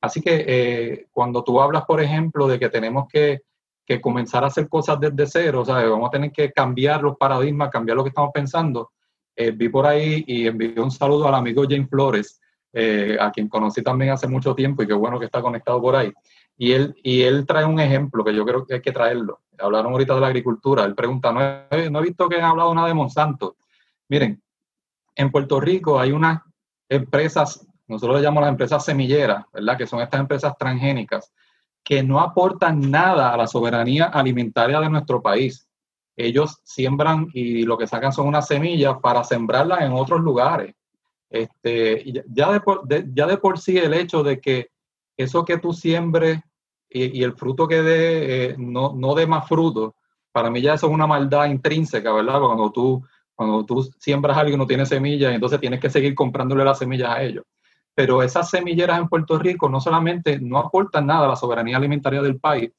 Así 0.00 0.20
que 0.20 0.44
eh, 0.46 1.06
cuando 1.10 1.42
tú 1.42 1.60
hablas, 1.60 1.84
por 1.84 2.00
ejemplo, 2.00 2.46
de 2.46 2.58
que 2.58 2.68
tenemos 2.68 3.06
que, 3.08 3.42
que, 3.84 4.00
comenzar 4.00 4.44
a 4.44 4.48
hacer 4.48 4.68
cosas 4.68 5.00
desde 5.00 5.26
cero, 5.26 5.62
o 5.62 5.64
sea, 5.64 5.76
vamos 5.76 6.08
a 6.08 6.10
tener 6.10 6.32
que 6.32 6.52
cambiar 6.52 7.02
los 7.02 7.16
paradigmas, 7.16 7.70
cambiar 7.70 7.96
lo 7.96 8.02
que 8.02 8.08
estamos 8.08 8.30
pensando, 8.34 8.90
eh, 9.34 9.50
vi 9.52 9.68
por 9.68 9.86
ahí 9.86 10.22
y 10.26 10.46
envié 10.46 10.78
un 10.78 10.90
saludo 10.90 11.26
al 11.26 11.34
amigo 11.34 11.64
James 11.68 11.88
Flores, 11.88 12.40
eh, 12.72 13.16
a 13.20 13.30
quien 13.30 13.48
conocí 13.48 13.82
también 13.82 14.12
hace 14.12 14.26
mucho 14.26 14.54
tiempo 14.54 14.82
y 14.82 14.86
qué 14.86 14.94
bueno 14.94 15.18
que 15.18 15.26
está 15.26 15.40
conectado 15.40 15.80
por 15.80 15.96
ahí. 15.96 16.12
Y 16.62 16.74
él, 16.74 16.94
y 17.02 17.22
él 17.22 17.44
trae 17.44 17.64
un 17.64 17.80
ejemplo 17.80 18.22
que 18.22 18.32
yo 18.32 18.46
creo 18.46 18.64
que 18.64 18.74
hay 18.74 18.80
que 18.80 18.92
traerlo. 18.92 19.40
Hablaron 19.58 19.90
ahorita 19.90 20.14
de 20.14 20.20
la 20.20 20.28
agricultura. 20.28 20.84
Él 20.84 20.94
pregunta, 20.94 21.32
no 21.32 21.40
he, 21.42 21.90
no 21.90 21.98
he 21.98 22.02
visto 22.02 22.28
que 22.28 22.36
han 22.36 22.44
hablado 22.44 22.72
nada 22.72 22.86
de 22.86 22.94
Monsanto. 22.94 23.56
Miren, 24.08 24.40
en 25.16 25.32
Puerto 25.32 25.58
Rico 25.58 25.98
hay 25.98 26.12
unas 26.12 26.40
empresas, 26.88 27.66
nosotros 27.88 28.18
le 28.18 28.22
llamamos 28.22 28.42
las 28.42 28.52
empresas 28.52 28.84
semilleras, 28.84 29.44
¿verdad? 29.52 29.76
Que 29.76 29.88
son 29.88 30.02
estas 30.02 30.20
empresas 30.20 30.56
transgénicas, 30.56 31.32
que 31.82 32.04
no 32.04 32.20
aportan 32.20 32.92
nada 32.92 33.34
a 33.34 33.36
la 33.36 33.48
soberanía 33.48 34.04
alimentaria 34.04 34.78
de 34.78 34.88
nuestro 34.88 35.20
país. 35.20 35.66
Ellos 36.14 36.60
siembran 36.62 37.26
y 37.34 37.64
lo 37.64 37.76
que 37.76 37.88
sacan 37.88 38.12
son 38.12 38.28
unas 38.28 38.46
semillas 38.46 38.98
para 39.02 39.24
sembrarlas 39.24 39.80
en 39.80 39.94
otros 39.94 40.20
lugares. 40.20 40.76
Este, 41.28 42.04
ya, 42.28 42.52
de 42.84 43.10
ya 43.12 43.26
de 43.26 43.36
por 43.38 43.58
sí 43.58 43.76
el 43.78 43.94
hecho 43.94 44.22
de 44.22 44.40
que 44.40 44.70
eso 45.16 45.44
que 45.44 45.58
tú 45.58 45.72
siembres 45.72 46.38
y, 46.92 47.22
el 47.22 47.34
fruto 47.34 47.66
que 47.66 47.82
dé 47.82 48.44
eh, 48.50 48.54
no, 48.58 48.94
no 48.94 49.14
dé 49.14 49.26
más 49.26 49.48
fruto, 49.48 49.96
para 50.32 50.50
mí 50.50 50.60
ya 50.60 50.74
eso 50.74 50.86
es 50.86 50.92
una 50.92 51.06
maldad 51.06 51.46
intrínseca, 51.46 52.12
¿verdad? 52.12 52.40
Cuando 52.40 52.72
tú, 52.72 53.02
cuando 53.34 53.64
tú 53.64 53.82
siembras 53.98 54.36
algo 54.36 54.54
y 54.54 54.56
no 54.56 54.66
tiene 54.66 54.86
semillas, 54.86 55.34
entonces 55.34 55.60
tienes 55.60 55.80
que 55.80 55.90
seguir 55.90 56.14
comprándole 56.14 56.64
las 56.64 56.78
semillas 56.78 57.10
a 57.10 57.22
ellos. 57.22 57.44
Pero 57.94 58.22
esas 58.22 58.48
semilleras 58.48 58.98
en 58.98 59.08
Puerto 59.08 59.38
Rico 59.38 59.68
no 59.68 59.80
solamente 59.80 60.38
no 60.40 60.58
aportan 60.58 61.06
nada 61.06 61.26
a 61.26 61.28
la 61.30 61.36
soberanía 61.36 61.76
alimentaria 61.76 62.22
del 62.22 62.40
país, 62.40 62.72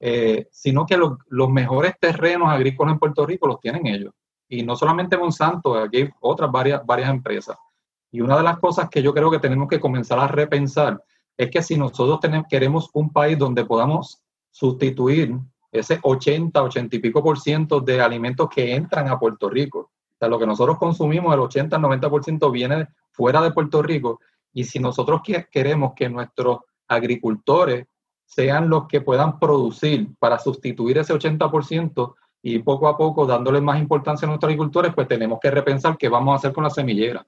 eh, 0.00 0.48
sino 0.50 0.86
que 0.86 0.96
lo, 0.96 1.18
los 1.28 1.50
mejores 1.50 1.94
terrenos 2.00 2.48
agrícolas 2.48 2.94
en 2.94 2.98
Puerto 2.98 3.26
Rico 3.26 3.46
los 3.46 3.60
tienen 3.60 3.86
ellos. 3.86 4.12
Y 4.48 4.62
no 4.62 4.76
solamente 4.76 5.16
Monsanto, 5.16 5.74
aquí 5.78 5.98
hay 5.98 6.10
otras 6.20 6.50
varias, 6.50 6.84
varias 6.84 7.10
empresas. 7.10 7.56
Y 8.10 8.20
una 8.20 8.36
de 8.36 8.42
las 8.42 8.58
cosas 8.58 8.88
que 8.88 9.02
yo 9.02 9.12
creo 9.12 9.30
que 9.30 9.38
tenemos 9.38 9.68
que 9.68 9.80
comenzar 9.80 10.18
a 10.18 10.28
repensar 10.28 11.02
es 11.36 11.50
que 11.50 11.62
si 11.62 11.76
nosotros 11.76 12.20
queremos 12.48 12.90
un 12.94 13.12
país 13.12 13.38
donde 13.38 13.64
podamos 13.64 14.22
sustituir 14.50 15.36
ese 15.72 15.98
80, 16.00 16.62
80 16.62 16.96
y 16.96 16.98
pico 17.00 17.22
por 17.22 17.40
ciento 17.40 17.80
de 17.80 18.00
alimentos 18.00 18.48
que 18.48 18.74
entran 18.74 19.08
a 19.08 19.18
Puerto 19.18 19.50
Rico, 19.50 19.78
o 19.80 20.16
sea, 20.18 20.28
lo 20.28 20.38
que 20.38 20.46
nosotros 20.46 20.78
consumimos, 20.78 21.34
el 21.34 21.40
80, 21.40 21.76
90 21.78 22.10
por 22.10 22.22
ciento 22.22 22.50
viene 22.50 22.86
fuera 23.10 23.42
de 23.42 23.50
Puerto 23.50 23.82
Rico, 23.82 24.20
y 24.52 24.64
si 24.64 24.78
nosotros 24.78 25.20
que, 25.24 25.46
queremos 25.50 25.92
que 25.94 26.08
nuestros 26.08 26.60
agricultores 26.86 27.86
sean 28.24 28.68
los 28.68 28.86
que 28.86 29.00
puedan 29.00 29.38
producir 29.38 30.08
para 30.18 30.38
sustituir 30.38 30.98
ese 30.98 31.12
80 31.12 31.50
por 31.50 31.64
ciento 31.64 32.16
y 32.40 32.58
poco 32.60 32.88
a 32.88 32.96
poco 32.96 33.26
dándole 33.26 33.60
más 33.60 33.80
importancia 33.80 34.26
a 34.26 34.28
nuestros 34.28 34.48
agricultores, 34.48 34.94
pues 34.94 35.08
tenemos 35.08 35.38
que 35.40 35.50
repensar 35.50 35.96
qué 35.98 36.08
vamos 36.08 36.32
a 36.32 36.36
hacer 36.36 36.52
con 36.52 36.64
la 36.64 36.70
semillera. 36.70 37.26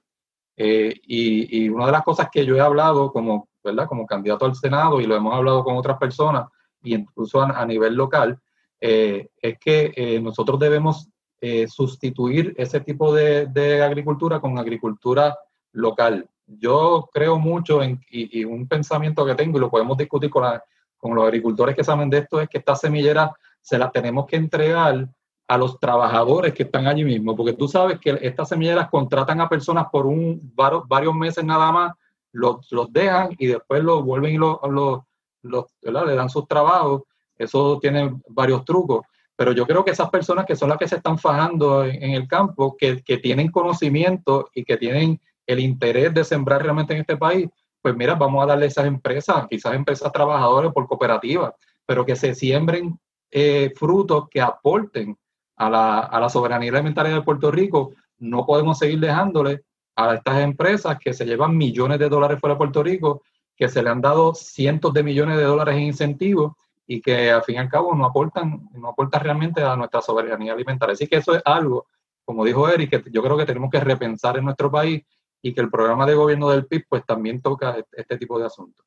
Eh, 0.55 0.93
y, 1.03 1.69
una 1.69 1.85
de 1.85 1.91
las 1.91 2.03
cosas 2.03 2.29
que 2.31 2.45
yo 2.45 2.55
he 2.55 2.61
hablado 2.61 3.11
como 3.11 3.47
¿verdad? 3.67 3.87
Como 3.87 4.05
candidato 4.05 4.45
al 4.45 4.55
Senado 4.55 4.99
y 4.99 5.05
lo 5.05 5.15
hemos 5.15 5.33
hablado 5.33 5.63
con 5.63 5.77
otras 5.77 5.97
personas 5.97 6.47
y 6.81 6.95
incluso 6.95 7.41
a, 7.41 7.49
a 7.49 7.65
nivel 7.65 7.95
local, 7.95 8.39
eh, 8.79 9.27
es 9.41 9.57
que 9.59 9.91
eh, 9.95 10.19
nosotros 10.19 10.59
debemos 10.59 11.09
eh, 11.41 11.67
sustituir 11.67 12.53
ese 12.57 12.79
tipo 12.79 13.13
de, 13.13 13.47
de, 13.47 13.83
agricultura 13.83 14.39
con 14.39 14.57
agricultura 14.57 15.37
local. 15.73 16.27
Yo 16.45 17.09
creo 17.13 17.37
mucho 17.37 17.83
en, 17.83 17.99
y, 18.09 18.39
y, 18.39 18.45
un 18.45 18.67
pensamiento 18.67 19.25
que 19.25 19.35
tengo, 19.35 19.57
y 19.57 19.61
lo 19.61 19.69
podemos 19.69 19.97
discutir 19.97 20.29
con, 20.29 20.43
la, 20.43 20.63
con 20.97 21.13
los 21.13 21.23
agricultores 21.23 21.75
que 21.75 21.83
saben 21.83 22.09
de 22.09 22.19
esto, 22.19 22.39
es 22.39 22.49
que 22.49 22.59
estas 22.59 22.79
semilleras 22.81 23.31
se 23.61 23.77
las 23.77 23.91
tenemos 23.91 24.25
que 24.25 24.37
entregar 24.37 25.07
a 25.47 25.57
los 25.57 25.79
trabajadores 25.79 26.53
que 26.53 26.63
están 26.63 26.87
allí 26.87 27.05
mismo, 27.05 27.35
porque 27.35 27.53
tú 27.53 27.67
sabes 27.67 27.99
que 27.99 28.17
estas 28.21 28.49
semilleras 28.49 28.89
contratan 28.89 29.39
a 29.41 29.49
personas 29.49 29.87
por 29.91 30.05
un 30.05 30.39
varios, 30.55 30.87
varios 30.87 31.15
meses 31.15 31.43
nada 31.43 31.71
más 31.71 31.93
los, 32.31 32.71
los 32.71 32.91
dejan 32.91 33.35
y 33.37 33.47
después 33.47 33.83
los 33.83 34.03
vuelven 34.03 34.35
y 34.35 34.37
los, 34.37 34.57
los, 34.69 35.01
los 35.41 35.65
le 35.83 36.15
dan 36.15 36.29
sus 36.29 36.47
trabajos. 36.47 37.03
Eso 37.37 37.79
tiene 37.79 38.15
varios 38.29 38.65
trucos. 38.65 39.05
Pero 39.35 39.51
yo 39.51 39.67
creo 39.67 39.85
que 39.85 39.91
esas 39.91 40.09
personas 40.09 40.45
que 40.45 40.55
son 40.55 40.69
las 40.69 40.79
que 40.79 40.87
se 40.87 40.95
están 40.95 41.19
fajando 41.19 41.85
en, 41.85 42.11
el 42.11 42.27
campo, 42.27 42.75
que, 42.75 43.03
que, 43.03 43.19
tienen 43.19 43.51
conocimiento 43.51 44.49
y 44.53 44.63
que 44.63 44.77
tienen 44.77 45.21
el 45.45 45.59
interés 45.59 46.13
de 46.13 46.23
sembrar 46.23 46.63
realmente 46.63 46.93
en 46.93 47.01
este 47.01 47.17
país, 47.17 47.47
pues 47.81 47.95
mira, 47.95 48.15
vamos 48.15 48.43
a 48.43 48.47
darle 48.47 48.65
esas 48.65 48.87
empresas, 48.87 49.45
quizás 49.47 49.75
empresas 49.75 50.11
trabajadoras 50.11 50.73
por 50.73 50.87
cooperativas, 50.87 51.53
pero 51.85 52.03
que 52.03 52.15
se 52.15 52.33
siembren 52.33 52.99
eh, 53.29 53.71
frutos 53.75 54.27
que 54.29 54.41
aporten 54.41 55.15
a 55.55 55.69
la, 55.69 55.99
a 55.99 56.19
la 56.19 56.29
soberanía 56.29 56.71
alimentaria 56.71 57.13
de 57.13 57.21
Puerto 57.21 57.51
Rico. 57.51 57.93
No 58.17 58.45
podemos 58.45 58.79
seguir 58.79 58.99
dejándole 58.99 59.61
a 59.97 60.13
estas 60.15 60.39
empresas 60.41 60.97
que 60.99 61.13
se 61.13 61.25
llevan 61.25 61.57
millones 61.57 61.99
de 61.99 62.07
dólares 62.07 62.39
fuera 62.39 62.53
de 62.53 62.59
Puerto 62.59 62.83
Rico 62.83 63.23
que 63.55 63.67
se 63.67 63.81
le 63.81 63.89
han 63.89 63.99
dado 63.99 64.35
cientos 64.35 64.93
de 64.93 65.01
millones 65.01 65.37
de 65.37 65.43
dólares 65.43 65.75
en 65.75 65.81
incentivos 65.81 66.53
y 66.85 67.01
que 67.01 67.31
al 67.31 67.43
fin 67.43 67.55
y 67.55 67.57
al 67.57 67.69
cabo 67.69 67.95
no 67.95 68.05
aportan, 68.05 68.69
no 68.73 68.89
aportan 68.89 69.23
realmente 69.23 69.63
a 69.63 69.75
nuestra 69.75 70.01
soberanía 70.01 70.53
alimentaria. 70.53 70.93
Así 70.93 71.07
que 71.07 71.17
eso 71.17 71.35
es 71.35 71.41
algo, 71.43 71.87
como 72.23 72.45
dijo 72.45 72.69
Eric, 72.69 73.03
que 73.03 73.11
yo 73.11 73.23
creo 73.23 73.35
que 73.35 73.45
tenemos 73.45 73.71
que 73.71 73.79
repensar 73.79 74.37
en 74.37 74.45
nuestro 74.45 74.71
país 74.71 75.03
y 75.41 75.53
que 75.53 75.61
el 75.61 75.71
programa 75.71 76.05
de 76.05 76.13
gobierno 76.13 76.49
del 76.49 76.67
PIB 76.67 76.85
pues 76.87 77.05
también 77.05 77.41
toca 77.41 77.71
este, 77.71 78.01
este 78.01 78.17
tipo 78.17 78.39
de 78.39 78.45
asuntos. 78.45 78.85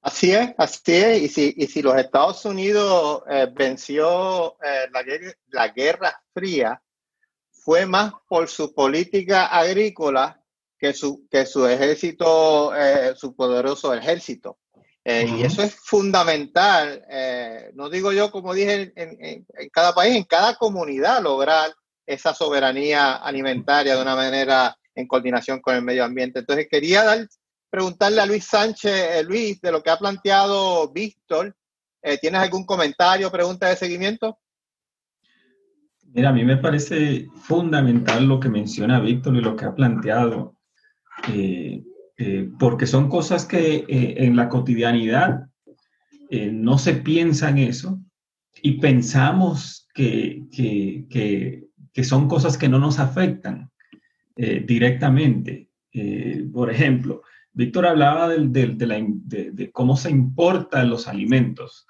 Así 0.00 0.32
es, 0.32 0.54
así 0.56 0.94
es. 0.94 1.22
Y 1.22 1.28
si, 1.28 1.54
y 1.56 1.66
si 1.66 1.82
los 1.82 1.96
Estados 1.96 2.44
Unidos 2.46 3.22
eh, 3.28 3.48
venció 3.52 4.56
eh, 4.62 4.88
la, 4.92 5.04
la, 5.50 5.68
Guerra 5.68 6.18
Fría, 6.32 6.80
fue 7.68 7.84
más 7.84 8.14
por 8.26 8.48
su 8.48 8.72
política 8.72 9.44
agrícola 9.44 10.40
que 10.78 10.94
su, 10.94 11.28
que 11.30 11.44
su 11.44 11.66
ejército, 11.66 12.74
eh, 12.74 13.12
su 13.14 13.36
poderoso 13.36 13.92
ejército. 13.92 14.56
Y 15.04 15.42
eso 15.42 15.62
es 15.62 15.74
fundamental, 15.74 17.02
no 17.74 17.88
digo 17.88 18.12
yo, 18.12 18.30
como 18.30 18.52
dije, 18.52 18.92
en, 18.94 19.46
en, 19.54 19.68
cada 19.70 19.94
país, 19.94 20.16
en 20.16 20.24
cada 20.24 20.54
comunidad 20.54 21.22
lograr 21.22 21.74
esa 22.06 22.34
soberanía 22.34 23.16
alimentaria 23.16 23.96
de 23.96 24.02
una 24.02 24.14
manera 24.14 24.76
en 24.94 25.06
coordinación 25.06 25.60
con 25.60 25.74
el 25.74 25.82
medio 25.82 26.04
ambiente. 26.04 26.38
Entonces, 26.38 26.68
quería 26.70 27.04
dar 27.04 27.26
preguntarle 27.68 28.22
a 28.22 28.26
Luis 28.26 28.46
Sánchez, 28.46 28.92
eh, 28.92 29.22
Luis, 29.24 29.60
de 29.60 29.72
lo 29.72 29.82
que 29.82 29.90
ha 29.90 29.98
planteado 29.98 30.90
Víctor. 30.90 31.54
Eh, 32.02 32.16
¿Tienes 32.18 32.40
algún 32.40 32.64
comentario, 32.64 33.30
pregunta 33.30 33.68
de 33.68 33.76
seguimiento? 33.76 34.38
Mira, 36.18 36.30
a 36.30 36.32
mí 36.32 36.44
me 36.44 36.56
parece 36.56 37.28
fundamental 37.42 38.26
lo 38.26 38.40
que 38.40 38.48
menciona 38.48 38.98
Víctor 38.98 39.36
y 39.36 39.40
lo 39.40 39.54
que 39.54 39.66
ha 39.66 39.74
planteado, 39.76 40.56
eh, 41.32 41.84
porque 42.58 42.88
son 42.88 43.08
cosas 43.08 43.46
que 43.46 43.84
en 43.88 44.34
la 44.34 44.48
cotidianidad 44.48 45.46
no 46.50 46.76
se 46.76 46.94
piensa 46.94 47.50
en 47.50 47.58
eso 47.58 48.00
y 48.60 48.80
pensamos 48.80 49.86
que, 49.94 50.42
que, 50.50 51.06
que, 51.92 52.02
son 52.02 52.26
cosas 52.26 52.58
que 52.58 52.68
no 52.68 52.80
nos 52.80 52.98
afectan 52.98 53.70
directamente. 54.34 55.70
por 56.52 56.68
ejemplo, 56.68 57.22
Víctor 57.52 57.86
hablaba 57.86 58.28
de, 58.28 59.70
cómo 59.72 59.96
se 59.96 60.10
importan 60.10 60.90
los 60.90 61.06
alimentos, 61.06 61.87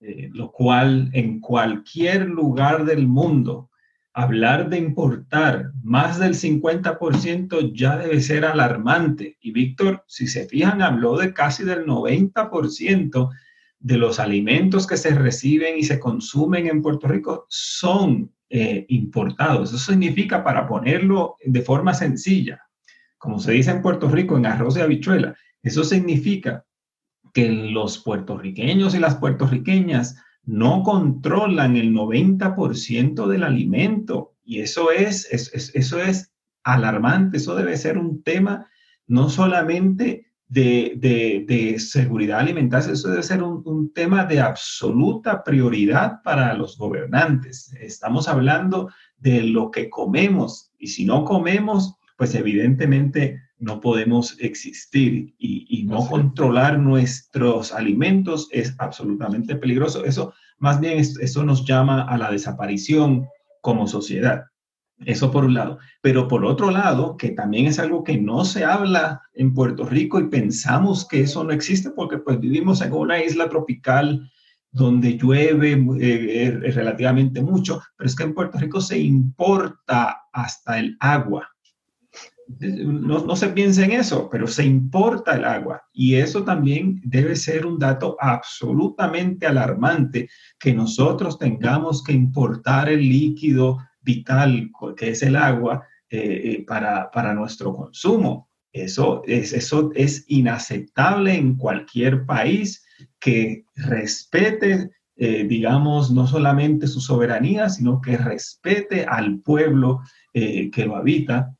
eh, 0.00 0.30
lo 0.32 0.50
cual 0.50 1.10
en 1.12 1.40
cualquier 1.40 2.26
lugar 2.26 2.86
del 2.86 3.06
mundo, 3.06 3.70
hablar 4.14 4.68
de 4.68 4.78
importar 4.78 5.72
más 5.82 6.18
del 6.18 6.34
50% 6.34 7.72
ya 7.74 7.96
debe 7.96 8.20
ser 8.20 8.44
alarmante. 8.44 9.36
Y 9.40 9.52
Víctor, 9.52 10.04
si 10.06 10.26
se 10.26 10.46
fijan, 10.46 10.82
habló 10.82 11.18
de 11.18 11.32
casi 11.32 11.64
del 11.64 11.84
90% 11.86 13.30
de 13.78 13.96
los 13.98 14.18
alimentos 14.18 14.86
que 14.86 14.96
se 14.96 15.14
reciben 15.14 15.78
y 15.78 15.82
se 15.84 16.00
consumen 16.00 16.66
en 16.66 16.82
Puerto 16.82 17.06
Rico 17.06 17.46
son 17.48 18.32
eh, 18.48 18.84
importados. 18.88 19.72
Eso 19.72 19.92
significa, 19.92 20.42
para 20.42 20.66
ponerlo 20.66 21.36
de 21.44 21.62
forma 21.62 21.94
sencilla, 21.94 22.60
como 23.16 23.38
se 23.38 23.52
dice 23.52 23.70
en 23.70 23.82
Puerto 23.82 24.08
Rico, 24.08 24.36
en 24.36 24.46
arroz 24.46 24.76
y 24.76 24.80
habichuela. 24.80 25.36
Eso 25.62 25.84
significa 25.84 26.64
que 27.32 27.48
los 27.48 27.98
puertorriqueños 27.98 28.94
y 28.94 28.98
las 28.98 29.16
puertorriqueñas 29.16 30.16
no 30.44 30.82
controlan 30.82 31.76
el 31.76 31.92
90% 31.92 33.26
del 33.26 33.44
alimento. 33.44 34.34
Y 34.44 34.60
eso 34.60 34.90
es, 34.90 35.28
eso 35.74 36.00
es 36.00 36.32
alarmante, 36.64 37.38
eso 37.38 37.54
debe 37.54 37.76
ser 37.76 37.98
un 37.98 38.22
tema 38.22 38.66
no 39.06 39.28
solamente 39.28 40.26
de, 40.48 41.76
seguridad 41.78 42.40
alimentaria, 42.40 42.92
eso 42.92 43.10
debe 43.10 43.22
ser 43.22 43.42
un, 43.42 43.62
un, 43.64 43.92
tema 43.92 44.24
de 44.24 44.40
absoluta 44.40 45.44
prioridad 45.44 46.22
para 46.22 46.54
los 46.54 46.76
gobernantes. 46.76 47.72
Estamos 47.80 48.28
hablando 48.28 48.90
de 49.18 49.42
lo 49.42 49.70
que 49.70 49.88
comemos 49.88 50.72
y 50.78 50.88
si 50.88 51.04
no 51.04 51.24
comemos, 51.24 51.94
pues 52.16 52.34
evidentemente 52.34 53.40
no 53.60 53.80
podemos 53.80 54.36
existir 54.40 55.34
y, 55.38 55.84
no 55.84 56.06
controlar 56.06 56.78
nuestros 56.78 57.72
alimentos 57.72 58.48
es 58.52 58.74
absolutamente 58.78 59.56
peligroso. 59.56 60.04
Eso, 60.04 60.32
más 60.58 60.80
bien, 60.80 60.98
eso 60.98 61.44
nos 61.44 61.64
llama 61.64 62.02
a 62.02 62.16
la 62.16 62.30
desaparición 62.30 63.26
como 63.60 63.88
sociedad. 63.88 64.44
Eso 65.04 65.30
por 65.30 65.44
un 65.44 65.54
lado. 65.54 65.78
Pero 66.00 66.28
por 66.28 66.44
otro 66.44 66.70
lado, 66.70 67.16
que 67.16 67.30
también 67.30 67.66
es 67.66 67.78
algo 67.78 68.04
que 68.04 68.18
no 68.18 68.44
se 68.44 68.64
habla 68.64 69.22
en 69.34 69.52
Puerto 69.52 69.84
Rico 69.84 70.20
y 70.20 70.28
pensamos 70.28 71.06
que 71.08 71.22
eso 71.22 71.42
no 71.42 71.52
existe 71.52 71.90
porque 71.90 72.18
pues 72.18 72.38
vivimos 72.38 72.80
en 72.82 72.92
una 72.92 73.22
isla 73.22 73.48
tropical 73.48 74.30
donde 74.70 75.16
llueve 75.16 75.72
eh, 75.72 76.62
eh, 76.64 76.70
relativamente 76.70 77.42
mucho, 77.42 77.82
pero 77.96 78.06
es 78.08 78.14
que 78.14 78.22
en 78.22 78.34
Puerto 78.34 78.58
Rico 78.58 78.80
se 78.80 78.98
importa 78.98 80.18
hasta 80.32 80.78
el 80.78 80.96
agua 81.00 81.48
no, 82.58 83.24
no, 83.24 83.36
se 83.36 83.48
piensa 83.48 83.84
en 83.84 83.92
eso, 83.92 84.28
pero 84.30 84.46
se 84.46 84.64
importa 84.64 85.36
el 85.36 85.44
agua. 85.44 85.82
Y 85.92 86.14
eso 86.14 86.44
también 86.44 87.00
debe 87.04 87.36
ser 87.36 87.66
un 87.66 87.78
dato 87.78 88.16
absolutamente 88.20 89.46
alarmante, 89.46 90.28
que 90.58 90.72
nosotros 90.72 91.38
tengamos 91.38 92.02
que 92.02 92.12
importar 92.12 92.88
el 92.88 93.00
líquido 93.00 93.78
vital, 94.00 94.70
que 94.96 95.10
es 95.10 95.22
el 95.22 95.36
agua, 95.36 95.86
eh, 96.08 96.40
eh, 96.44 96.64
para, 96.66 97.10
para, 97.10 97.34
nuestro 97.34 97.74
consumo. 97.74 98.48
Eso 98.72 99.22
es, 99.26 99.52
eso 99.52 99.90
es 99.94 100.24
inaceptable 100.28 101.34
en 101.34 101.56
cualquier 101.56 102.24
país 102.26 102.84
que 103.20 103.64
respete, 103.76 104.90
eh, 105.16 105.44
digamos, 105.44 106.10
no 106.10 106.26
solamente 106.26 106.86
su 106.86 107.00
soberanía, 107.00 107.68
sino 107.68 108.00
que 108.00 108.16
respete 108.16 109.04
al 109.04 109.40
pueblo 109.40 110.00
que 110.32 110.84
lo 110.86 110.94
habita 110.94 111.56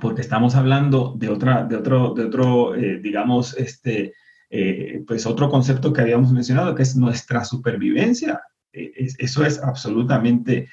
porque 0.00 0.22
estamos 0.22 0.54
hablando 0.54 1.14
de, 1.16 1.28
otra, 1.28 1.64
de 1.64 1.76
otro, 1.76 2.14
de 2.14 2.24
otro 2.24 2.74
eh, 2.74 2.98
digamos, 2.98 3.56
este, 3.56 4.14
eh, 4.50 5.02
pues 5.06 5.24
otro 5.26 5.48
concepto 5.48 5.92
que 5.92 6.00
habíamos 6.00 6.32
mencionado, 6.32 6.74
que 6.74 6.82
es 6.82 6.96
nuestra 6.96 7.44
supervivencia. 7.44 8.42
Eh, 8.72 8.92
eso 9.18 9.44
es 9.44 9.62
absolutamente 9.62 10.68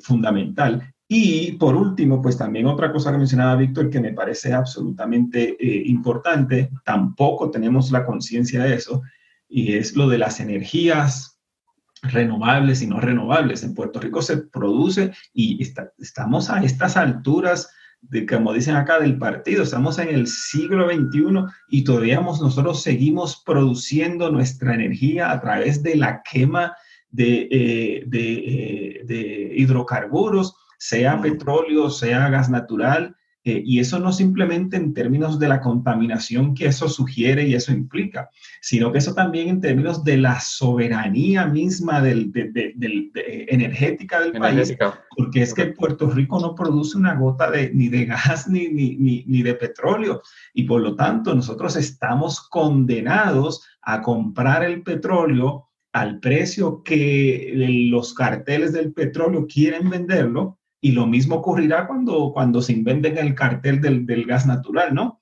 fundamental. 0.00 0.94
Y 1.06 1.52
por 1.52 1.76
último, 1.76 2.22
pues 2.22 2.38
también 2.38 2.64
otra 2.64 2.90
cosa 2.90 3.12
que 3.12 3.18
mencionaba 3.18 3.56
Víctor 3.56 3.90
que 3.90 4.00
me 4.00 4.14
parece 4.14 4.54
absolutamente 4.54 5.54
importante, 5.84 6.70
tampoco 6.82 7.50
tenemos 7.50 7.90
la 7.90 8.06
conciencia 8.06 8.64
de 8.64 8.74
eso, 8.74 9.02
y 9.46 9.74
es 9.74 9.94
lo 9.94 10.08
de 10.08 10.16
las 10.16 10.40
energías 10.40 11.38
renovables 12.02 12.80
y 12.80 12.86
no 12.86 13.00
renovables. 13.00 13.64
En 13.64 13.74
Puerto 13.74 14.00
Rico 14.00 14.22
se 14.22 14.38
produce 14.38 15.12
y 15.34 15.62
estamos 15.98 16.48
a 16.48 16.64
estas 16.64 16.96
alturas 16.96 17.68
como 18.28 18.52
dicen 18.52 18.76
acá, 18.76 18.98
del 19.00 19.18
partido. 19.18 19.62
Estamos 19.62 19.98
en 19.98 20.08
el 20.08 20.26
siglo 20.26 20.88
XXI 20.88 21.44
y 21.68 21.84
todavía 21.84 22.20
nosotros 22.20 22.82
seguimos 22.82 23.42
produciendo 23.44 24.30
nuestra 24.30 24.74
energía 24.74 25.30
a 25.30 25.40
través 25.40 25.82
de 25.82 25.96
la 25.96 26.22
quema 26.22 26.74
de, 27.10 27.48
eh, 27.50 28.04
de, 28.06 28.32
eh, 28.34 29.00
de 29.04 29.52
hidrocarburos, 29.56 30.54
sea 30.78 31.20
petróleo, 31.20 31.90
sea 31.90 32.28
gas 32.28 32.50
natural, 32.50 33.16
eh, 33.46 33.62
y 33.64 33.78
eso 33.78 34.00
no 34.00 34.12
simplemente 34.12 34.76
en 34.76 34.92
términos 34.92 35.38
de 35.38 35.46
la 35.46 35.60
contaminación 35.60 36.52
que 36.52 36.66
eso 36.66 36.88
sugiere 36.88 37.46
y 37.46 37.54
eso 37.54 37.72
implica, 37.72 38.28
sino 38.60 38.90
que 38.90 38.98
eso 38.98 39.14
también 39.14 39.48
en 39.48 39.60
términos 39.60 40.02
de 40.02 40.16
la 40.16 40.40
soberanía 40.40 41.46
misma 41.46 42.00
del, 42.00 42.32
energética 43.14 44.18
del 44.20 44.32
país, 44.32 44.76
porque 45.16 45.42
es 45.42 45.54
que 45.54 45.66
Puerto 45.66 46.10
Rico 46.10 46.40
no 46.40 46.56
produce 46.56 46.98
una 46.98 47.14
gota 47.14 47.48
de, 47.48 47.70
ni 47.72 47.88
de 47.88 48.06
gas 48.06 48.48
ni, 48.48 48.66
ni, 48.68 48.96
ni 48.96 49.42
de 49.42 49.54
petróleo, 49.54 50.22
y 50.52 50.64
por 50.64 50.80
lo 50.80 50.96
tanto 50.96 51.32
nosotros 51.32 51.76
estamos 51.76 52.40
condenados 52.48 53.64
a 53.80 54.02
comprar 54.02 54.64
el 54.64 54.82
petróleo 54.82 55.68
al 55.92 56.18
precio 56.18 56.82
que 56.82 57.52
los 57.88 58.12
carteles 58.12 58.72
del 58.72 58.92
petróleo 58.92 59.46
quieren 59.46 59.88
venderlo, 59.88 60.55
y 60.80 60.92
lo 60.92 61.06
mismo 61.06 61.36
ocurrirá 61.36 61.86
cuando, 61.86 62.32
cuando 62.32 62.62
se 62.62 62.72
inventen 62.72 63.18
el 63.18 63.34
cartel 63.34 63.80
del, 63.80 64.06
del 64.06 64.24
gas 64.24 64.46
natural, 64.46 64.94
¿no? 64.94 65.20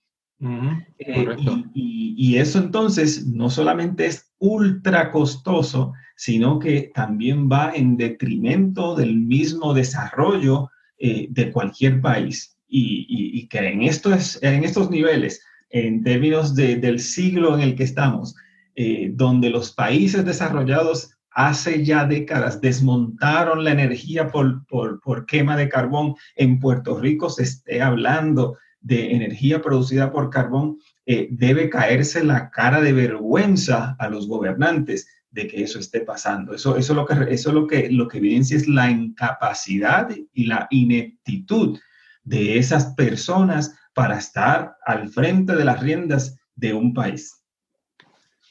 Eh, 0.99 1.37
y, 1.75 2.15
y, 2.19 2.37
eso 2.37 2.59
entonces 2.59 3.27
no 3.27 3.49
solamente 3.49 4.05
es 4.05 4.31
ultra 4.39 5.11
costoso, 5.11 5.95
sino 6.17 6.59
que 6.59 6.91
también 6.95 7.49
va 7.49 7.73
en 7.75 7.97
detrimento 7.97 8.95
del 8.95 9.17
mismo 9.17 9.73
desarrollo 9.73 10.69
eh, 10.99 11.29
de 11.31 11.51
cualquier 11.51 12.01
país. 12.01 12.57
Y, 12.69 13.07
y, 13.09 13.47
que 13.49 13.59
en, 13.59 13.83
esto 13.83 14.13
es, 14.13 14.43
en 14.43 14.65
estos 14.65 14.91
niveles, 14.91 15.41
en 15.71 16.03
términos 16.03 16.55
de, 16.55 16.77
del 16.77 16.99
siglo 16.99 17.55
en 17.55 17.61
el 17.61 17.77
que 17.77 17.85
estamos, 17.85 18.35
eh, 18.75 19.11
donde 19.15 19.51
los 19.51 19.73
países 19.73 20.25
desarrollados 20.25 21.14
hace 21.35 21.85
ya 21.85 22.05
décadas 22.07 22.61
desmontaron 22.61 23.65
la 23.65 23.73
energía 23.73 24.29
por, 24.29 24.65
por, 24.67 25.27
quema 25.27 25.57
de 25.57 25.69
carbón, 25.69 26.15
en 26.37 26.61
Puerto 26.61 26.99
Rico 26.99 27.29
se 27.29 27.43
esté 27.43 27.83
hablando 27.83 28.57
de 28.81 29.13
energía 29.13 29.61
producida 29.61 30.13
por 30.13 30.31
carbón, 30.31 30.79
eh, 31.07 31.29
debe 31.31 31.69
caerse 31.71 32.23
la 32.23 32.51
cara 32.51 32.81
de 32.81 32.93
vergüenza 32.93 33.97
a 33.99 34.09
los 34.09 34.29
gobernantes 34.29 35.09
de 35.31 35.49
que 35.49 35.63
eso 35.63 35.79
esté 35.79 36.01
pasando. 36.01 36.55
Eso, 36.55 36.77
eso, 36.77 36.95
lo, 36.95 37.05
que, 37.05 37.15
eso 37.29 37.53
lo, 37.53 37.67
que, 37.67 37.91
lo 37.91 38.07
que 38.07 38.19
evidencia 38.19 38.57
es 38.57 38.69
la 38.69 38.91
incapacidad 38.91 40.09
y 40.33 40.45
la 40.45 40.69
ineptitud 40.71 41.79
de 42.23 42.59
esas 42.59 42.95
personas 42.95 43.75
para 43.95 44.19
estar 44.19 44.77
al 44.87 45.09
frente 45.09 45.57
de 45.57 45.65
las 45.65 45.81
riendas 45.81 46.39
de 46.55 46.75
un 46.75 46.95
país. 46.95 47.43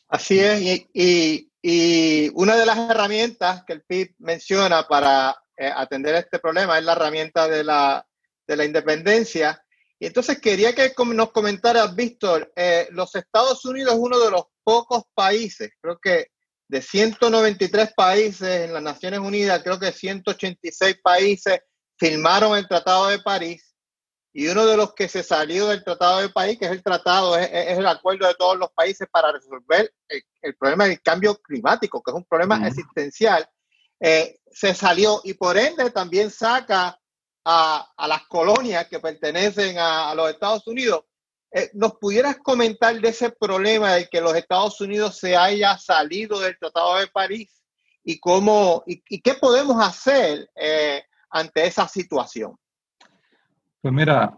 Así 0.10 0.40
es, 0.40 0.86
y, 0.94 1.50
una 2.34 2.55
de 2.55 2.66
las 2.66 2.78
herramientas 2.78 3.64
que 3.66 3.74
el 3.74 3.84
PIB 3.84 4.16
menciona 4.20 4.88
para 4.88 5.36
eh, 5.55 5.72
atender 5.74 6.16
este 6.16 6.39
problema 6.39 6.78
es 6.78 6.84
la 6.84 6.93
herramienta 6.93 7.47
de 7.47 7.64
la, 7.64 8.05
de 8.47 8.57
la 8.57 8.66
independencia. 8.66 9.64
Y 9.99 10.07
entonces 10.07 10.39
quería 10.41 10.74
que 10.74 10.93
nos 11.14 11.32
comentaras, 11.32 11.95
Víctor, 11.95 12.51
eh, 12.55 12.88
los 12.91 13.16
Estados 13.16 13.64
Unidos 13.64 13.93
es 13.93 13.99
uno 13.99 14.20
de 14.20 14.32
los 14.32 14.43
pocos 14.64 15.03
países, 15.14 15.72
creo 15.80 15.97
que 15.99 16.28
de 16.68 16.82
193 16.82 17.93
países 17.95 18.66
en 18.66 18.74
las 18.74 18.82
Naciones 18.82 19.20
Unidas, 19.20 19.61
creo 19.64 19.80
que 19.80 19.91
186 19.91 20.97
países 21.03 21.59
firmaron 21.97 22.57
el 22.57 22.68
Tratado 22.68 23.07
de 23.07 23.20
París 23.20 23.72
y 24.34 24.48
uno 24.48 24.66
de 24.66 24.76
los 24.76 24.94
que 24.94 25.08
se 25.08 25.24
salió 25.24 25.68
del 25.68 25.84
Tratado 25.84 26.20
de 26.20 26.30
París, 26.30 26.58
que 26.60 26.66
es 26.66 26.72
el 26.72 26.84
tratado, 26.84 27.38
es, 27.38 27.78
el 27.78 27.86
acuerdo 27.86 28.28
de 28.28 28.34
todos 28.34 28.58
los 28.58 28.72
países 28.72 29.08
para 29.12 29.32
resolver 29.32 29.94
el, 30.42 30.56
problema 30.56 30.88
del 30.88 31.02
cambio 31.02 31.36
climático, 31.36 32.02
que 32.02 32.12
es 32.12 32.18
un 32.18 32.26
problema 32.26 32.68
existencial, 32.68 33.48
eh, 34.00 34.40
se 34.52 34.74
salió 34.74 35.22
y 35.24 35.36
por 35.36 35.58
ende 35.58 35.92
también 35.92 36.32
saca 36.32 37.00
a, 37.46 38.08
las 38.08 38.28
colonias 38.28 38.88
que 38.88 39.00
pertenecen 39.00 39.78
a 39.78 40.14
los 40.16 40.30
Estados 40.32 40.66
Unidos 40.68 41.04
eh, 41.56 41.70
¿Nos 41.74 41.98
pudieras 41.98 42.38
comentar 42.40 43.00
de 43.00 43.10
ese 43.10 43.30
problema 43.30 43.94
de 43.94 44.08
que 44.08 44.20
los 44.20 44.36
Estados 44.36 44.82
Unidos 44.82 45.20
se 45.20 45.38
haya 45.38 45.78
salido 45.78 46.40
del 46.40 46.58
Tratado 46.58 46.98
de 46.98 47.06
París 47.06 47.62
y 48.04 48.20
cómo 48.20 48.84
y, 48.88 49.22
qué 49.22 49.36
podemos 49.36 49.78
hacer 49.80 50.50
eh, 50.56 51.04
ante 51.30 51.68
esa 51.68 51.88
situación? 51.88 52.58
Pues 53.84 53.94
mira, 53.94 54.38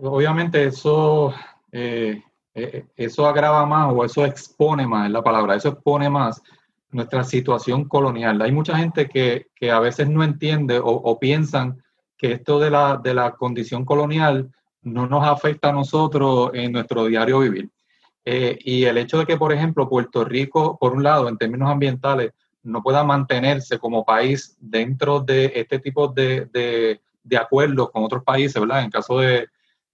obviamente 0.00 0.64
eso, 0.64 1.34
eh, 1.70 2.22
eso 2.96 3.26
agrava 3.26 3.66
más 3.66 3.92
o 3.92 4.02
eso 4.02 4.24
expone 4.24 4.86
más, 4.86 5.04
es 5.04 5.12
la 5.12 5.22
palabra, 5.22 5.56
eso 5.56 5.68
expone 5.68 6.08
más 6.08 6.42
nuestra 6.90 7.22
situación 7.22 7.84
colonial. 7.84 8.40
Hay 8.40 8.50
mucha 8.50 8.78
gente 8.78 9.06
que, 9.06 9.48
que 9.54 9.70
a 9.70 9.78
veces 9.78 10.08
no 10.08 10.24
entiende 10.24 10.78
o, 10.78 10.86
o 10.86 11.18
piensan 11.18 11.82
que 12.16 12.32
esto 12.32 12.58
de 12.58 12.70
la, 12.70 12.96
de 12.96 13.12
la 13.12 13.32
condición 13.32 13.84
colonial 13.84 14.50
no 14.80 15.06
nos 15.06 15.22
afecta 15.22 15.68
a 15.68 15.72
nosotros 15.72 16.52
en 16.54 16.72
nuestro 16.72 17.04
diario 17.04 17.40
vivir. 17.40 17.68
Eh, 18.24 18.58
y 18.58 18.84
el 18.84 18.96
hecho 18.96 19.18
de 19.18 19.26
que, 19.26 19.36
por 19.36 19.52
ejemplo, 19.52 19.86
Puerto 19.86 20.24
Rico, 20.24 20.78
por 20.80 20.94
un 20.94 21.02
lado, 21.02 21.28
en 21.28 21.36
términos 21.36 21.68
ambientales, 21.68 22.32
no 22.62 22.82
pueda 22.82 23.04
mantenerse 23.04 23.78
como 23.78 24.06
país 24.06 24.56
dentro 24.58 25.20
de 25.20 25.52
este 25.56 25.78
tipo 25.78 26.08
de, 26.08 26.46
de, 26.46 27.02
acuerdos 27.36 27.90
con 27.90 28.04
otros 28.04 28.22
países, 28.24 28.60
¿verdad? 28.60 28.82
En 28.82 28.90
caso 28.90 29.18
de, 29.18 29.48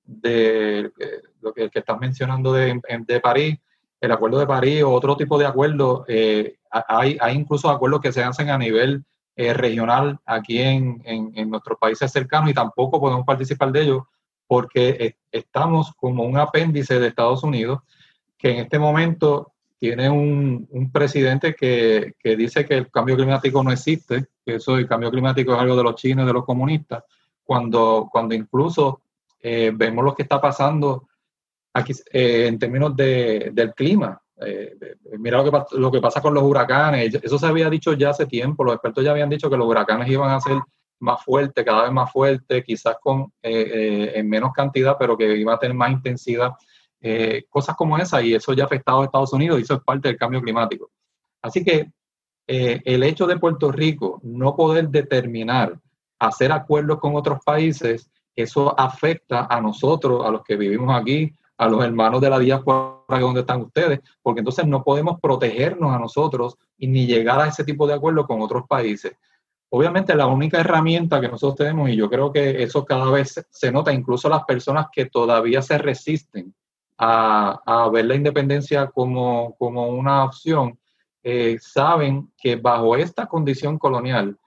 de 0.04 0.80
eh, 0.80 1.22
lo 1.40 1.52
que, 1.52 1.70
que, 1.70 1.80
estás 1.80 1.98
mencionando 1.98 2.52
de, 2.52 2.80
de, 3.06 3.20
París, 3.20 3.58
el 4.00 4.12
acuerdo 4.12 4.38
de 4.38 4.46
París 4.46 4.82
o 4.82 4.90
otro 4.90 5.16
tipo 5.16 5.38
de 5.38 5.46
acuerdos, 5.46 6.04
eh, 6.08 6.56
hay, 6.70 7.16
hay 7.20 7.36
incluso 7.36 7.70
acuerdos 7.70 8.00
que 8.00 8.12
se 8.12 8.22
hacen 8.22 8.50
a 8.50 8.58
nivel 8.58 9.04
regional 9.36 10.20
aquí 10.26 10.60
en, 10.60 11.02
en, 11.04 11.50
nuestros 11.50 11.76
países 11.76 12.12
cercanos 12.12 12.50
y 12.50 12.54
tampoco 12.54 13.00
podemos 13.00 13.26
participar 13.26 13.72
de 13.72 13.82
ellos 13.82 14.02
porque 14.46 15.16
estamos 15.32 15.92
como 15.96 16.22
un 16.22 16.38
apéndice 16.38 17.00
de 17.00 17.08
Estados 17.08 17.42
Unidos 17.42 17.80
que 18.38 18.52
en 18.52 18.58
este 18.58 18.78
momento 18.78 19.54
tiene 19.78 20.08
un, 20.08 20.90
presidente 20.92 21.54
que, 21.54 22.14
dice 22.36 22.64
que 22.64 22.74
el 22.74 22.90
cambio 22.90 23.16
climático 23.16 23.62
no 23.62 23.70
existe, 23.70 24.26
que 24.44 24.54
eso 24.56 24.78
el 24.78 24.86
cambio 24.88 25.10
climático 25.10 25.54
es 25.54 25.60
algo 25.60 25.76
de 25.76 25.82
los 25.82 25.96
chinos 25.96 26.26
de 26.26 26.32
los 26.32 26.44
comunistas, 26.44 27.04
cuando, 27.44 28.08
cuando 28.10 28.34
incluso 28.34 29.02
eh, 29.40 29.70
vemos 29.74 30.04
lo 30.04 30.14
que 30.14 30.22
está 30.22 30.40
pasando 30.40 31.06
aquí 31.74 31.92
eh, 32.12 32.46
en 32.46 32.58
términos 32.58 32.96
de, 32.96 33.50
del 33.52 33.74
clima. 33.74 34.20
Eh, 34.40 34.76
mira 35.18 35.42
lo 35.42 35.50
que, 35.50 35.76
lo 35.78 35.92
que 35.92 36.00
pasa 36.00 36.20
con 36.20 36.34
los 36.34 36.42
huracanes, 36.42 37.14
eso 37.22 37.38
se 37.38 37.46
había 37.46 37.70
dicho 37.70 37.92
ya 37.92 38.10
hace 38.10 38.26
tiempo, 38.26 38.64
los 38.64 38.74
expertos 38.74 39.04
ya 39.04 39.12
habían 39.12 39.30
dicho 39.30 39.48
que 39.48 39.56
los 39.56 39.66
huracanes 39.66 40.08
iban 40.08 40.30
a 40.30 40.40
ser 40.40 40.58
más 40.98 41.22
fuerte, 41.22 41.64
cada 41.64 41.84
vez 41.84 41.92
más 41.92 42.10
fuerte, 42.10 42.64
quizás 42.64 42.96
con 43.00 43.32
eh, 43.42 43.70
eh, 43.72 44.12
en 44.16 44.28
menos 44.28 44.52
cantidad, 44.52 44.96
pero 44.98 45.16
que 45.16 45.36
iba 45.36 45.54
a 45.54 45.58
tener 45.58 45.76
más 45.76 45.90
intensidad, 45.90 46.52
cosas 47.50 47.76
como 47.76 47.98
esa, 47.98 48.22
y 48.22 48.32
eso 48.32 48.54
ya 48.54 48.62
ha 48.62 48.66
afectado 48.66 49.02
a 49.02 49.04
Estados 49.04 49.34
Unidos 49.34 49.58
y 49.58 49.62
eso 49.62 49.74
es 49.74 49.80
parte 49.82 50.08
del 50.08 50.16
cambio 50.16 50.40
climático. 50.40 50.90
Así 51.42 51.62
que 51.62 51.92
el 52.46 53.02
hecho 53.02 53.26
de 53.26 53.38
Puerto 53.38 53.70
Rico 53.70 54.20
no 54.22 54.56
poder 54.56 54.88
determinar 54.88 55.78
hacer 56.26 56.52
acuerdos 56.52 56.98
con 56.98 57.14
otros 57.16 57.38
países, 57.44 58.10
eso 58.36 58.78
afecta 58.78 59.46
a 59.48 59.60
nosotros, 59.60 60.24
a 60.26 60.30
los 60.30 60.42
que 60.42 60.56
vivimos 60.56 60.94
aquí, 60.94 61.32
a 61.56 61.68
los 61.68 61.84
hermanos 61.84 62.20
de 62.20 62.30
la 62.30 62.38
diáspora 62.38 63.20
donde 63.20 63.40
están 63.40 63.62
ustedes, 63.62 64.00
porque 64.22 64.40
entonces 64.40 64.66
no 64.66 64.82
podemos 64.82 65.20
protegernos 65.20 65.94
a 65.94 65.98
nosotros 65.98 66.56
y 66.76 66.88
ni 66.88 67.06
llegar 67.06 67.40
a 67.40 67.48
ese 67.48 67.64
tipo 67.64 67.86
de 67.86 67.94
acuerdos 67.94 68.26
con 68.26 68.40
otros 68.40 68.64
países. 68.68 69.12
Obviamente 69.70 70.14
la 70.14 70.26
única 70.26 70.60
herramienta 70.60 71.20
que 71.20 71.28
nosotros 71.28 71.56
tenemos, 71.56 71.90
y 71.90 71.96
yo 71.96 72.08
creo 72.08 72.32
que 72.32 72.62
eso 72.62 72.84
cada 72.84 73.10
vez 73.10 73.44
se 73.50 73.72
nota, 73.72 73.92
incluso 73.92 74.28
las 74.28 74.44
personas 74.44 74.86
que 74.92 75.06
todavía 75.06 75.62
se 75.62 75.78
resisten 75.78 76.54
a, 76.96 77.90
ver 77.92 78.04
la 78.04 78.14
independencia 78.14 78.86
como, 78.88 79.56
una 79.58 80.24
opción, 80.24 80.78
eh, 81.22 81.56
saben 81.60 82.32
que 82.36 82.56
bajo 82.56 82.96
esta 82.96 83.26
condición 83.26 83.78
colonial, 83.78 84.38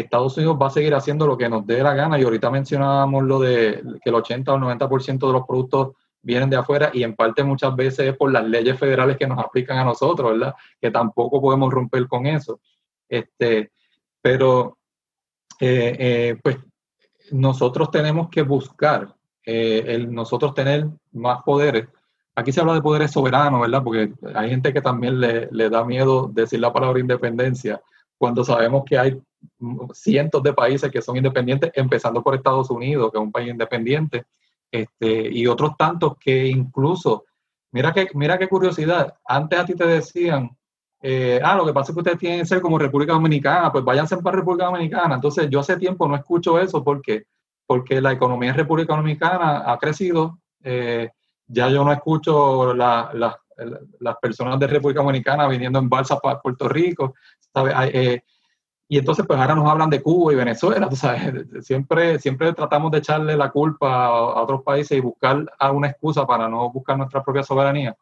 Estados 0.00 0.36
Unidos 0.36 0.56
va 0.60 0.66
a 0.68 0.70
seguir 0.70 0.94
haciendo 0.94 1.26
lo 1.26 1.36
que 1.36 1.48
nos 1.48 1.66
dé 1.66 1.82
la 1.82 1.94
gana. 1.94 2.18
Y 2.18 2.24
ahorita 2.24 2.50
mencionábamos 2.50 3.24
lo 3.24 3.40
de 3.40 3.82
que 4.02 4.10
el 4.10 4.14
80 4.14 4.52
o 4.52 4.58
90% 4.58 5.26
de 5.26 5.32
los 5.32 5.46
productos 5.46 5.96
vienen 6.22 6.50
de 6.50 6.56
afuera 6.56 6.90
y 6.92 7.04
en 7.04 7.14
parte 7.14 7.44
muchas 7.44 7.74
veces 7.76 8.10
es 8.10 8.16
por 8.16 8.32
las 8.32 8.44
leyes 8.44 8.76
federales 8.78 9.16
que 9.16 9.28
nos 9.28 9.38
aplican 9.38 9.78
a 9.78 9.84
nosotros, 9.84 10.32
¿verdad? 10.32 10.54
Que 10.80 10.90
tampoco 10.90 11.40
podemos 11.40 11.72
romper 11.72 12.08
con 12.08 12.26
eso. 12.26 12.60
Este, 13.08 13.70
pero, 14.20 14.78
eh, 15.60 15.96
eh, 15.98 16.40
pues, 16.42 16.58
nosotros 17.30 17.90
tenemos 17.92 18.28
que 18.28 18.42
buscar 18.42 19.14
eh, 19.44 19.84
el 19.86 20.12
nosotros 20.12 20.52
tener 20.52 20.88
más 21.12 21.42
poderes. 21.44 21.88
Aquí 22.34 22.50
se 22.50 22.60
habla 22.60 22.74
de 22.74 22.82
poderes 22.82 23.12
soberanos, 23.12 23.60
¿verdad? 23.60 23.84
Porque 23.84 24.12
hay 24.34 24.50
gente 24.50 24.72
que 24.72 24.82
también 24.82 25.20
le, 25.20 25.48
le 25.52 25.70
da 25.70 25.84
miedo 25.84 26.28
decir 26.32 26.58
la 26.58 26.72
palabra 26.72 26.98
independencia 26.98 27.80
cuando 28.18 28.44
sabemos 28.44 28.82
que 28.84 28.98
hay 28.98 29.22
cientos 29.92 30.42
de 30.42 30.52
países 30.52 30.90
que 30.90 31.02
son 31.02 31.16
independientes, 31.16 31.70
empezando 31.74 32.22
por 32.22 32.34
Estados 32.34 32.70
Unidos, 32.70 33.10
que 33.10 33.18
es 33.18 33.22
un 33.22 33.32
país 33.32 33.50
independiente, 33.50 34.24
este, 34.70 35.28
y 35.32 35.46
otros 35.46 35.76
tantos 35.76 36.16
que 36.18 36.46
incluso, 36.46 37.24
mira 37.72 37.92
que, 37.92 38.08
mira 38.14 38.38
qué 38.38 38.48
curiosidad, 38.48 39.14
antes 39.24 39.58
a 39.58 39.64
ti 39.64 39.74
te 39.74 39.86
decían, 39.86 40.50
eh, 41.02 41.40
ah, 41.42 41.56
lo 41.56 41.66
que 41.66 41.72
pasa 41.72 41.90
es 41.90 41.94
que 41.94 42.00
ustedes 42.00 42.18
tienen 42.18 42.40
que 42.40 42.46
ser 42.46 42.60
como 42.60 42.78
República 42.78 43.12
Dominicana, 43.12 43.70
pues 43.70 43.84
váyanse 43.84 44.16
para 44.18 44.38
República 44.38 44.66
Dominicana. 44.66 45.14
Entonces, 45.14 45.48
yo 45.50 45.60
hace 45.60 45.76
tiempo 45.76 46.08
no 46.08 46.16
escucho 46.16 46.58
eso 46.58 46.82
porque, 46.82 47.26
porque 47.66 48.00
la 48.00 48.12
economía 48.12 48.50
en 48.50 48.56
República 48.56 48.96
Dominicana 48.96 49.70
ha 49.70 49.78
crecido. 49.78 50.38
Eh, 50.62 51.10
ya 51.46 51.68
yo 51.68 51.84
no 51.84 51.92
escucho 51.92 52.74
las 52.74 54.16
personas 54.20 54.58
de 54.58 54.66
República 54.66 55.00
Dominicana 55.00 55.46
viniendo 55.46 55.78
en 55.78 55.88
balsa 55.88 56.18
para 56.18 56.40
Puerto 56.40 56.68
Rico. 56.68 57.14
Eh, 57.92 58.22
y 58.88 58.98
entonces, 58.98 59.26
pues 59.26 59.38
ahora 59.38 59.54
nos 59.54 59.68
hablan 59.68 59.90
de 59.90 60.00
Cuba 60.00 60.32
y 60.32 60.36
Venezuela. 60.36 60.88
siempre, 61.60 62.18
siempre 62.18 62.52
tratamos 62.52 62.92
de 62.92 62.98
echarle 62.98 63.36
la 63.36 63.50
culpa 63.50 64.06
a, 64.06 64.42
otros 64.42 64.62
países 64.62 64.98
y 64.98 65.00
buscar 65.00 65.44
alguna 65.58 65.88
excusa 65.88 66.26
para 66.26 66.48
no 66.48 66.70
buscar 66.70 66.96
nuestra 66.96 67.22
propia 67.22 67.42
soberanía 67.42 67.96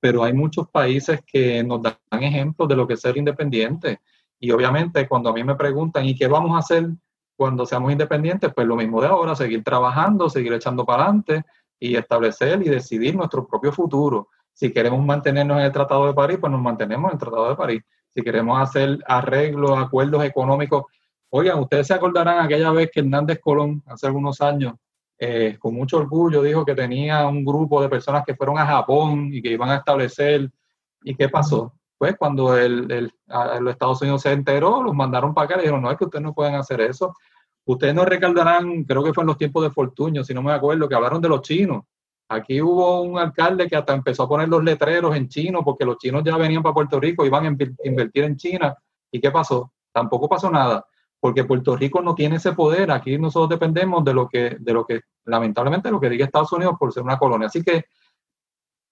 pero 0.00 0.22
hay 0.22 0.32
muchos 0.32 0.68
países 0.68 1.20
que 1.26 1.62
nos 1.64 1.82
dan 1.82 1.96
ejemplos 2.10 2.68
de 2.68 2.76
lo 2.76 2.86
que 2.86 2.94
es 2.94 3.00
ser 3.00 3.16
independiente. 3.16 4.00
Y 4.38 4.50
obviamente 4.50 5.08
cuando 5.08 5.30
a 5.30 5.32
mí 5.32 5.42
me 5.42 5.56
preguntan, 5.56 6.04
¿y 6.04 6.14
qué 6.14 6.28
vamos 6.28 6.54
a 6.54 6.58
hacer 6.58 6.88
cuando 7.36 7.66
seamos 7.66 7.90
independientes? 7.90 8.52
Pues 8.54 8.66
lo 8.66 8.76
mismo 8.76 9.00
de 9.00 9.08
ahora, 9.08 9.34
seguir 9.34 9.64
trabajando, 9.64 10.30
seguir 10.30 10.52
echando 10.52 10.84
para 10.84 11.04
adelante 11.04 11.44
y 11.80 11.96
establecer 11.96 12.62
y 12.62 12.68
decidir 12.68 13.16
nuestro 13.16 13.46
propio 13.46 13.72
futuro. 13.72 14.28
Si 14.52 14.72
queremos 14.72 15.04
mantenernos 15.04 15.58
en 15.58 15.64
el 15.64 15.72
Tratado 15.72 16.06
de 16.06 16.14
París, 16.14 16.38
pues 16.40 16.50
nos 16.50 16.60
mantenemos 16.60 17.10
en 17.10 17.14
el 17.14 17.18
Tratado 17.18 17.48
de 17.48 17.56
París. 17.56 17.82
Si 18.18 18.24
queremos 18.24 18.60
hacer 18.60 18.98
arreglos, 19.06 19.78
acuerdos 19.78 20.24
económicos, 20.24 20.86
oigan, 21.30 21.60
ustedes 21.60 21.86
se 21.86 21.94
acordarán 21.94 22.44
aquella 22.44 22.72
vez 22.72 22.90
que 22.92 22.98
Hernández 22.98 23.38
Colón, 23.40 23.80
hace 23.86 24.08
algunos 24.08 24.40
años, 24.40 24.74
eh, 25.20 25.56
con 25.60 25.72
mucho 25.74 25.98
orgullo 25.98 26.42
dijo 26.42 26.64
que 26.64 26.74
tenía 26.74 27.28
un 27.28 27.44
grupo 27.44 27.80
de 27.80 27.88
personas 27.88 28.24
que 28.26 28.34
fueron 28.34 28.58
a 28.58 28.66
Japón 28.66 29.30
y 29.32 29.40
que 29.40 29.52
iban 29.52 29.70
a 29.70 29.76
establecer. 29.76 30.50
¿Y 31.04 31.14
qué 31.14 31.28
pasó? 31.28 31.74
Pues 31.96 32.16
cuando 32.18 32.56
el, 32.56 32.90
el, 32.90 33.12
los 33.60 33.70
Estados 33.70 34.02
Unidos 34.02 34.22
se 34.22 34.32
enteró, 34.32 34.82
los 34.82 34.94
mandaron 34.96 35.32
para 35.32 35.44
acá 35.44 35.54
y 35.54 35.60
dijeron, 35.60 35.82
no, 35.82 35.92
es 35.92 35.96
que 35.96 36.06
ustedes 36.06 36.24
no 36.24 36.34
pueden 36.34 36.56
hacer 36.56 36.80
eso. 36.80 37.14
Ustedes 37.66 37.94
no 37.94 38.04
recordarán, 38.04 38.82
creo 38.82 39.04
que 39.04 39.14
fue 39.14 39.22
en 39.22 39.28
los 39.28 39.38
tiempos 39.38 39.62
de 39.62 39.70
Fortuño, 39.70 40.24
si 40.24 40.34
no 40.34 40.42
me 40.42 40.50
acuerdo, 40.50 40.88
que 40.88 40.96
hablaron 40.96 41.22
de 41.22 41.28
los 41.28 41.42
chinos. 41.42 41.84
Aquí 42.30 42.60
hubo 42.60 43.00
un 43.02 43.18
alcalde 43.18 43.66
que 43.68 43.76
hasta 43.76 43.94
empezó 43.94 44.24
a 44.24 44.28
poner 44.28 44.48
los 44.48 44.62
letreros 44.62 45.16
en 45.16 45.28
chino 45.28 45.64
porque 45.64 45.84
los 45.84 45.96
chinos 45.96 46.22
ya 46.24 46.36
venían 46.36 46.62
para 46.62 46.74
Puerto 46.74 47.00
Rico, 47.00 47.24
iban 47.24 47.46
a 47.46 47.50
inv- 47.50 47.76
invertir 47.84 48.24
en 48.24 48.36
China. 48.36 48.76
¿Y 49.10 49.20
qué 49.20 49.30
pasó? 49.30 49.72
Tampoco 49.90 50.28
pasó 50.28 50.50
nada, 50.50 50.84
porque 51.18 51.44
Puerto 51.44 51.74
Rico 51.74 52.02
no 52.02 52.14
tiene 52.14 52.36
ese 52.36 52.52
poder. 52.52 52.90
Aquí 52.90 53.16
nosotros 53.16 53.48
dependemos 53.48 54.04
de 54.04 54.12
lo 54.12 54.28
que, 54.28 54.56
de 54.60 54.72
lo 54.74 54.84
que 54.84 55.00
lamentablemente, 55.24 55.90
lo 55.90 55.98
que 55.98 56.10
diga 56.10 56.26
Estados 56.26 56.52
Unidos 56.52 56.74
por 56.78 56.92
ser 56.92 57.02
una 57.02 57.18
colonia. 57.18 57.46
Así 57.46 57.62
que 57.62 57.86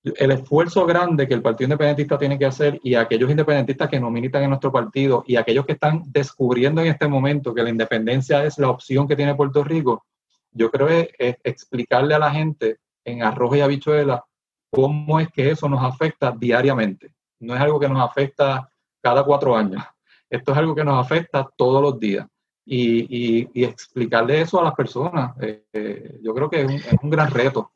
el 0.03 0.31
esfuerzo 0.31 0.87
grande 0.87 1.27
que 1.27 1.35
el 1.35 1.43
Partido 1.43 1.67
Independentista 1.67 2.17
tiene 2.17 2.39
que 2.39 2.47
hacer 2.47 2.81
y 2.83 2.95
aquellos 2.95 3.29
independentistas 3.31 3.91
que 3.91 3.99
no 4.01 4.11
militan 4.11 4.45
en 4.45 4.51
nuestro 4.51 4.71
partido 4.71 5.25
y 5.27 5.37
aquellos 5.37 5.67
que 5.67 5.73
están 5.73 6.05
descubriendo 6.07 6.81
en 6.81 6.87
este 6.87 7.09
momento 7.09 7.53
que 7.53 7.63
la 7.63 7.71
independencia 7.71 8.45
es 8.45 8.57
la 8.59 8.71
opción 8.71 9.09
que 9.09 9.17
tiene 9.17 9.35
Puerto 9.35 9.65
Rico, 9.65 10.07
yo 10.53 10.71
creo 10.71 10.87
que 10.87 11.11
es 11.19 11.37
explicarle 11.43 12.15
a 12.15 12.21
la 12.21 12.31
gente 12.31 12.79
en 13.07 13.23
arroz 13.23 13.57
y 13.57 13.61
habichuela 13.61 14.25
cómo 14.71 15.21
es 15.21 15.29
que 15.31 15.51
eso 15.51 15.69
nos 15.69 15.83
afecta 15.83 16.35
diariamente. 16.37 17.13
No 17.41 17.55
es 17.55 17.61
algo 17.61 17.79
que 17.81 17.89
nos 17.89 18.03
afecta 18.07 18.69
cada 19.01 19.25
cuatro 19.25 19.57
años. 19.57 19.83
Esto 20.29 20.53
es 20.53 20.59
algo 20.59 20.75
que 20.75 20.85
nos 20.85 21.03
afecta 21.05 21.49
todos 21.57 21.81
los 21.81 21.99
días. 21.99 22.27
Y, 22.65 23.47
y- 23.55 23.65
explicarle 23.65 24.41
eso 24.41 24.61
a 24.61 24.65
las 24.65 24.75
personas, 24.75 25.37
eh, 25.41 25.67
eh, 25.73 26.19
yo 26.21 26.35
creo 26.35 26.51
que 26.51 26.63
es 26.63 26.85
un, 27.01 27.11
gran 27.11 27.31
reto. 27.31 27.71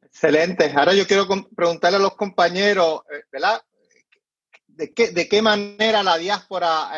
Excelente. 0.00 0.72
Ahora 0.74 0.94
yo 0.94 1.06
quiero 1.06 1.26
preguntarle 1.54 1.98
a 1.98 2.00
los 2.00 2.16
compañeros, 2.16 3.02
eh, 3.12 3.24
¿verdad? 3.30 3.60
¿De 4.66 5.28
qué, 5.28 5.42
manera 5.42 6.02
la 6.02 6.16
diáspora 6.16 6.88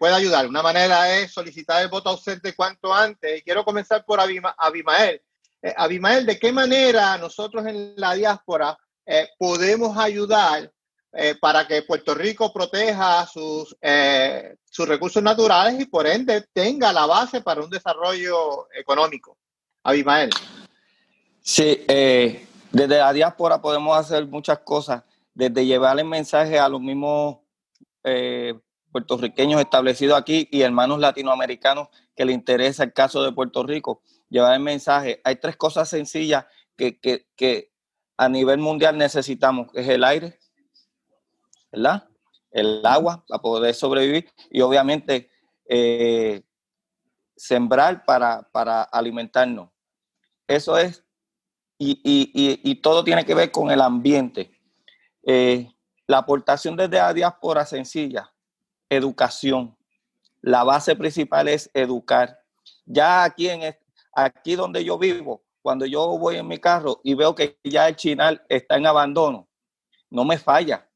puede 0.00 0.14
ayudar? 0.14 0.46
Una 0.46 0.62
manera 0.62 1.18
es 1.18 1.30
solicitar 1.30 1.82
el 1.82 1.88
voto 1.90 2.08
ausente 2.08 2.54
cuanto 2.54 2.94
antes. 2.94 3.38
Y 3.38 3.42
quiero 3.42 3.62
comenzar 3.62 4.06
por 4.06 4.18
Abima- 4.18 4.54
Abimael. 4.56 5.20
Eh, 5.62 5.74
Abimael, 5.76 6.24
¿de 6.24 6.38
qué 6.38 6.52
manera 6.52 7.18
nosotros 7.18 7.66
en 7.66 7.94
la 7.96 8.14
diáspora 8.14 8.78
eh, 9.04 9.28
podemos 9.38 9.96
ayudar 9.96 10.70
eh, 11.12 11.34
para 11.40 11.66
que 11.66 11.82
Puerto 11.82 12.14
Rico 12.14 12.52
proteja 12.52 13.26
sus, 13.26 13.76
sus 14.64 14.88
recursos 14.88 15.22
naturales 15.22 15.80
y 15.80 15.86
por 15.86 16.06
ende 16.06 16.44
tenga 16.52 16.92
la 16.92 17.06
base 17.06 17.40
para 17.40 17.62
un 17.62 17.70
desarrollo 17.70 18.68
económico? 18.72 19.38
Abimael. 19.82 20.30
Sí, 21.40 21.84
desde 21.86 22.98
la 22.98 23.12
diáspora 23.12 23.60
podemos 23.60 23.96
hacer 23.96 24.26
muchas 24.26 24.58
cosas, 24.58 25.02
desde 25.32 25.64
llevar 25.64 25.98
el 25.98 26.04
mensaje 26.04 26.58
a 26.58 26.68
los 26.68 26.80
mismos 26.80 27.38
puertorriqueños 28.92 29.60
establecidos 29.60 30.18
aquí 30.18 30.46
y 30.50 30.60
hermanos 30.60 30.98
latinoamericanos 30.98 31.88
que 32.14 32.24
le 32.24 32.32
interesa 32.32 32.84
el 32.84 32.92
caso 32.92 33.22
de 33.22 33.32
Puerto 33.32 33.62
Rico, 33.62 34.02
llevar 34.28 34.54
el 34.54 34.60
mensaje. 34.60 35.20
Hay 35.24 35.36
tres 35.36 35.56
cosas 35.56 35.88
sencillas 35.88 36.44
que, 36.76 36.98
que, 37.00 37.26
que 37.36 37.72
a 38.16 38.28
nivel 38.28 38.58
mundial 38.58 38.96
necesitamos, 38.98 39.70
que 39.72 39.80
es 39.80 39.88
el 39.88 40.04
aire, 40.04 40.38
¿verdad? 41.72 42.08
El 42.50 42.84
agua 42.84 43.24
para 43.28 43.40
poder 43.42 43.74
sobrevivir 43.74 44.30
y 44.50 44.60
obviamente 44.60 45.30
eh, 45.68 46.42
sembrar 47.36 48.04
para, 48.04 48.42
para 48.50 48.82
alimentarnos. 48.82 49.70
Eso 50.46 50.78
es 50.78 51.04
y, 51.78 52.00
y- 52.02 52.32
y- 52.34 52.60
y 52.70 52.74
todo 52.76 53.04
tiene 53.04 53.24
que 53.24 53.34
ver 53.34 53.52
con 53.52 53.70
el 53.70 53.80
ambiente. 53.80 54.50
Eh, 55.24 55.70
la 56.06 56.18
aportación 56.18 56.74
desde 56.76 56.96
la 56.96 57.12
diáspora 57.12 57.66
sencilla, 57.66 58.32
educación. 58.88 59.76
La 60.40 60.64
base 60.64 60.96
principal 60.96 61.48
es 61.48 61.70
educar. 61.74 62.40
Ya 62.86 63.24
aquí, 63.24 63.48
en, 63.48 63.76
aquí 64.24 64.54
donde 64.54 64.84
yo 64.84 64.98
vivo, 64.98 65.42
cuando 65.62 65.86
yo 65.86 66.18
voy 66.18 66.36
en 66.36 66.46
mi 66.46 66.58
carro 66.58 67.00
y 67.02 67.14
veo 67.14 67.34
que 67.34 67.58
ya 67.64 67.88
el 67.88 67.96
chinal 67.96 68.44
está 68.48 68.76
en 68.76 68.86
abandono, 68.86 69.48
no 70.10 70.24
me 70.24 70.38
falla. 70.38 70.88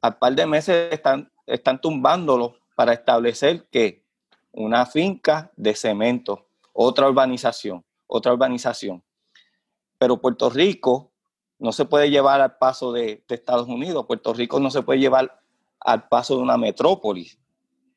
Al 0.00 0.18
par 0.18 0.34
de 0.34 0.46
meses 0.46 0.92
están, 0.92 1.80
tumbándolo 1.80 2.56
para 2.74 2.92
establecer 2.92 3.68
que 3.68 4.04
una 4.52 4.84
finca 4.86 5.50
de 5.56 5.74
cemento, 5.74 6.48
otra 6.72 7.08
urbanización, 7.08 7.84
otra 8.06 8.32
urbanización 8.32 9.02
pero 10.02 10.20
Puerto 10.20 10.50
Rico 10.50 11.12
no 11.60 11.70
se 11.70 11.84
puede 11.84 12.10
llevar 12.10 12.40
al 12.40 12.56
paso 12.58 12.90
de, 12.90 13.22
de 13.28 13.34
Estados 13.36 13.68
Unidos, 13.68 14.04
Puerto 14.04 14.32
Rico 14.32 14.58
no 14.58 14.68
se 14.68 14.82
puede 14.82 14.98
llevar 14.98 15.40
al 15.78 16.08
paso 16.08 16.34
de 16.34 16.42
una 16.42 16.56
metrópolis. 16.56 17.38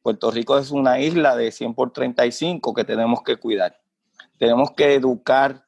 Puerto 0.06 0.30
Rico 0.30 0.56
es 0.60 0.70
una 0.70 1.00
isla 1.00 1.36
de 1.36 1.52
100 1.52 1.74
por 1.74 1.92
35 1.92 2.76
que 2.76 2.84
tenemos 2.84 3.24
que 3.24 3.38
cuidar. 3.38 3.82
Tenemos 4.38 4.70
que 4.74 4.94
educar 4.94 5.66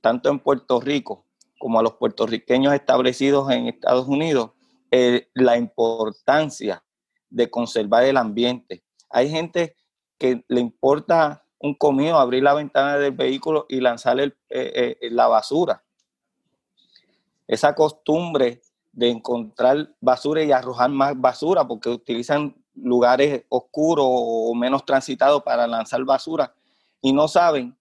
tanto 0.00 0.28
en 0.28 0.38
Puerto 0.38 0.80
Rico 0.80 1.24
como 1.58 1.80
a 1.80 1.82
los 1.82 1.94
puertorriqueños 1.94 2.72
establecidos 2.72 3.50
en 3.50 3.66
Estados 3.66 4.06
Unidos 4.06 4.52
la 5.34 5.56
importancia 5.56 6.84
de 7.30 7.50
conservar 7.50 8.04
el 8.04 8.16
ambiente. 8.16 8.84
Hay 9.10 9.28
gente 9.28 9.74
que 10.18 10.44
le 10.46 10.60
importa 10.60 11.44
un 11.58 11.74
comido, 11.74 12.16
abrir 12.16 12.44
la 12.44 12.54
ventana 12.54 12.96
del 12.96 13.10
vehículo 13.10 13.66
y 13.68 13.80
lanzar 13.80 14.20
eh, 14.20 14.32
eh, 14.50 14.96
la 15.10 15.26
basura. 15.26 15.82
Esa 17.48 17.74
costumbre 17.74 18.62
de 18.92 19.10
encontrar 19.10 19.96
basura 20.00 20.44
y 20.44 20.52
arrojar 20.52 20.90
más 20.90 21.20
basura 21.20 21.66
porque 21.66 21.88
utilizan 21.88 22.54
lugares 22.82 23.44
oscuros 23.48 24.04
o 24.08 24.54
menos 24.54 24.84
transitados 24.84 25.42
para 25.42 25.66
lanzar 25.66 26.02
basura 26.04 26.54
y 27.00 27.12
no 27.12 27.28
saben 27.28 27.76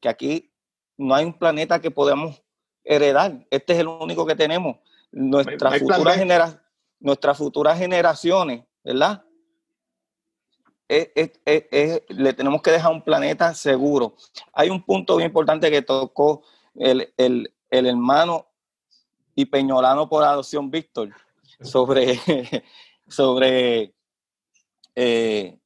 que 0.00 0.08
aquí 0.08 0.52
no 0.96 1.14
hay 1.14 1.24
un 1.24 1.32
planeta 1.32 1.80
que 1.80 1.90
podamos 1.90 2.42
heredar. 2.84 3.46
Este 3.50 3.72
es 3.74 3.78
el 3.80 3.88
único 3.88 4.26
que 4.26 4.34
tenemos. 4.34 4.76
Futuras, 5.80 6.14
B. 6.16 6.20
genera- 6.20 6.62
nuestras 7.00 7.38
futuras 7.38 7.78
generaciones, 7.78 8.64
¿verdad? 8.84 9.24
es- 10.88 11.08
es- 11.44 11.64
es- 11.70 12.02
le 12.08 12.32
tenemos 12.32 12.60
que 12.62 12.72
dejar 12.72 12.92
un 12.92 13.02
planeta 13.02 13.54
seguro. 13.54 14.16
Hay 14.52 14.70
un 14.70 14.82
punto 14.82 15.16
bien 15.16 15.28
importante 15.28 15.70
que 15.70 15.82
tocó 15.82 16.42
el, 16.74 17.12
el- 17.16 17.54
el 17.70 17.86
hermano 17.86 18.48
y 19.36 19.44
peñolano 19.44 20.08
por 20.08 20.24
adopción 20.24 20.68
Víctor 20.68 21.10
sobre, 21.62 22.18
sobre 23.08 23.94
eh, 25.02 25.58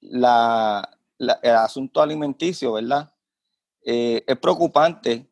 la- 0.00 0.88
la- 1.18 1.40
el 1.42 1.56
asunto 1.56 2.00
alimenticio, 2.00 2.74
¿verdad? 2.74 3.12
Eh, 3.84 4.22
es 4.26 4.38
preocupante 4.38 5.28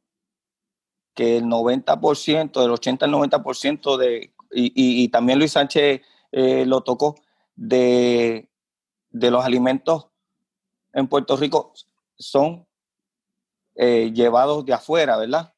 que 1.15 1.37
el 1.37 1.45
90%, 1.47 2.61
del 2.61 2.73
80 2.73 3.05
al 3.07 3.13
90% 3.13 3.97
de, 3.97 4.35
y, 4.51 4.67
y- 4.75 5.05
y 5.05 5.09
también 5.09 5.39
Luis 5.39 5.53
Sánchez 5.53 6.01
eh, 6.33 6.67
lo 6.67 6.81
tocó, 6.81 7.15
de, 7.55 8.51
de 9.11 9.31
los 9.31 9.45
alimentos 9.45 10.09
en 10.93 11.07
Puerto 11.07 11.37
Rico 11.37 11.73
son 12.19 12.67
llevados 13.77 14.65
de 14.65 14.73
afuera, 14.73 15.17
¿verdad? 15.17 15.55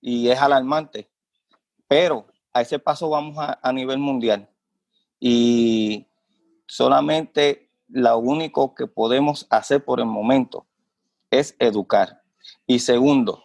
Y 0.00 0.28
es 0.30 0.40
alarmante. 0.40 1.10
Pero 1.88 2.26
a 2.54 2.62
ese 2.62 2.78
paso 2.78 3.10
vamos 3.10 3.36
a, 3.38 3.58
a 3.62 3.72
nivel 3.72 3.98
mundial. 3.98 4.48
Y 5.20 6.06
solamente 6.72 7.70
lo 7.88 8.16
único 8.16 8.74
que 8.74 8.86
podemos 8.86 9.46
hacer 9.50 9.84
por 9.84 10.00
el 10.00 10.06
momento 10.06 10.66
es 11.30 11.54
educar. 11.58 12.22
Y 12.66 12.78
segundo, 12.78 13.44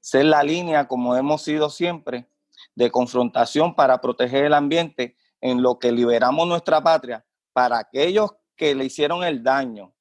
ser 0.00 0.24
la 0.24 0.42
línea, 0.42 0.88
como 0.88 1.14
hemos 1.14 1.42
sido 1.42 1.70
siempre, 1.70 2.28
de 2.74 2.90
confrontación 2.90 3.76
para 3.76 4.00
proteger 4.00 4.44
el 4.44 4.54
ambiente 4.54 5.16
en 5.40 5.62
lo 5.62 5.78
que 5.78 5.92
liberamos 5.92 6.48
nuestra 6.48 6.82
patria 6.82 7.24
para 7.52 7.78
aquellos 7.78 8.32
que 8.56 8.74
le 8.74 8.86
hicieron 8.86 9.22
el 9.22 9.44
daño, 9.44 9.94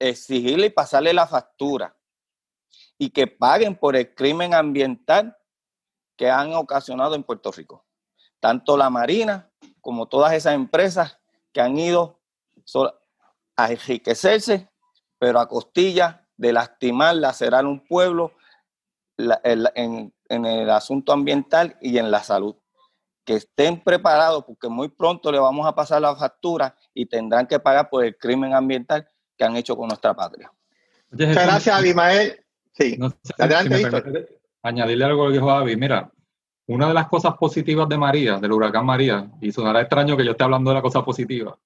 exigirle 0.00 0.66
y 0.66 0.70
pasarle 0.70 1.12
la 1.12 1.28
factura 1.28 1.96
y 2.98 3.10
que 3.10 3.28
paguen 3.28 3.76
por 3.76 3.94
el 3.94 4.12
crimen 4.16 4.52
ambiental 4.52 5.36
que 6.16 6.28
han 6.28 6.54
ocasionado 6.54 7.14
en 7.14 7.22
Puerto 7.22 7.52
Rico. 7.52 7.86
Tanto 8.40 8.76
la 8.76 8.90
Marina 8.90 9.48
como 9.80 10.08
todas 10.08 10.32
esas 10.32 10.54
empresas 10.54 11.19
que 11.52 11.60
han 11.60 11.76
ido 11.78 12.20
a 13.56 13.70
enriquecerse, 13.72 14.68
pero 15.18 15.40
a 15.40 15.48
costilla 15.48 16.26
de 16.36 16.52
lastimar, 16.52 17.16
lacerar 17.16 17.66
un 17.66 17.86
pueblo 17.86 18.32
la- 19.16 19.40
el- 19.44 19.68
en, 19.74 20.14
en 20.28 20.46
el 20.46 20.70
asunto 20.70 21.12
ambiental 21.12 21.76
y 21.80 21.98
en 21.98 22.10
la 22.10 22.22
salud. 22.22 22.56
Que 23.24 23.34
estén 23.34 23.82
preparados 23.82 24.44
porque 24.44 24.68
muy 24.68 24.88
pronto 24.88 25.30
le 25.30 25.38
vamos 25.38 25.66
a 25.66 25.74
pasar 25.74 26.00
la 26.00 26.16
factura 26.16 26.74
y 26.94 27.06
tendrán 27.06 27.46
que 27.46 27.60
pagar 27.60 27.90
por 27.90 28.04
el 28.04 28.16
crimen 28.16 28.54
ambiental 28.54 29.06
que 29.36 29.44
han 29.44 29.56
hecho 29.56 29.76
con 29.76 29.88
nuestra 29.88 30.14
patria. 30.14 30.50
Muchas 31.10 31.34
gracias, 31.46 31.76
Abimael. 31.76 32.44
Sí. 32.72 32.96
No 32.98 33.10
sé 33.10 33.16
Adelante, 33.38 33.76
si 33.76 33.82
me 33.84 33.90
Víctor. 33.90 34.02
permite 34.04 34.40
añadirle 34.62 35.04
algo 35.04 35.22
a 35.22 35.24
lo 35.26 35.30
que 35.32 35.38
dijo 35.38 35.50
Avi. 35.50 35.76
Mira, 35.76 36.10
una 36.70 36.86
de 36.86 36.94
las 36.94 37.08
cosas 37.08 37.34
positivas 37.36 37.88
de 37.88 37.98
María, 37.98 38.38
del 38.38 38.52
huracán 38.52 38.86
María, 38.86 39.28
y 39.40 39.50
sonará 39.50 39.80
extraño 39.80 40.16
que 40.16 40.24
yo 40.24 40.30
esté 40.30 40.44
hablando 40.44 40.70
de 40.70 40.76
la 40.76 40.82
cosa 40.82 41.04
positiva, 41.04 41.58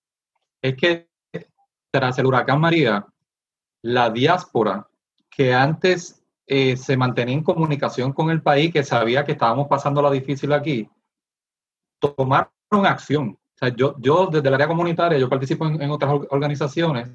es 0.62 0.74
que 0.76 1.10
tras 1.90 2.18
el 2.18 2.24
huracán 2.24 2.58
María, 2.58 3.06
la 3.82 4.08
diáspora 4.08 4.88
que 5.28 5.52
antes 5.52 6.24
eh, 6.46 6.78
se 6.78 6.96
mantenía 6.96 7.34
en 7.34 7.42
comunicación 7.42 8.14
con 8.14 8.30
el 8.30 8.40
país, 8.40 8.72
que 8.72 8.82
sabía 8.82 9.26
que 9.26 9.32
estábamos 9.32 9.68
pasando 9.68 10.00
la 10.00 10.10
difícil 10.10 10.54
aquí, 10.54 10.88
tomaron 11.98 12.48
acción. 12.72 13.38
O 13.54 13.58
sea, 13.58 13.68
yo, 13.76 13.96
yo 13.98 14.28
desde 14.28 14.48
el 14.48 14.54
área 14.54 14.68
comunitaria, 14.68 15.18
yo 15.18 15.28
participo 15.28 15.66
en, 15.66 15.90
otras 15.90 16.12
organizaciones 16.30 17.10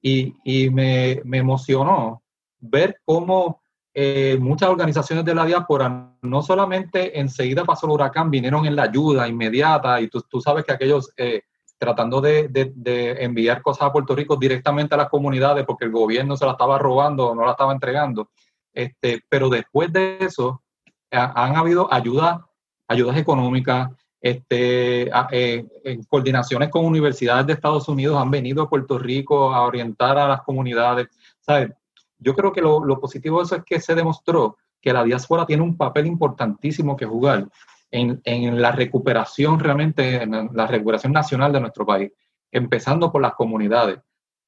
y, 0.00 0.32
y 0.44 0.70
me, 0.70 1.22
me, 1.24 1.38
emocionó 1.38 2.22
ver 2.60 3.00
cómo 3.04 3.62
eh, 3.98 4.36
muchas 4.38 4.68
organizaciones 4.68 5.24
de 5.24 5.34
la 5.34 5.46
diáspora 5.46 6.12
no 6.20 6.42
solamente 6.42 7.18
enseguida 7.18 7.64
pasó 7.64 7.86
el 7.86 7.92
huracán, 7.92 8.30
vinieron 8.30 8.66
en 8.66 8.76
la 8.76 8.82
ayuda 8.82 9.26
inmediata 9.26 9.98
y 10.02 10.08
tú, 10.08 10.20
tú 10.28 10.38
sabes 10.38 10.66
que 10.66 10.72
aquellos 10.72 11.10
eh, 11.16 11.44
tratando 11.78 12.20
de, 12.20 12.48
de, 12.48 12.72
de, 12.74 13.24
enviar 13.24 13.62
cosas 13.62 13.84
a 13.84 13.92
Puerto 13.92 14.14
Rico 14.14 14.36
directamente 14.36 14.94
a 14.94 14.98
las 14.98 15.08
comunidades 15.08 15.64
porque 15.64 15.86
el 15.86 15.92
gobierno 15.92 16.36
se 16.36 16.44
la 16.44 16.52
estaba 16.52 16.78
robando 16.78 17.28
o 17.28 17.34
no 17.34 17.46
la 17.46 17.52
estaba 17.52 17.72
entregando. 17.72 18.28
Este, 18.70 19.22
pero 19.30 19.48
después 19.48 19.90
de 19.90 20.18
eso, 20.20 20.62
han 21.10 21.56
habido 21.56 21.90
ayudas, 21.90 22.40
ayudas 22.88 23.16
económicas, 23.16 23.88
este, 24.20 25.08
eh, 25.30 25.66
en 25.84 26.02
coordinaciones 26.02 26.68
con 26.68 26.84
universidades 26.84 27.46
de 27.46 27.54
Estados 27.54 27.88
Unidos 27.88 28.20
han 28.20 28.30
venido 28.30 28.62
a 28.62 28.68
Puerto 28.68 28.98
Rico 28.98 29.54
a 29.54 29.62
orientar 29.62 30.18
a 30.18 30.28
las 30.28 30.42
comunidades. 30.42 31.08
¿sabes? 31.40 31.70
Yo 32.18 32.34
creo 32.34 32.52
que 32.52 32.60
lo, 32.60 33.00
positivo 33.00 33.38
de 33.38 33.44
eso 33.44 33.56
es 33.56 33.64
que 33.64 33.80
se 33.80 33.94
demostró 33.94 34.56
que 34.80 34.92
la 34.92 35.04
diáspora 35.04 35.46
tiene 35.46 35.62
un 35.62 35.76
papel 35.76 36.06
importantísimo 36.06 36.96
que 36.96 37.06
jugar 37.06 37.48
en, 37.90 38.20
en 38.24 38.60
la 38.60 38.72
recuperación 38.72 39.58
realmente, 39.58 40.22
en 40.22 40.50
la 40.52 40.66
recuperación 40.66 41.12
nacional 41.12 41.52
de 41.52 41.60
nuestro 41.60 41.84
país, 41.84 42.12
empezando 42.50 43.10
por 43.10 43.22
las 43.22 43.34
comunidades. 43.34 43.98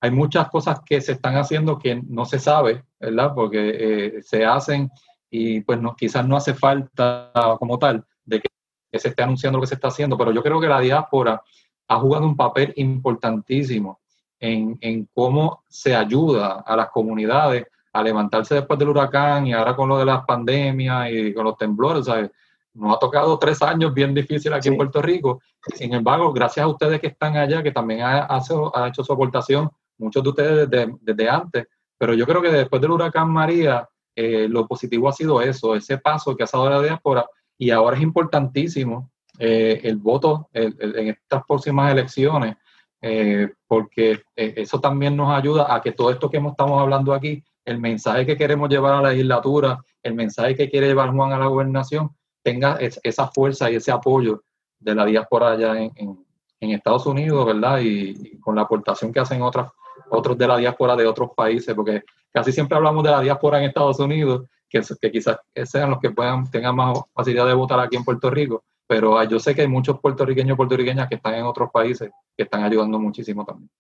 Hay 0.00 0.10
muchas 0.10 0.48
cosas 0.48 0.80
que 0.86 1.00
se 1.00 1.12
están 1.12 1.36
haciendo 1.36 1.78
que 1.78 2.00
no 2.06 2.24
se 2.24 2.38
sabe, 2.38 2.84
¿verdad? 3.00 3.32
Porque 3.34 4.16
eh, 4.18 4.22
se 4.22 4.44
hacen 4.44 4.90
y 5.30 5.60
pues 5.60 5.80
no, 5.80 5.94
quizás 5.94 6.26
no 6.26 6.36
hace 6.36 6.54
falta 6.54 7.30
como 7.58 7.78
tal 7.78 8.04
de 8.24 8.40
que 8.40 8.98
se 8.98 9.08
esté 9.08 9.22
anunciando 9.22 9.58
lo 9.58 9.62
que 9.62 9.68
se 9.68 9.74
está 9.74 9.88
haciendo, 9.88 10.16
pero 10.16 10.32
yo 10.32 10.42
creo 10.42 10.60
que 10.60 10.68
la 10.68 10.80
diáspora 10.80 11.42
ha 11.88 11.98
jugado 11.98 12.26
un 12.26 12.36
papel 12.36 12.72
importantísimo 12.76 14.00
en, 14.40 14.78
en, 14.80 15.08
cómo 15.14 15.64
se 15.68 15.94
ayuda 15.94 16.64
a 16.66 16.76
las 16.76 16.90
comunidades 16.90 17.66
a 17.92 18.02
levantarse 18.02 18.54
después 18.54 18.78
del 18.78 18.90
huracán 18.90 19.46
y 19.46 19.52
ahora 19.52 19.74
con 19.74 19.88
lo 19.88 19.98
de 19.98 20.04
las 20.04 20.24
pandemias 20.24 21.10
y 21.10 21.32
con 21.34 21.44
los 21.44 21.56
temblores, 21.56 22.06
¿sabes? 22.06 22.30
Nos 22.74 22.96
ha 22.96 22.98
tocado 22.98 23.38
tres 23.38 23.60
años 23.62 23.92
bien 23.92 24.14
difíciles 24.14 24.56
aquí 24.56 24.68
sí. 24.68 24.68
en 24.68 24.76
Puerto 24.76 25.02
Rico. 25.02 25.40
Sin 25.74 25.92
embargo, 25.94 26.32
gracias 26.32 26.64
a 26.64 26.68
ustedes 26.68 27.00
que 27.00 27.08
están 27.08 27.36
allá, 27.36 27.62
que 27.62 27.72
también 27.72 28.02
ha, 28.02 28.24
ha, 28.24 28.40
ha 28.74 28.88
hecho 28.88 29.02
su 29.02 29.12
aportación, 29.12 29.68
muchos 29.98 30.22
de 30.22 30.28
ustedes 30.28 30.70
desde, 30.70 30.94
desde, 31.00 31.28
antes, 31.28 31.66
pero 31.96 32.14
yo 32.14 32.24
creo 32.26 32.40
que 32.40 32.50
después 32.50 32.80
del 32.80 32.92
huracán 32.92 33.30
María, 33.30 33.88
eh, 34.14 34.46
lo 34.48 34.66
positivo 34.66 35.08
ha 35.08 35.12
sido 35.12 35.40
eso, 35.40 35.74
ese 35.74 35.98
paso 35.98 36.36
que 36.36 36.44
ha 36.44 36.48
dado 36.52 36.70
la 36.70 36.82
diáspora, 36.82 37.26
y 37.56 37.70
ahora 37.70 37.96
es 37.96 38.02
importantísimo 38.02 39.10
eh, 39.38 39.80
el 39.82 39.96
voto 39.96 40.48
el, 40.52 40.76
el, 40.78 40.96
en 40.96 41.08
estas 41.08 41.42
próximas 41.46 41.90
elecciones, 41.90 42.56
eh, 43.00 43.52
porque 43.66 44.22
eh, 44.34 44.54
eso 44.56 44.80
también 44.80 45.16
nos 45.16 45.30
ayuda 45.30 45.72
a 45.72 45.80
que 45.80 45.92
todo 45.92 46.10
esto 46.10 46.30
que 46.30 46.38
estamos 46.38 46.80
hablando 46.80 47.12
aquí, 47.12 47.42
el 47.64 47.78
mensaje 47.78 48.26
que 48.26 48.36
queremos 48.36 48.68
llevar 48.68 48.94
a 48.94 49.02
la 49.02 49.10
legislatura, 49.10 49.78
el 50.02 50.14
mensaje 50.14 50.56
que 50.56 50.68
quiere 50.68 50.88
llevar 50.88 51.12
Juan 51.12 51.32
a 51.32 51.38
la 51.38 51.46
gobernación, 51.46 52.10
tenga 52.42 52.76
es, 52.76 52.98
esa 53.02 53.28
fuerza 53.28 53.70
y 53.70 53.76
ese 53.76 53.92
apoyo 53.92 54.42
de 54.80 54.94
la 54.94 55.04
diáspora 55.04 55.52
allá 55.52 55.78
en, 55.78 56.26
Estados 56.60 57.06
Unidos, 57.06 57.46
¿verdad? 57.46 57.78
Y, 57.80 58.38
con 58.40 58.56
la 58.56 58.62
aportación 58.62 59.12
que 59.12 59.20
hacen 59.20 59.42
otras, 59.42 59.70
otros 60.10 60.36
de 60.36 60.48
la 60.48 60.56
diáspora 60.56 60.96
de 60.96 61.06
otros 61.06 61.30
países, 61.36 61.72
porque 61.74 62.02
casi 62.32 62.50
siempre 62.50 62.76
hablamos 62.76 63.04
de 63.04 63.10
la 63.10 63.20
diáspora 63.20 63.58
en 63.58 63.64
Estados 63.64 64.00
Unidos, 64.00 64.48
que, 64.68 64.82
que 65.00 65.10
quizás 65.12 65.38
sean 65.64 65.90
los 65.90 66.00
que 66.00 66.10
puedan 66.10 66.50
tengan 66.50 66.74
más 66.74 66.98
facilidad 67.14 67.46
de 67.46 67.54
votar 67.54 67.78
aquí 67.78 67.96
en 67.96 68.04
Puerto 68.04 68.28
Rico, 68.28 68.64
pero 68.88 69.22
yo 69.24 69.38
sé 69.38 69.54
que 69.54 69.60
hay 69.60 69.68
muchos 69.68 70.00
puertorriqueños 70.00 70.54
y 70.54 70.56
puertorriqueñas 70.56 71.08
que 71.08 71.16
están 71.16 71.34
en 71.34 71.44
otros 71.44 71.70
países 71.70 72.10
que 72.36 72.42
están 72.42 72.64
ayudando 72.64 72.98
muchísimo 72.98 73.44
también. 73.44 73.70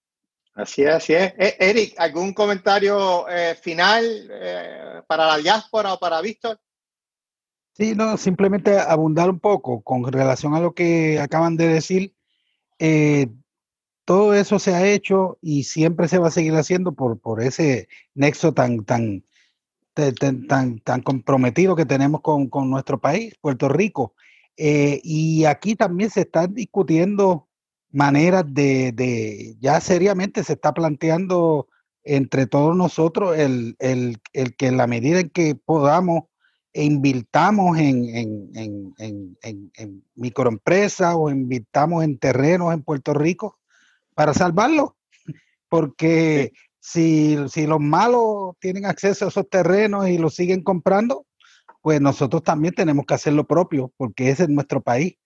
Así 0.54 0.82
es, 0.82 0.90
así 0.90 1.14
es. 1.14 1.32
Eh, 1.38 1.56
Eric, 1.58 1.94
¿algún 1.98 2.34
comentario 2.34 3.26
eh, 3.28 3.54
final 3.54 4.04
eh, 4.30 5.02
para 5.06 5.26
la 5.26 5.38
diáspora 5.38 5.94
o 5.94 5.98
para 5.98 6.20
Víctor? 6.20 6.60
Sí, 7.72 7.94
no, 7.94 8.16
simplemente 8.16 8.78
abundar 8.78 9.30
un 9.30 9.38
poco 9.38 9.82
con 9.82 10.04
relación 10.12 10.54
a 10.54 10.60
lo 10.60 10.74
que 10.74 11.20
acaban 11.20 11.56
de 11.56 11.68
decir. 11.68 12.14
Eh, 12.78 13.28
todo 14.04 14.34
eso 14.34 14.58
se 14.58 14.74
ha 14.74 14.86
hecho 14.86 15.38
y 15.40 15.62
siempre 15.62 16.08
se 16.08 16.18
va 16.18 16.28
a 16.28 16.32
seguir 16.32 16.54
haciendo 16.54 16.92
por, 16.92 17.20
por 17.20 17.40
ese 17.40 17.88
nexo 18.14 18.52
tan, 18.52 18.84
tan, 18.84 19.24
tan, 19.94 20.46
tan, 20.48 20.80
tan 20.80 21.02
comprometido 21.02 21.76
que 21.76 21.86
tenemos 21.86 22.20
con, 22.20 22.48
con 22.48 22.68
nuestro 22.68 22.98
país, 22.98 23.36
Puerto 23.40 23.68
Rico. 23.68 24.14
Eh, 24.60 25.00
y 25.04 25.44
aquí 25.44 25.76
también 25.76 26.10
se 26.10 26.22
están 26.22 26.52
discutiendo 26.52 27.48
maneras 27.90 28.44
de, 28.48 28.90
de, 28.92 29.56
ya 29.60 29.80
seriamente 29.80 30.42
se 30.42 30.54
está 30.54 30.74
planteando 30.74 31.68
entre 32.02 32.46
todos 32.46 32.76
nosotros 32.76 33.38
el, 33.38 33.76
el, 33.78 34.18
el 34.32 34.56
que 34.56 34.66
en 34.66 34.76
la 34.76 34.88
medida 34.88 35.20
en 35.20 35.30
que 35.30 35.54
podamos 35.54 36.24
e 36.72 36.84
invirtamos 36.84 37.78
en, 37.78 38.04
en, 38.14 38.94
en, 39.00 39.36
en, 39.42 40.04
microempresas 40.16 41.14
o 41.16 41.30
invirtamos 41.30 42.02
en 42.04 42.18
terrenos 42.18 42.74
en 42.74 42.82
Puerto 42.82 43.14
Rico 43.14 43.58
para 44.14 44.34
salvarlo, 44.34 44.96
porque 45.68 46.52
sí. 46.80 47.36
si, 47.36 47.48
si 47.48 47.66
los 47.66 47.80
malos 47.80 48.56
tienen 48.58 48.86
acceso 48.86 49.24
a 49.24 49.28
esos 49.28 49.48
terrenos 49.48 50.08
y 50.08 50.18
los 50.18 50.34
siguen 50.34 50.62
comprando, 50.62 51.26
pues 51.80 52.00
nosotros 52.00 52.42
también 52.42 52.74
tenemos 52.74 53.06
que 53.06 53.14
hacer 53.14 53.32
lo 53.32 53.46
propio, 53.46 53.92
porque 53.96 54.30
ese 54.30 54.44
es 54.44 54.48
nuestro 54.48 54.80
país. 54.82 55.16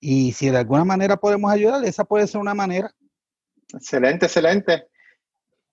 Y 0.00 0.32
si 0.32 0.50
de 0.50 0.58
alguna 0.58 0.84
manera 0.84 1.16
podemos 1.16 1.50
ayudar, 1.50 1.84
esa 1.84 2.04
puede 2.04 2.26
ser 2.26 2.40
una 2.40 2.54
manera. 2.54 2.92
Excelente, 3.72 4.26
excelente. 4.26 4.86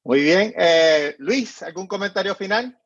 Muy 0.03 0.21
bien. 0.21 0.53
Eh, 0.57 1.15
Luis, 1.19 1.61
¿algún 1.63 1.87
comentario 1.87 2.35
final? 2.35 2.79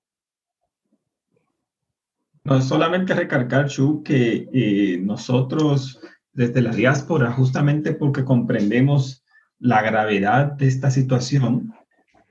No, 2.44 2.62
solamente 2.62 3.14
recargar, 3.14 3.68
Chu, 3.68 4.04
que 4.04 4.50
eh, 4.54 4.98
nosotros 5.00 6.02
desde 6.34 6.62
la 6.62 6.72
diáspora, 6.72 7.32
justamente 7.32 7.94
porque 7.94 8.26
comprendemos 8.26 9.24
la 9.60 9.82
gravedad 9.82 10.52
de 10.54 10.68
esta 10.68 10.92
situación 10.92 11.74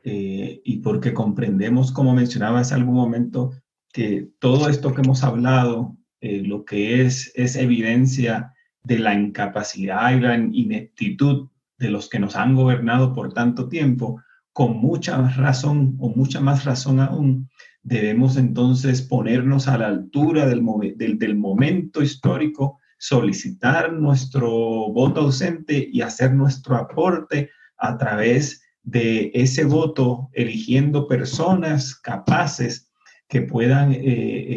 eh, 0.05 0.61
y 0.65 0.79
porque 0.79 1.15
comprendemos, 1.15 1.93
como 1.93 2.15
mencionaba 2.15 2.61
hace 2.61 2.75
algún 2.75 2.97
momento, 2.97 3.53
que 3.93 4.31
todo 4.39 4.69
esto 4.69 4.95
que 4.95 5.03
hemos 5.03 5.23
hablado, 5.23 5.97
eh, 6.21 6.43
lo 6.45 6.65
que 6.65 7.03
es, 7.03 7.33
es 7.35 7.57
evidencia 7.57 8.55
de 8.83 8.99
la 8.99 9.15
incapacidad 9.15 10.11
y 10.13 10.21
la 10.21 10.37
ineptitud 10.37 11.49
de 11.79 11.91
los 11.91 12.09
que 12.09 12.19
nos 12.19 12.37
han 12.37 12.55
gobernado 12.55 13.13
por 13.13 13.33
tanto 13.33 13.69
tiempo, 13.69 14.21
con 14.53 14.77
mucha 14.77 15.21
razón 15.37 15.97
o 15.99 16.09
mucha 16.11 16.41
más 16.41 16.65
razón 16.65 17.01
aún, 17.01 17.49
debemos 17.83 18.37
entonces 18.37 19.03
ponernos 19.03 19.69
a 19.69 19.79
la 19.79 19.89
altura 19.89 20.47
del, 20.47 20.63
del, 20.97 21.37
momento 21.37 22.03
histórico, 22.03 22.79
solicitar 22.99 23.93
nuestro 23.93 24.51
voto 24.93 25.23
ausente 25.23 25.89
y 25.93 26.03
hacer 26.03 26.35
nuestro 26.35 26.77
aporte 26.77 27.51
a 27.77 27.99
través 27.99 28.63
de 28.83 29.31
ese 29.35 29.65
voto, 29.65 30.29
eligiendo 30.33 31.09
personas 31.09 31.95
capaces 31.97 32.92
que 33.33 33.41
puedan 33.41 33.93
eh, 33.93 34.01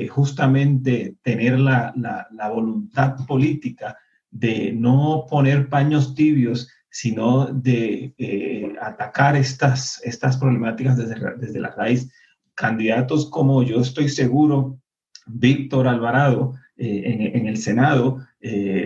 eh 0.04 0.08
justamente 0.10 1.16
tener 1.22 1.58
la, 1.58 1.94
la, 1.96 2.50
voluntad 2.50 3.16
política 3.26 3.98
de 4.30 4.74
no 4.74 5.26
poner 5.30 5.70
paños 5.70 6.14
tibios, 6.14 6.68
sino 6.90 7.46
de 7.46 8.14
eh, 8.18 8.74
atacar 8.82 9.38
estas, 9.38 10.02
estas 10.04 10.36
problemáticas 10.36 10.98
desde, 10.98 11.16
desde 11.38 11.62
la 11.62 11.70
raíz. 11.70 12.12
Candidatos 12.54 13.30
como 13.30 13.64
yo 13.64 13.80
estoy 13.80 14.10
seguro, 14.10 14.78
Víctor 15.26 15.88
Alvarado 15.88 16.56
en, 16.76 17.34
en, 17.34 17.48
el 17.48 17.56
Senado, 17.56 18.20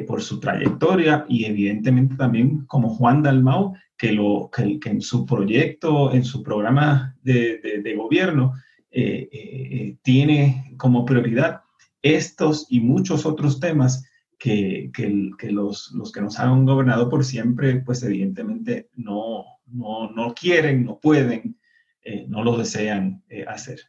por 0.07 0.21
su 0.21 0.39
trayectoria 0.39 1.25
y 1.27 1.45
evidentemente 1.45 2.15
también 2.15 2.65
como 2.67 2.89
Juan 2.89 3.23
Dalmau, 3.23 3.73
que, 3.97 4.11
lo, 4.11 4.51
que, 4.55 4.79
en 4.85 5.01
su 5.01 5.25
proyecto, 5.25 6.13
en 6.13 6.23
su 6.23 6.43
programa 6.43 7.15
de, 7.23 7.81
de 7.83 7.95
gobierno, 7.95 8.53
eh, 8.91 9.29
eh 9.31 9.97
tiene 10.01 10.73
como 10.77 11.05
prioridad 11.05 11.61
estos 12.01 12.67
y 12.69 12.79
muchos 12.79 13.25
otros 13.25 13.59
temas 13.59 14.05
que, 14.37 14.89
que, 14.93 15.31
que 15.37 15.51
los, 15.51 15.91
los, 15.91 16.11
que 16.11 16.21
nos 16.21 16.39
han 16.39 16.65
gobernado 16.65 17.09
por 17.09 17.25
siempre, 17.25 17.81
pues 17.81 18.01
evidentemente 18.03 18.89
no, 18.95 19.45
no, 19.65 20.09
no 20.11 20.33
quieren, 20.33 20.85
no 20.85 20.99
pueden 20.99 21.59
eh, 22.01 22.25
no 22.27 22.43
lo 22.43 22.57
desean 22.57 23.23
eh, 23.29 23.45
hacer. 23.47 23.81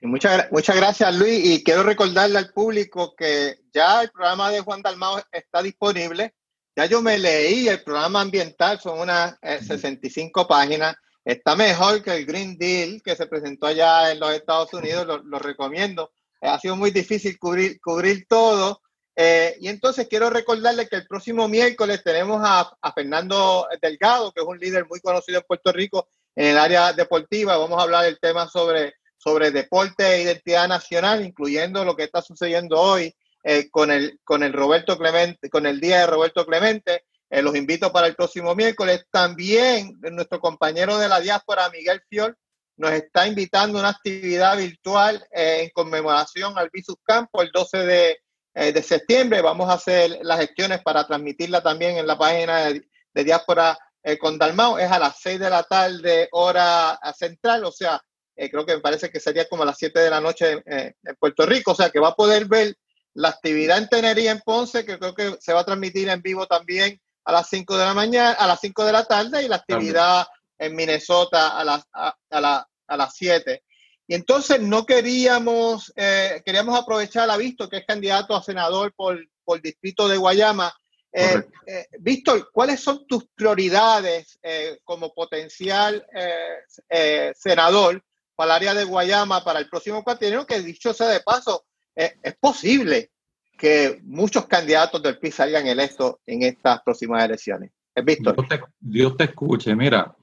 Y 0.00 0.06
muchas, 0.06 0.50
muchas 0.50 0.74
gracias, 0.74 1.14
Luis. 1.16 1.44
Y 1.44 1.62
quiero 1.62 1.82
recordarle 1.82 2.38
al 2.38 2.52
público 2.52 3.14
que 3.14 3.60
ya 3.72 4.02
el 4.02 4.10
programa 4.10 4.50
de 4.50 4.60
Juan 4.60 4.82
Dalmao 4.82 5.22
está 5.30 5.62
disponible. 5.62 6.34
Ya 6.74 6.86
yo 6.86 7.02
me 7.02 7.18
leí 7.18 7.68
el 7.68 7.82
programa 7.82 8.22
ambiental, 8.22 8.80
son 8.80 8.98
unas 8.98 9.36
eh, 9.42 9.60
65 9.62 10.48
páginas. 10.48 10.96
Está 11.24 11.56
mejor 11.56 12.02
que 12.02 12.14
el 12.14 12.26
Green 12.26 12.56
Deal 12.58 13.02
que 13.02 13.16
se 13.16 13.26
presentó 13.26 13.66
allá 13.66 14.12
en 14.12 14.20
los 14.20 14.32
Estados 14.34 14.72
Unidos, 14.74 15.06
lo, 15.06 15.18
lo 15.18 15.38
recomiendo. 15.38 16.12
Eh, 16.40 16.48
ha 16.48 16.58
sido 16.58 16.76
muy 16.76 16.90
difícil 16.90 17.38
cubrir, 17.38 17.80
cubrir 17.80 18.26
todo. 18.28 18.82
Eh, 19.14 19.56
y 19.60 19.68
entonces 19.68 20.08
quiero 20.08 20.30
recordarle 20.30 20.88
que 20.88 20.96
el 20.96 21.06
próximo 21.06 21.46
miércoles 21.46 22.02
tenemos 22.02 22.40
a, 22.42 22.76
a, 22.80 22.92
Fernando 22.92 23.68
Delgado, 23.80 24.32
que 24.32 24.40
es 24.40 24.46
un 24.46 24.58
líder 24.58 24.86
muy 24.88 25.00
conocido 25.00 25.38
en 25.38 25.44
Puerto 25.46 25.70
Rico 25.70 26.08
en 26.34 26.46
el 26.46 26.58
área 26.58 26.92
deportiva. 26.92 27.58
Vamos 27.58 27.78
a 27.78 27.82
hablar 27.82 28.04
del 28.04 28.18
tema 28.18 28.48
sobre, 28.48 28.94
sobre 29.18 29.50
deporte 29.50 30.04
e 30.04 30.22
identidad 30.22 30.66
nacional, 30.66 31.24
incluyendo 31.24 31.84
lo 31.84 31.94
que 31.94 32.04
está 32.04 32.22
sucediendo 32.22 32.80
hoy 32.80 33.14
eh, 33.44 33.68
con, 33.70 33.90
el, 33.90 34.18
con 34.24 34.42
el 34.42 34.52
Roberto 34.52 34.96
Clemente, 34.96 35.50
con 35.50 35.66
el 35.66 35.80
día 35.80 36.00
de 36.00 36.06
Roberto 36.06 36.46
Clemente. 36.46 37.04
Eh, 37.32 37.40
los 37.40 37.56
invito 37.56 37.90
para 37.90 38.06
el 38.08 38.14
próximo 38.14 38.54
miércoles. 38.54 39.06
También 39.10 39.98
nuestro 40.02 40.38
compañero 40.38 40.98
de 40.98 41.08
la 41.08 41.18
diáspora, 41.18 41.70
Miguel 41.70 42.02
Fiol, 42.06 42.36
nos 42.76 42.92
está 42.92 43.26
invitando 43.26 43.78
a 43.78 43.80
una 43.80 43.88
actividad 43.88 44.54
virtual 44.58 45.26
eh, 45.30 45.62
en 45.62 45.70
conmemoración 45.70 46.58
al 46.58 46.68
Visus 46.70 46.96
Campo 47.02 47.40
el 47.40 47.50
12 47.50 47.78
de, 47.78 48.18
eh, 48.54 48.82
septiembre. 48.82 49.40
Vamos 49.40 49.70
a 49.70 49.74
hacer 49.74 50.18
las 50.20 50.40
gestiones 50.40 50.82
para 50.82 51.06
transmitirla 51.06 51.62
también 51.62 51.96
en 51.96 52.06
la 52.06 52.18
página 52.18 52.66
de, 52.66 52.86
de 53.14 53.24
diáspora 53.24 53.78
eh, 54.02 54.18
con 54.18 54.36
Dalmau. 54.36 54.76
Es 54.76 54.92
a 54.92 54.98
las 54.98 55.18
6 55.20 55.40
de 55.40 55.48
la 55.48 55.62
tarde, 55.62 56.28
hora 56.32 57.00
central, 57.16 57.64
o 57.64 57.72
sea, 57.72 57.98
creo 58.34 58.66
que 58.66 58.74
me 58.74 58.80
parece 58.80 59.08
que 59.08 59.20
sería 59.20 59.48
como 59.48 59.62
a 59.62 59.66
las 59.66 59.78
7 59.78 59.98
de 59.98 60.10
la 60.10 60.20
noche 60.20 60.62
en 60.66 61.16
Puerto 61.18 61.46
Rico, 61.46 61.72
o 61.72 61.74
sea 61.74 61.88
que 61.88 62.00
va 62.00 62.08
a 62.08 62.14
poder 62.14 62.44
ver 62.44 62.74
la 63.14 63.28
actividad 63.28 63.78
en 63.78 63.88
Tenería, 63.88 64.32
en 64.32 64.40
Ponce, 64.40 64.84
que 64.84 64.98
creo 64.98 65.14
que 65.14 65.36
se 65.40 65.54
va 65.54 65.60
a 65.60 65.64
transmitir 65.64 66.08
en 66.08 66.20
vivo 66.20 66.46
también 66.46 67.00
a 67.24 67.32
las 67.32 67.48
5 67.48 67.76
de 67.76 67.84
la 67.84 67.94
mañana, 67.94 68.32
a 68.32 68.46
las 68.46 68.60
5 68.60 68.84
de 68.84 68.92
la 68.92 69.04
tarde, 69.04 69.42
y 69.42 69.48
la 69.48 69.56
actividad 69.56 70.26
en 70.58 70.74
Minnesota 70.76 71.58
a 71.58 71.64
las, 71.64 71.84
a, 71.92 72.14
a, 72.30 72.40
la, 72.40 72.68
a 72.86 72.96
las 72.96 73.14
7. 73.14 73.62
Y 74.06 74.14
entonces 74.14 74.60
no 74.60 74.84
queríamos, 74.84 75.92
eh, 75.96 76.42
queríamos 76.44 76.78
aprovechar 76.78 77.30
a 77.30 77.36
Víctor, 77.36 77.68
que 77.68 77.78
es 77.78 77.86
candidato 77.86 78.34
a 78.34 78.42
senador 78.42 78.92
por, 78.94 79.18
por 79.44 79.56
el 79.56 79.62
distrito 79.62 80.08
de 80.08 80.16
Guayama. 80.16 80.72
Eh, 81.12 81.42
eh, 81.66 81.86
Víctor, 82.00 82.50
¿cuáles 82.52 82.80
son 82.80 83.06
tus 83.06 83.26
prioridades 83.34 84.38
eh, 84.42 84.78
como 84.84 85.12
potencial 85.12 86.04
eh, 86.88 87.32
senador 87.36 88.02
para 88.34 88.52
el 88.52 88.56
área 88.56 88.74
de 88.74 88.84
Guayama 88.84 89.44
para 89.44 89.58
el 89.58 89.68
próximo 89.68 90.02
cuatrienio? 90.02 90.46
Que 90.46 90.60
dicho 90.60 90.94
sea 90.94 91.08
de 91.08 91.20
paso, 91.20 91.64
es 91.94 92.36
posible 92.40 93.12
que 93.56 94.00
muchos 94.04 94.46
candidatos 94.46 95.02
del 95.02 95.18
PIB 95.18 95.32
salgan 95.32 95.66
electos 95.66 96.16
en 96.26 96.42
estas 96.42 96.82
próximas 96.82 97.24
elecciones. 97.24 97.70
Víctor. 98.04 98.34
Dios 98.34 98.48
te, 98.48 98.60
Dios 98.80 99.16
te 99.16 99.24
escuche, 99.24 99.76
mira, 99.76 100.14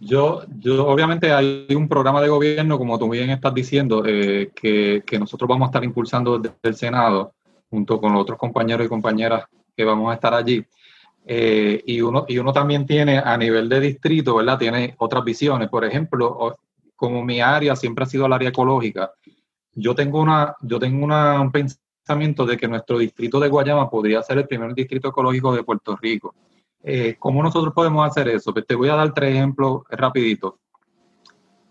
yo, 0.00 0.42
yo, 0.58 0.86
obviamente 0.86 1.32
hay 1.32 1.66
un 1.76 1.86
programa 1.86 2.20
de 2.20 2.28
gobierno, 2.28 2.78
como 2.78 2.98
tú 2.98 3.08
bien 3.08 3.30
estás 3.30 3.54
diciendo, 3.54 4.02
eh, 4.04 4.50
que, 4.54 5.02
que, 5.06 5.18
nosotros 5.18 5.46
vamos 5.46 5.66
a 5.66 5.70
estar 5.70 5.84
impulsando 5.84 6.38
desde 6.38 6.56
el 6.62 6.74
Senado, 6.74 7.34
junto 7.70 8.00
con 8.00 8.16
otros 8.16 8.38
compañeros 8.38 8.86
y 8.86 8.88
compañeras 8.88 9.44
que 9.76 9.84
vamos 9.84 10.10
a 10.10 10.14
estar 10.14 10.34
allí. 10.34 10.64
Eh, 11.24 11.82
y, 11.86 12.00
uno, 12.00 12.24
y 12.26 12.38
uno 12.38 12.52
también 12.52 12.84
tiene 12.84 13.18
a 13.18 13.36
nivel 13.36 13.68
de 13.68 13.78
distrito, 13.78 14.34
¿verdad? 14.34 14.58
Tiene 14.58 14.94
otras 14.98 15.22
visiones. 15.22 15.68
Por 15.68 15.84
ejemplo, 15.84 16.56
como 16.96 17.24
mi 17.24 17.40
área 17.40 17.76
siempre 17.76 18.04
ha 18.04 18.08
sido 18.08 18.26
el 18.26 18.32
área 18.32 18.48
ecológica, 18.48 19.12
yo 19.74 19.94
tengo, 19.94 20.20
una, 20.20 20.56
yo 20.62 20.78
tengo 20.78 21.04
una, 21.04 21.40
un 21.40 21.52
pensamiento 21.52 21.91
de 22.06 22.56
que 22.56 22.68
nuestro 22.68 22.98
distrito 22.98 23.38
de 23.38 23.48
Guayama 23.48 23.88
podría 23.88 24.22
ser 24.22 24.38
el 24.38 24.46
primer 24.46 24.74
distrito 24.74 25.08
ecológico 25.08 25.54
de 25.54 25.62
Puerto 25.62 25.96
Rico. 25.96 26.34
Eh, 26.82 27.16
¿Cómo 27.18 27.42
nosotros 27.42 27.72
podemos 27.72 28.06
hacer 28.06 28.28
eso? 28.28 28.52
Pues 28.52 28.66
te 28.66 28.74
voy 28.74 28.88
a 28.88 28.96
dar 28.96 29.14
tres 29.14 29.34
ejemplos 29.34 29.82
rapidito. 29.88 30.58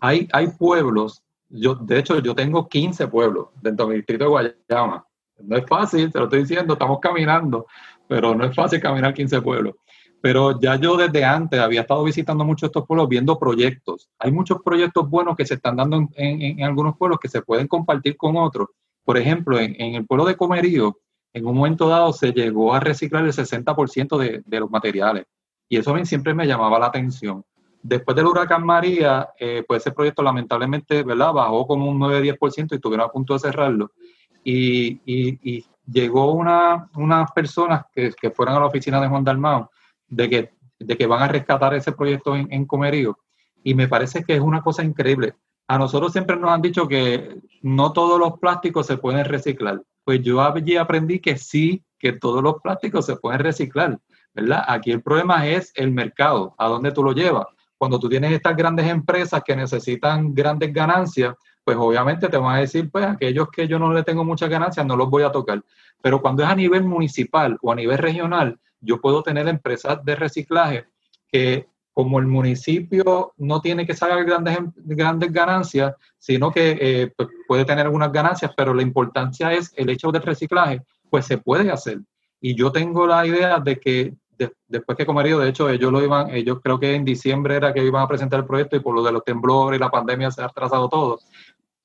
Hay, 0.00 0.26
hay 0.32 0.48
pueblos, 0.48 1.22
yo, 1.48 1.74
de 1.74 1.98
hecho 1.98 2.18
yo 2.18 2.34
tengo 2.34 2.66
15 2.66 3.08
pueblos 3.08 3.48
dentro 3.60 3.86
del 3.86 3.98
distrito 3.98 4.24
de 4.24 4.30
Guayama. 4.30 5.06
No 5.40 5.56
es 5.56 5.66
fácil, 5.66 6.10
te 6.10 6.18
lo 6.18 6.24
estoy 6.24 6.40
diciendo, 6.40 6.72
estamos 6.72 6.98
caminando, 7.00 7.66
pero 8.08 8.34
no 8.34 8.44
es 8.44 8.54
fácil 8.54 8.80
caminar 8.80 9.12
15 9.12 9.42
pueblos. 9.42 9.74
Pero 10.20 10.58
ya 10.60 10.76
yo 10.76 10.96
desde 10.96 11.24
antes 11.24 11.60
había 11.60 11.82
estado 11.82 12.04
visitando 12.04 12.44
muchos 12.44 12.68
estos 12.68 12.86
pueblos, 12.86 13.08
viendo 13.08 13.38
proyectos. 13.38 14.08
Hay 14.18 14.32
muchos 14.32 14.62
proyectos 14.64 15.10
buenos 15.10 15.36
que 15.36 15.44
se 15.44 15.54
están 15.54 15.76
dando 15.76 15.96
en, 15.96 16.08
en, 16.16 16.42
en 16.42 16.64
algunos 16.64 16.96
pueblos 16.96 17.18
que 17.20 17.28
se 17.28 17.42
pueden 17.42 17.66
compartir 17.66 18.16
con 18.16 18.36
otros. 18.36 18.68
Por 19.04 19.18
ejemplo, 19.18 19.58
en, 19.58 19.94
el 19.94 20.06
pueblo 20.06 20.24
de 20.24 20.36
Comerío, 20.36 20.98
en 21.32 21.46
un 21.46 21.56
momento 21.56 21.88
dado 21.88 22.12
se 22.12 22.32
llegó 22.32 22.74
a 22.74 22.80
reciclar 22.80 23.24
el 23.24 23.32
60% 23.32 24.18
de, 24.18 24.42
de, 24.44 24.60
los 24.60 24.70
materiales. 24.70 25.26
Y 25.68 25.78
eso 25.78 25.90
a 25.90 25.94
mí 25.94 26.04
siempre 26.04 26.34
me 26.34 26.46
llamaba 26.46 26.78
la 26.78 26.86
atención. 26.86 27.44
Después 27.82 28.14
del 28.16 28.26
huracán 28.26 28.64
María, 28.64 29.30
eh, 29.38 29.64
pues 29.66 29.82
ese 29.82 29.92
proyecto 29.92 30.22
lamentablemente 30.22 31.02
¿verdad? 31.02 31.32
bajó 31.32 31.66
como 31.66 31.90
un 31.90 31.98
9-10% 31.98 32.72
y 32.72 32.74
estuvieron 32.76 33.06
a 33.06 33.10
punto 33.10 33.34
de 33.34 33.40
cerrarlo. 33.40 33.90
Y, 34.44 35.64
llegó 35.84 36.32
una, 36.32 36.88
unas 36.94 37.32
personas 37.32 37.86
que, 37.92 38.12
que, 38.12 38.30
fueron 38.30 38.54
a 38.54 38.60
la 38.60 38.66
oficina 38.66 39.00
de 39.00 39.08
Juan 39.08 39.24
Dalmao 39.24 39.68
de 40.08 40.30
que, 40.30 40.50
de 40.78 40.96
que 40.96 41.06
van 41.06 41.22
a 41.22 41.28
rescatar 41.28 41.74
ese 41.74 41.90
proyecto 41.90 42.36
en 42.36 42.64
Comerío. 42.66 43.18
Y 43.64 43.74
me 43.74 43.88
parece 43.88 44.22
que 44.22 44.34
es 44.34 44.40
una 44.40 44.62
cosa 44.62 44.84
increíble. 44.84 45.34
A 45.72 45.78
nosotros 45.78 46.12
siempre 46.12 46.36
nos 46.36 46.50
han 46.50 46.60
dicho 46.60 46.86
que 46.86 47.40
no 47.62 47.92
todos 47.92 48.18
los 48.18 48.38
plásticos 48.38 48.86
se 48.86 48.98
pueden 48.98 49.24
reciclar 49.24 49.82
pues 50.04 50.22
yo 50.22 50.40
allí 50.40 50.76
aprendí 50.76 51.20
que 51.20 51.36
sí, 51.36 51.84
que 51.98 52.12
todos 52.12 52.42
los 52.42 52.60
plásticos 52.62 53.06
se 53.06 53.16
pueden 53.16 53.40
reciclar, 53.40 53.98
¿verdad? 54.34 54.64
Aquí 54.66 54.90
el 54.90 55.02
problema 55.02 55.46
es 55.46 55.72
el 55.76 55.92
mercado, 55.92 56.54
a 56.58 56.68
dónde 56.68 56.92
tú 56.92 57.02
lo 57.02 57.12
llevas. 57.12 57.46
Cuando 57.78 57.98
tú 57.98 58.08
tienes 58.08 58.32
estas 58.32 58.56
grandes 58.56 58.86
empresas 58.86 59.42
que 59.44 59.56
necesitan 59.56 60.34
grandes 60.34 60.72
ganancias, 60.72 61.34
pues 61.64 61.76
obviamente 61.76 62.28
te 62.28 62.36
van 62.36 62.56
a 62.56 62.60
decir, 62.60 62.90
pues 62.90 63.04
aquellos 63.04 63.48
que 63.50 63.68
yo 63.68 63.78
no 63.78 63.92
le 63.92 64.02
tengo 64.02 64.24
muchas 64.24 64.50
ganancias 64.50 64.84
no 64.84 64.96
los 64.96 65.08
voy 65.08 65.22
a 65.22 65.30
tocar. 65.30 65.62
Pero 66.00 66.20
cuando 66.20 66.42
es 66.42 66.48
a 66.48 66.54
nivel 66.54 66.84
municipal 66.84 67.56
o 67.60 67.70
a 67.70 67.76
nivel 67.76 67.98
regional, 67.98 68.58
yo 68.80 69.00
puedo 69.00 69.22
tener 69.22 69.46
empresas 69.46 70.04
de 70.04 70.16
reciclaje 70.16 70.86
que 71.28 71.68
como 71.92 72.18
el 72.18 72.26
municipio 72.26 73.32
no 73.36 73.60
tiene 73.60 73.86
que 73.86 73.94
sacar 73.94 74.24
grandes, 74.24 74.58
grandes 74.76 75.32
ganancias, 75.32 75.94
sino 76.18 76.50
que 76.50 76.78
eh, 76.80 77.12
pues, 77.16 77.28
puede 77.46 77.64
tener 77.64 77.84
algunas 77.84 78.10
ganancias, 78.10 78.52
pero 78.56 78.72
la 78.72 78.82
importancia 78.82 79.52
es 79.52 79.72
el 79.76 79.90
hecho 79.90 80.10
del 80.10 80.22
reciclaje, 80.22 80.82
pues 81.10 81.26
se 81.26 81.38
puede 81.38 81.70
hacer. 81.70 82.00
Y 82.40 82.54
yo 82.54 82.72
tengo 82.72 83.06
la 83.06 83.26
idea 83.26 83.60
de 83.60 83.78
que 83.78 84.14
de, 84.38 84.50
después 84.66 84.96
que 84.96 85.04
Comerío, 85.04 85.38
de 85.38 85.50
hecho, 85.50 85.68
ellos 85.68 85.92
lo 85.92 86.02
iban, 86.02 86.30
ellos 86.30 86.60
creo 86.62 86.80
que 86.80 86.94
en 86.94 87.04
diciembre 87.04 87.56
era 87.56 87.72
que 87.74 87.84
iban 87.84 88.02
a 88.02 88.08
presentar 88.08 88.40
el 88.40 88.46
proyecto 88.46 88.76
y 88.76 88.80
por 88.80 88.94
lo 88.94 89.02
de 89.02 89.12
los 89.12 89.24
temblores 89.24 89.78
y 89.78 89.80
la 89.80 89.90
pandemia 89.90 90.30
se 90.30 90.42
ha 90.42 90.46
atrasado 90.46 90.88
todo. 90.88 91.18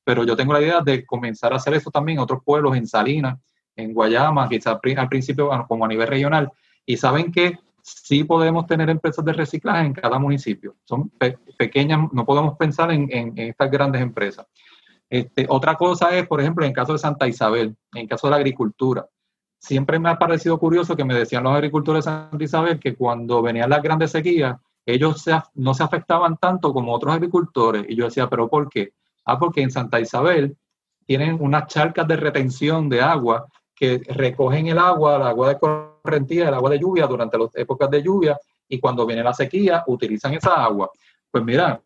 Pero 0.05 0.23
yo 0.23 0.37
tengo 0.37 0.53
la 0.53 0.61
idea 0.61 0.79
de 0.79 1.05
comenzar 1.05 1.51
a 1.51 1.57
hacer 1.57 1.73
eso 1.73 1.91
también 1.91 2.19
en 2.19 2.23
otros 2.23 2.41
pueblos, 2.45 2.77
en 2.77 2.87
Salinas, 2.87 3.37
en 3.75 3.93
Guayama, 3.93 4.47
quizás 4.47 4.79
al 4.97 5.09
principio 5.09 5.49
como 5.67 5.83
a 5.83 5.87
nivel 5.89 6.07
regional. 6.07 6.49
Y 6.85 6.95
saben 6.95 7.31
que 7.31 7.59
sí 7.88 8.23
podemos 8.23 8.67
tener 8.67 8.89
empresas 8.89 9.23
de 9.23 9.33
reciclaje 9.33 9.85
en 9.85 9.93
cada 9.93 10.19
municipio. 10.19 10.75
Son 10.83 11.09
pe 11.09 11.38
pequeñas, 11.57 12.11
no 12.11 12.25
podemos 12.25 12.57
pensar 12.57 12.91
en, 12.91 13.33
estas 13.38 13.71
grandes 13.71 14.01
empresas. 14.01 14.45
Este, 15.09 15.45
otra 15.49 15.75
cosa 15.75 16.15
es, 16.15 16.27
por 16.27 16.41
ejemplo, 16.41 16.65
en 16.65 16.69
el 16.69 16.75
caso 16.75 16.93
de 16.93 16.99
Santa 16.99 17.27
Isabel, 17.27 17.75
en 17.93 18.01
el 18.01 18.07
caso 18.07 18.27
de 18.27 18.31
la 18.31 18.38
agricultura. 18.38 19.07
Siempre 19.57 19.97
me 19.97 20.09
ha 20.09 20.19
parecido 20.19 20.59
curioso 20.59 20.95
que 20.95 21.05
me 21.05 21.15
decían 21.15 21.43
los 21.43 21.53
agricultores 21.53 22.05
de 22.05 22.11
Santa 22.11 22.43
Isabel 22.43 22.79
que 22.79 22.95
cuando 22.95 23.41
venían 23.41 23.69
las 23.69 23.81
grandes 23.81 24.11
sequías, 24.11 24.57
ellos 24.85 25.21
se, 25.21 25.33
no 25.55 25.73
se 25.73 25.83
afectaban 25.83 26.38
tanto 26.38 26.73
como 26.73 26.93
otros 26.93 27.13
agricultores. 27.13 27.85
Y 27.88 27.95
yo 27.95 28.05
decía, 28.05 28.29
¿pero 28.29 28.49
por 28.49 28.69
qué? 28.69 28.93
Ah, 29.25 29.39
porque 29.39 29.61
en 29.61 29.71
Santa 29.71 29.99
Isabel 29.99 30.55
tienen 31.05 31.38
unas 31.39 31.67
charcas 31.67 32.07
de 32.07 32.17
retención 32.17 32.88
de 32.89 33.01
agua 33.01 33.47
que 33.78 34.01
recogen 34.07 34.67
el 34.67 34.80
agua, 34.80 35.17
el 35.17 35.21
agua 35.21 35.49
de 35.49 35.59
correntía, 35.59 36.47
el 36.47 36.53
agua 36.53 36.71
de 36.71 36.80
lluvia 36.80 37.05
durante 37.05 37.38
las 37.38 37.55
épocas 37.55 37.89
de 37.91 38.01
lluvia 38.01 38.38
y 38.67 38.80
cuando 38.80 39.05
viene 39.05 39.23
la 39.23 39.34
sequía 39.34 39.84
utilizan 39.88 40.34
esa 40.34 40.63
agua. 40.63 40.89
Pues 41.30 41.43
mira, 41.43 41.80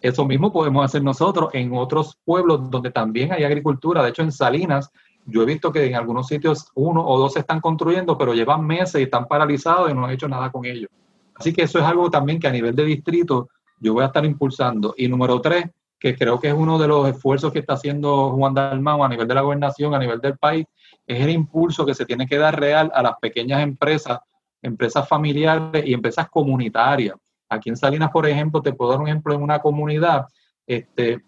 eso 0.00 0.24
mismo 0.24 0.52
podemos 0.52 0.84
hacer 0.84 1.02
nosotros 1.02 1.50
en 1.52 1.76
otros 1.76 2.16
pueblos 2.24 2.70
donde 2.70 2.92
también 2.92 3.32
hay 3.32 3.42
agricultura. 3.42 4.02
De 4.02 4.10
hecho, 4.10 4.22
en 4.22 4.30
Salinas, 4.30 4.90
yo 5.24 5.42
he 5.42 5.46
visto 5.46 5.72
que 5.72 5.84
en 5.84 5.96
algunos 5.96 6.28
sitios 6.28 6.70
uno 6.74 7.04
o 7.04 7.18
dos 7.18 7.32
se 7.32 7.40
están 7.40 7.60
construyendo, 7.60 8.16
pero 8.16 8.32
llevan 8.32 8.64
meses 8.64 9.00
y 9.00 9.04
están 9.04 9.26
paralizados 9.26 9.90
y 9.90 9.94
no 9.94 10.04
han 10.04 10.12
hecho 10.12 10.28
nada 10.28 10.52
con 10.52 10.64
ellos. 10.64 10.90
Así 11.34 11.52
que 11.52 11.62
eso 11.62 11.80
es 11.80 11.84
algo 11.84 12.08
también 12.08 12.38
que 12.38 12.46
a 12.46 12.52
nivel 12.52 12.76
de 12.76 12.84
distrito 12.84 13.48
yo 13.80 13.94
voy 13.94 14.04
a 14.04 14.06
estar 14.06 14.24
impulsando. 14.24 14.94
Y 14.96 15.08
número 15.08 15.40
tres, 15.40 15.66
que 15.98 16.14
creo 16.14 16.38
que 16.38 16.48
es 16.48 16.54
uno 16.54 16.78
de 16.78 16.88
los 16.88 17.08
esfuerzos 17.08 17.52
que 17.52 17.58
está 17.58 17.74
haciendo 17.74 18.30
Juan 18.30 18.54
Dalmau 18.54 19.02
a 19.02 19.08
nivel 19.08 19.26
de 19.26 19.34
la 19.34 19.40
gobernación, 19.40 19.94
a 19.94 19.98
nivel 19.98 20.20
del 20.20 20.38
país, 20.38 20.66
es 21.06 21.20
el 21.20 21.30
impulso 21.30 21.86
que 21.86 21.94
se 21.94 22.04
tiene 22.04 22.26
que 22.26 22.38
dar 22.38 22.58
real 22.58 22.90
a 22.94 23.02
las 23.02 23.18
pequeñas 23.20 23.62
empresas, 23.62 24.18
empresas 24.62 25.08
familiares 25.08 25.84
y 25.86 25.94
empresas 25.94 26.28
comunitarias. 26.28 27.16
Aquí 27.48 27.68
en 27.68 27.76
Salinas, 27.76 28.10
por 28.10 28.26
ejemplo, 28.26 28.60
te 28.60 28.72
puedo 28.72 28.90
dar 28.90 29.00
un 29.00 29.08
ejemplo 29.08 29.34
en 29.34 29.42
una 29.42 29.60
comunidad, 29.60 30.26
este, 30.66 31.22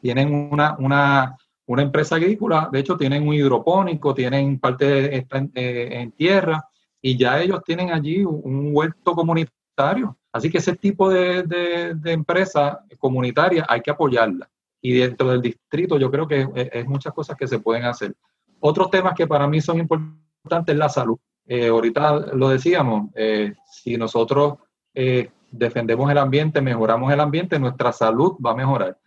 tienen 0.00 0.50
una, 0.52 0.76
una, 0.78 1.36
una 1.66 1.82
empresa 1.82 2.16
agrícola, 2.16 2.68
de 2.70 2.80
hecho 2.80 2.96
tienen 2.96 3.26
un 3.26 3.34
hidropónico, 3.34 4.14
tienen 4.14 4.58
parte 4.58 4.84
de, 4.84 5.26
en, 5.30 5.52
eh, 5.54 5.88
en 5.92 6.12
tierra 6.12 6.68
y 7.00 7.16
ya 7.16 7.40
ellos 7.40 7.62
tienen 7.64 7.90
allí 7.90 8.22
un 8.24 8.70
huerto 8.72 9.14
comunitario. 9.14 10.16
Así 10.32 10.50
que 10.50 10.58
ese 10.58 10.76
tipo 10.76 11.08
de, 11.08 11.42
de, 11.44 11.94
de 11.94 12.12
empresa 12.12 12.84
comunitaria 12.98 13.64
hay 13.66 13.80
que 13.80 13.90
apoyarla. 13.90 14.48
Y 14.82 14.92
dentro 14.98 15.30
del 15.30 15.40
distrito 15.40 15.98
yo 15.98 16.10
creo 16.10 16.28
que 16.28 16.46
es, 16.54 16.86
muchas 16.86 17.14
cosas 17.14 17.36
que 17.36 17.48
se 17.48 17.58
pueden 17.58 17.84
hacer. 17.84 18.14
Otros 18.60 18.90
temas 18.90 19.14
que 19.14 19.26
para 19.26 19.46
mí 19.46 19.60
son 19.60 19.78
importantes 19.78 20.72
es 20.72 20.78
la 20.78 20.88
salud. 20.88 21.18
Eh, 21.46 21.68
ahorita 21.68 22.34
lo 22.34 22.48
decíamos, 22.48 23.10
eh, 23.14 23.54
si 23.70 23.96
nosotros 23.96 24.54
eh, 24.94 25.30
defendemos 25.50 26.10
el 26.10 26.18
ambiente, 26.18 26.60
mejoramos 26.60 27.12
el 27.12 27.20
ambiente, 27.20 27.58
nuestra 27.58 27.92
salud 27.92 28.36
va 28.44 28.52
a 28.52 28.56
mejorar. 28.56 28.98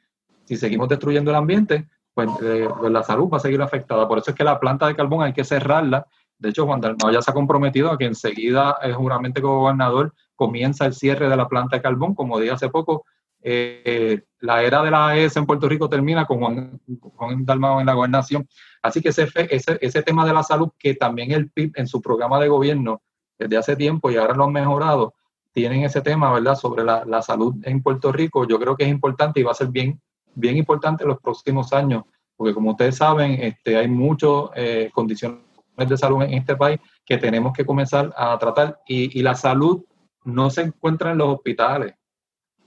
Si 0.46 0.56
seguimos 0.56 0.88
destruyendo 0.88 1.32
el 1.32 1.38
ambiente, 1.38 1.88
pues, 2.14 2.30
pues, 2.40 2.92
la 2.92 3.04
salud 3.04 3.30
va 3.30 3.38
a 3.38 3.42
seguir 3.42 3.62
afectada. 3.62 4.08
Por 4.08 4.20
eso 4.20 4.32
es 4.32 4.38
que 4.38 4.44
la 4.44 4.60
planta 4.60 4.88
de 4.88 4.96
carbón 4.96 5.24
hay 5.24 5.34
que 5.34 5.44
cerrarla. 5.44 6.08
De 6.38 6.50
hecho, 6.50 6.66
Juan 6.66 6.80
Dalmau 6.80 7.12
ya 7.12 7.22
se 7.22 7.32
ha 7.32 7.34
comprometido 7.34 7.92
a 7.92 7.98
que 7.98 8.06
enseguida, 8.06 8.78
es 8.82 8.96
juramente 8.96 9.42
como 9.42 9.60
gobernador, 9.60 10.14
comienza 10.36 10.86
el 10.86 10.94
cierre 10.94 11.28
de 11.28 11.36
la 11.36 11.48
planta 11.48 11.76
de 11.76 11.82
carbón. 11.82 12.16
Como 12.16 12.40
dije 12.40 12.54
hace 12.54 12.70
poco, 12.70 13.06
eh, 13.42 14.24
la 14.42 14.64
era 14.64 14.82
de 14.84 14.92
la 14.92 15.10
AES 15.10 15.38
en 15.38 15.46
Puerto 15.46 15.68
Rico 15.68 15.90
termina 15.90 16.26
con 16.26 16.40
Juan, 16.40 16.82
Juan 17.16 17.46
Dalmau 17.46 17.80
en 17.80 17.86
la 17.86 17.94
gobernación. 17.94 18.48
Así 18.82 19.02
que 19.02 19.10
ese, 19.10 19.28
ese, 19.36 19.78
ese 19.82 20.04
tema 20.04 20.26
de 20.26 20.34
la 20.34 20.44
salud, 20.44 20.70
que 20.78 20.94
también 20.96 21.32
el 21.32 21.50
PIB 21.50 21.74
en 21.76 21.88
su 21.88 22.02
programa 22.02 22.40
de 22.40 22.48
gobierno 22.48 23.02
desde 23.38 23.58
hace 23.58 23.76
tiempo 23.76 24.10
y 24.10 24.18
ahora 24.18 24.34
lo 24.34 24.46
han 24.46 24.54
mejorado, 24.54 25.14
tienen 25.52 25.84
ese 25.84 26.02
tema, 26.02 26.32
¿verdad?, 26.32 26.56
sobre 26.56 26.84
la, 26.84 27.22
salud 27.22 27.56
en 27.64 27.82
Puerto 27.82 28.12
Rico. 28.12 28.48
Yo 28.48 28.60
creo 28.60 28.76
que 28.76 28.84
es 28.84 28.90
importante 28.90 29.40
y 29.40 29.44
va 29.44 29.52
a 29.52 29.56
ser 29.56 29.68
bien, 29.68 30.00
bien 30.36 30.58
importante 30.58 31.04
en 31.04 31.10
los 31.10 31.20
próximos 31.20 31.74
años, 31.74 32.04
porque 32.36 32.54
como 32.54 32.72
ustedes 32.72 32.98
saben, 32.98 33.34
este, 33.42 33.76
hay 33.76 33.88
muchas 33.88 34.32
eh, 34.56 34.90
condiciones 34.94 35.40
de 35.76 35.98
salud 35.98 36.22
en 36.22 36.34
este 36.34 36.56
país 36.56 36.80
que 37.06 37.18
tenemos 37.18 37.54
que 37.54 37.66
comenzar 37.66 38.14
a 38.16 38.38
tratar 38.38 38.80
y, 38.88 39.18
y 39.18 39.24
la 39.24 39.36
salud 39.36 39.84
no 40.24 40.50
se 40.50 40.62
encuentra 40.62 41.12
en 41.12 41.18
los 41.18 41.30
hospitales 41.30 41.96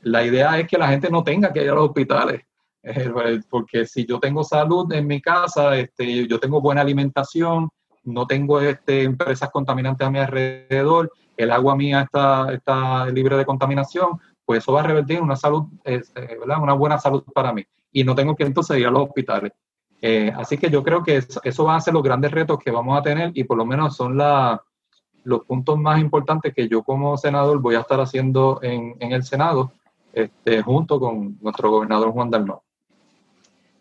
la 0.03 0.25
idea 0.25 0.59
es 0.59 0.69
que 0.69 0.79
la 0.79 0.89
gente 0.89 1.11
no 1.11 1.23
tenga 1.23 1.53
que 1.53 1.63
ir 1.63 1.71
a 1.71 1.75
los 1.75 1.89
hospitales, 1.89 2.43
eh, 2.83 3.41
porque 3.49 3.87
si 3.87 4.05
yo 4.05 4.19
tengo 4.19 4.43
salud 4.43 4.93
en 4.93 5.07
mi 5.07 5.21
casa, 5.21 5.77
este, 5.77 6.27
yo 6.27 6.39
tengo 6.41 6.61
buena 6.61 6.81
alimentación, 6.81 7.71
no 8.05 8.27
tengo 8.27 8.61
este, 8.61 9.05
empresas 9.05 9.51
contaminantes 9.51 10.07
a 10.07 10.11
mi 10.11 10.19
alrededor, 10.19 11.13
el 11.37 11.53
agua 11.53 11.77
mía 11.77 12.03
está, 12.03 12.53
está 12.53 13.07
libre 13.07 13.37
de 13.37 13.47
contaminación, 13.47 14.21
pues 14.45 14.63
eso 14.63 14.73
va 14.73 14.81
a 14.81 14.85
revertir 14.85 15.21
una 15.21 15.37
salud, 15.37 15.65
eh, 15.85 16.03
una 16.45 16.73
buena 16.73 16.99
salud 16.99 17.23
para 17.33 17.53
mí. 17.53 17.65
Y 17.93 18.05
no 18.05 18.15
tengo 18.15 18.35
que 18.35 18.45
entonces 18.45 18.79
ir 18.79 18.87
a 18.87 18.91
los 18.91 19.05
hospitales. 19.05 19.53
Eh, 20.01 20.33
así 20.37 20.59
que 20.59 20.69
yo 20.69 20.83
creo 20.83 21.05
que 21.05 21.19
eso, 21.19 21.41
eso 21.45 21.65
van 21.65 21.77
a 21.77 21.81
ser 21.81 21.95
los 21.95 22.03
grandes 22.03 22.33
retos 22.33 22.59
que 22.59 22.73
vamos 22.73 22.99
a 22.99 23.03
tener 23.03 23.31
y 23.35 23.45
por 23.45 23.57
lo 23.57 23.65
menos 23.65 23.95
son 23.95 24.17
la, 24.17 24.61
los 25.23 25.45
puntos 25.45 25.79
más 25.79 26.01
importantes 26.01 26.53
que 26.53 26.69
yo 26.69 26.83
como 26.83 27.17
senador 27.17 27.61
voy 27.61 27.77
a 27.77 27.81
estar 27.81 28.01
haciendo 28.01 28.59
en, 28.63 28.97
en 28.99 29.13
el 29.13 29.23
Senado 29.23 29.73
este, 30.13 30.63
junto 30.63 31.01
con 31.01 31.39
nuestro 31.41 31.71
gobernador 31.71 32.13
Juan 32.13 32.31
Dalmau. 32.31 32.63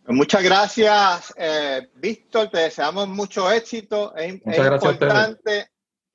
Pues 0.04 0.18
muchas 0.18 0.44
gracias, 0.44 1.34
eh, 1.38 1.88
Víctor. 1.96 2.50
Te 2.50 2.58
deseamos 2.60 3.08
mucho 3.08 3.52
éxito. 3.52 4.16
Es, 4.16 4.34
importante, 4.34 5.70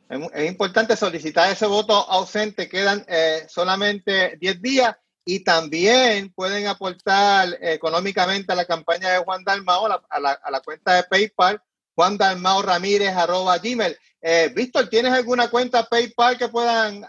es, 0.09 0.49
importante 0.49 0.97
solicitar 0.97 1.53
ese 1.53 1.67
voto 1.67 1.95
ausente. 1.95 2.69
Quedan 2.69 3.05
eh, 3.07 3.47
solamente 3.49 4.37
10 4.41 4.61
días 4.61 4.97
y 5.25 5.45
también 5.45 6.33
pueden 6.35 6.67
aportar 6.67 7.57
económicamente 7.61 8.53
a 8.53 8.57
la 8.57 8.65
campaña 8.65 9.11
de 9.11 9.19
Juan 9.19 9.45
Dalmao, 9.45 9.87
a 9.87 10.21
la, 10.21 10.33
a 10.33 10.51
la, 10.51 10.61
cuenta 10.61 10.95
de 10.95 11.05
PayPal, 11.05 11.61
Juan 11.95 12.19
Dalmao 12.19 12.63
Ramírez, 12.63 13.15
arroba 13.15 13.59
Gmail. 13.59 13.97
Eh, 14.21 14.53
Víctor, 14.55 14.89
¿tienes 14.89 15.13
alguna 15.13 15.49
cuenta 15.49 15.85
PayPal 15.85 16.37
que 16.37 16.49
puedan 16.49 17.03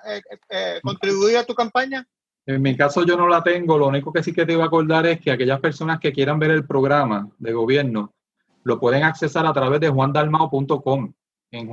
contribuir 0.84 1.38
a 1.38 1.43
tu 1.43 1.55
campaña? 1.55 2.08
En 2.48 2.62
mi 2.62 2.78
caso 2.78 3.04
yo 3.06 3.18
no 3.18 3.28
la 3.28 3.43
tengo, 3.43 3.78
lo 3.78 3.88
único 3.88 4.14
que 4.14 4.24
sí 4.24 4.32
que 4.32 4.45
te 4.45 4.54
iba 4.54 4.64
a 4.64 4.68
acordar 4.68 5.06
es 5.06 5.20
que 5.20 5.32
aquellas 5.32 5.60
personas 5.60 6.00
que 6.00 6.14
quieran 6.14 6.39
ver 6.39 6.52
el 6.52 6.66
programa 6.66 7.30
de 7.38 7.52
gobierno 7.52 8.14
lo 8.64 8.80
pueden 8.80 9.04
accesar 9.04 9.45
a 9.45 9.52
través 9.52 9.82
de 9.82 9.89
juandalmao.com. 9.89 11.14
En 11.52 11.68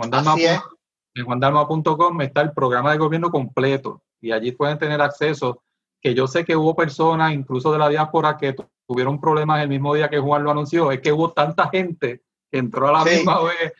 juandalmao.com 1.24 2.20
está 2.22 2.40
el 2.40 2.50
programa 2.52 2.90
de 2.90 2.98
gobierno 2.98 3.30
completo 3.30 4.02
y 4.20 4.32
allí 4.32 4.50
pueden 4.50 4.76
tener 4.76 5.00
acceso, 5.00 5.62
que 6.00 6.12
yo 6.12 6.26
sé 6.26 6.44
que 6.44 6.56
hubo 6.56 6.74
personas, 6.74 7.32
incluso 7.32 7.70
de 7.72 7.78
la 7.78 7.88
diáspora, 7.88 8.36
que 8.36 8.56
tuvieron 8.84 9.20
problemas 9.20 9.62
el 9.62 9.68
mismo 9.68 9.94
día 9.94 10.10
que 10.10 10.18
Juan 10.18 10.42
lo 10.42 10.50
anunció, 10.50 10.90
es 10.90 11.00
que 11.00 11.12
hubo 11.12 11.30
tanta 11.32 11.68
gente 11.68 12.22
que 12.50 12.58
entró 12.58 12.88
a 12.88 12.92
la 12.92 13.04
misma 13.04 13.40
vez 13.44 13.72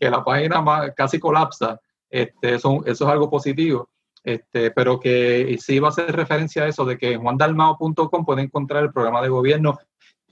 que 0.00 0.08
la 0.08 0.24
página 0.24 0.64
casi 0.96 1.20
colapsa. 1.20 1.78
Este, 2.08 2.54
eso, 2.54 2.82
eso 2.86 3.04
es 3.04 3.10
algo 3.10 3.28
positivo. 3.28 3.90
Este, 4.24 4.70
pero 4.70 4.98
que 4.98 5.56
sí 5.60 5.78
va 5.78 5.88
a 5.88 5.90
hacer 5.90 6.14
referencia 6.14 6.64
a 6.64 6.68
eso, 6.68 6.84
de 6.84 6.98
que 6.98 7.12
en 7.12 7.22
juandalmao.com 7.22 8.24
puede 8.24 8.42
encontrar 8.42 8.84
el 8.84 8.92
programa 8.92 9.22
de 9.22 9.28
gobierno 9.28 9.78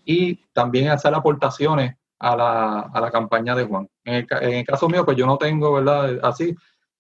y 0.05 0.37
también 0.53 0.89
hacer 0.89 1.15
aportaciones 1.15 1.97
a 2.19 2.37
la, 2.37 2.81
a 2.81 3.01
la 3.01 3.11
campaña 3.11 3.55
de 3.55 3.65
Juan. 3.65 3.89
En 4.05 4.27
el, 4.31 4.65
caso 4.65 4.89
mío, 4.89 5.05
pues 5.05 5.17
yo 5.17 5.27
no 5.27 5.37
tengo, 5.37 5.73
¿verdad? 5.73 6.19
Así, 6.23 6.55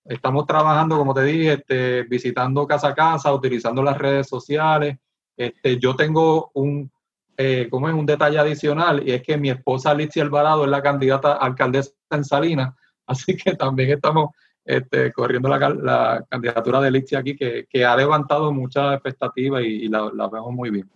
estamos 0.05 0.47
trabajando, 0.47 0.99
como 0.99 1.15
te 1.15 1.23
dije, 1.23 1.53
este, 1.55 2.03
visitando 2.05 2.67
casa 2.67 2.89
a 2.89 2.95
casa, 2.95 3.33
utilizando 3.33 3.83
las 3.83 3.97
redes 3.99 4.29
sociales. 4.29 4.99
Este, 5.37 5.79
yo 5.79 5.95
tengo 5.97 6.51
un, 6.55 6.91
eh, 7.37 7.69
como 7.71 7.89
es 7.89 7.95
un 7.95 8.07
detalle 8.07 8.39
adicional, 8.39 9.07
y 9.07 9.13
es 9.13 9.23
que 9.23 9.37
mi 9.37 9.51
esposa 9.51 9.91
Alicia 9.91 10.23
Alvarado 10.23 10.65
es 10.65 10.71
la 10.71 10.83
candidata 10.83 11.35
alcaldesa 11.35 11.93
en 12.11 12.25
Salinas, 12.25 12.75
así 13.07 13.37
que 13.37 13.55
también 13.55 13.91
estamos 13.91 14.31
este, 14.67 15.13
corriendo 15.13 15.49
la, 15.49 16.25
candidatura 16.29 16.81
de 16.81 16.91
Lixia 16.91 17.21
aquí, 17.21 17.37
que, 17.37 17.85
ha 17.85 17.97
levantado 17.97 18.53
muchas 18.53 18.95
expectativas 18.95 19.63
y, 19.63 19.89
la, 19.89 20.11
vemos 20.11 20.53
muy 20.53 20.71
bien. 20.71 20.91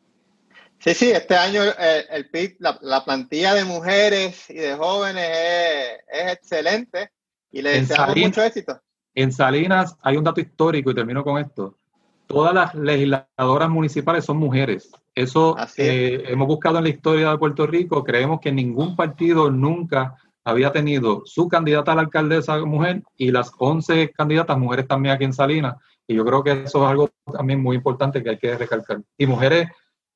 Sí, 0.78 0.94
sí, 0.94 1.10
este 1.10 1.36
año 1.36 1.62
eh, 1.62 2.04
el, 2.10 2.28
PIB, 2.30 2.56
la, 2.58 3.04
plantilla 3.04 3.54
de 3.54 3.64
mujeres 3.64 4.50
y 4.50 4.54
de 4.54 4.74
jóvenes 4.74 5.28
es, 6.10 6.32
excelente 6.32 7.10
y 7.52 7.62
le 7.62 7.80
deseamos 7.80 8.16
mucho 8.16 8.42
éxito. 8.42 8.80
En 9.14 9.32
Salinas 9.32 9.96
hay 10.02 10.16
un 10.16 10.24
dato 10.24 10.40
histórico 10.40 10.90
y 10.90 10.94
termino 10.94 11.22
con 11.22 11.38
esto. 11.38 11.76
Todas 12.26 12.54
las 12.54 12.74
legisladoras 12.74 13.68
municipales 13.68 14.24
son 14.24 14.38
mujeres. 14.38 14.90
Eso 15.14 15.56
eh, 15.76 16.24
hemos 16.26 16.46
buscado 16.46 16.78
en 16.78 16.84
la 16.84 16.90
historia 16.90 17.30
de 17.30 17.38
Puerto 17.38 17.66
Rico. 17.66 18.02
Creemos 18.02 18.40
que 18.40 18.52
ningún 18.52 18.96
partido 18.96 19.50
nunca 19.50 20.16
había 20.44 20.72
tenido 20.72 21.22
su 21.24 21.48
candidata 21.48 21.92
a 21.92 21.94
la 21.96 22.00
alcaldesa 22.02 22.58
mujer 22.64 23.02
y 23.16 23.30
las 23.30 23.52
11 23.58 24.10
candidatas 24.12 24.58
mujeres 24.58 24.88
también 24.88 25.14
aquí 25.14 25.24
en 25.24 25.32
Salinas. 25.32 25.76
Y 26.06 26.14
yo 26.14 26.24
creo 26.24 26.42
que 26.42 26.64
eso 26.64 26.82
es 26.82 26.90
algo 26.90 27.10
también 27.32 27.62
muy 27.62 27.76
importante 27.76 28.22
que 28.22 28.30
hay 28.30 28.38
que 28.38 28.56
recalcar. 28.56 29.00
Y 29.16 29.26
mujeres, 29.26 29.68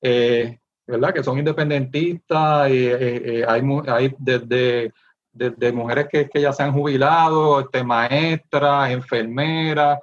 eh, 0.03 0.59
¿verdad? 0.87 1.15
Que 1.15 1.23
son 1.23 1.39
independentistas, 1.39 2.71
y, 2.71 2.87
eh, 2.87 3.41
eh, 3.41 3.45
hay, 3.47 3.63
hay 3.87 4.15
desde, 4.19 4.93
desde 5.33 5.73
mujeres 5.73 6.09
que, 6.11 6.29
que, 6.29 6.41
ya 6.41 6.53
se 6.53 6.63
han 6.63 6.73
jubilado, 6.73 7.61
este, 7.61 7.85
maestras, 7.85 8.91
enfermeras. 8.91 10.01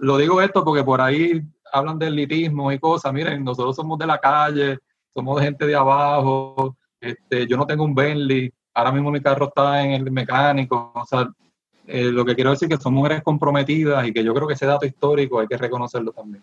lo 0.00 0.18
digo 0.18 0.40
esto 0.40 0.64
porque 0.64 0.84
por 0.84 1.00
ahí 1.00 1.42
hablan 1.72 1.98
del 1.98 2.14
elitismo 2.14 2.70
y 2.70 2.78
cosas. 2.78 3.12
Miren, 3.12 3.42
nosotros 3.42 3.76
somos 3.76 3.98
de 3.98 4.06
la 4.06 4.18
calle, 4.18 4.78
somos 5.14 5.40
gente 5.40 5.66
de 5.66 5.74
abajo. 5.74 6.76
Este, 7.00 7.46
yo 7.46 7.56
no 7.56 7.66
tengo 7.66 7.84
un 7.84 7.94
Bentley, 7.94 8.52
ahora 8.74 8.92
mismo 8.92 9.10
mi 9.10 9.20
carro 9.20 9.48
está 9.48 9.82
en 9.82 9.92
el 9.92 10.10
mecánico, 10.10 10.92
o 10.94 11.06
sea, 11.06 11.28
eh, 11.86 12.04
lo 12.04 12.24
que 12.24 12.34
quiero 12.34 12.50
decir 12.50 12.70
es 12.70 12.78
que 12.78 12.82
son 12.82 12.94
mujeres 12.94 13.22
comprometidas 13.22 14.06
y 14.06 14.12
que 14.12 14.22
yo 14.22 14.32
creo 14.32 14.46
que 14.46 14.54
ese 14.54 14.66
dato 14.66 14.86
histórico 14.86 15.40
hay 15.40 15.48
que 15.48 15.56
reconocerlo 15.56 16.12
también. 16.12 16.42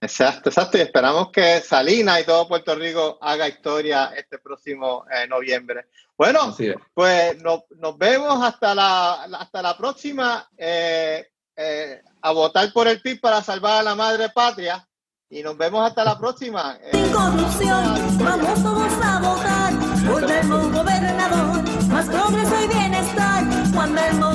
Exacto, 0.00 0.48
exacto, 0.48 0.78
y 0.78 0.82
esperamos 0.82 1.30
que 1.30 1.60
Salina 1.60 2.18
y 2.20 2.24
todo 2.24 2.48
Puerto 2.48 2.74
Rico 2.74 3.18
haga 3.20 3.48
historia 3.48 4.12
este 4.16 4.38
próximo 4.38 5.04
eh, 5.10 5.26
noviembre. 5.26 5.86
Bueno, 6.16 6.56
pues 6.94 7.42
nos, 7.42 7.98
vemos 7.98 8.42
hasta 8.42 8.74
la, 8.74 9.24
hasta 9.24 9.60
la 9.60 9.76
próxima, 9.76 10.48
eh, 10.56 11.26
a 12.22 12.32
votar 12.32 12.72
por 12.72 12.88
el 12.88 13.02
PIB 13.02 13.20
para 13.20 13.42
salvar 13.42 13.80
a 13.80 13.82
la 13.82 13.94
madre 13.94 14.30
patria, 14.30 14.86
y 15.28 15.42
nos 15.42 15.56
vemos 15.56 15.86
hasta 15.86 16.02
la 16.04 16.18
próxima. 16.18 16.78
corrupción, 17.12 18.18
vamos 18.18 18.62
todos 18.62 19.04
a 19.04 19.20
votar. 19.20 19.49
Volvemos 22.30 22.38
gobernador, 22.38 22.38
más 22.38 22.38
progreso 22.38 22.64
y 22.64 22.68
bienestar. 22.68 23.44
Cuando 23.74 24.00
el. 24.00 24.29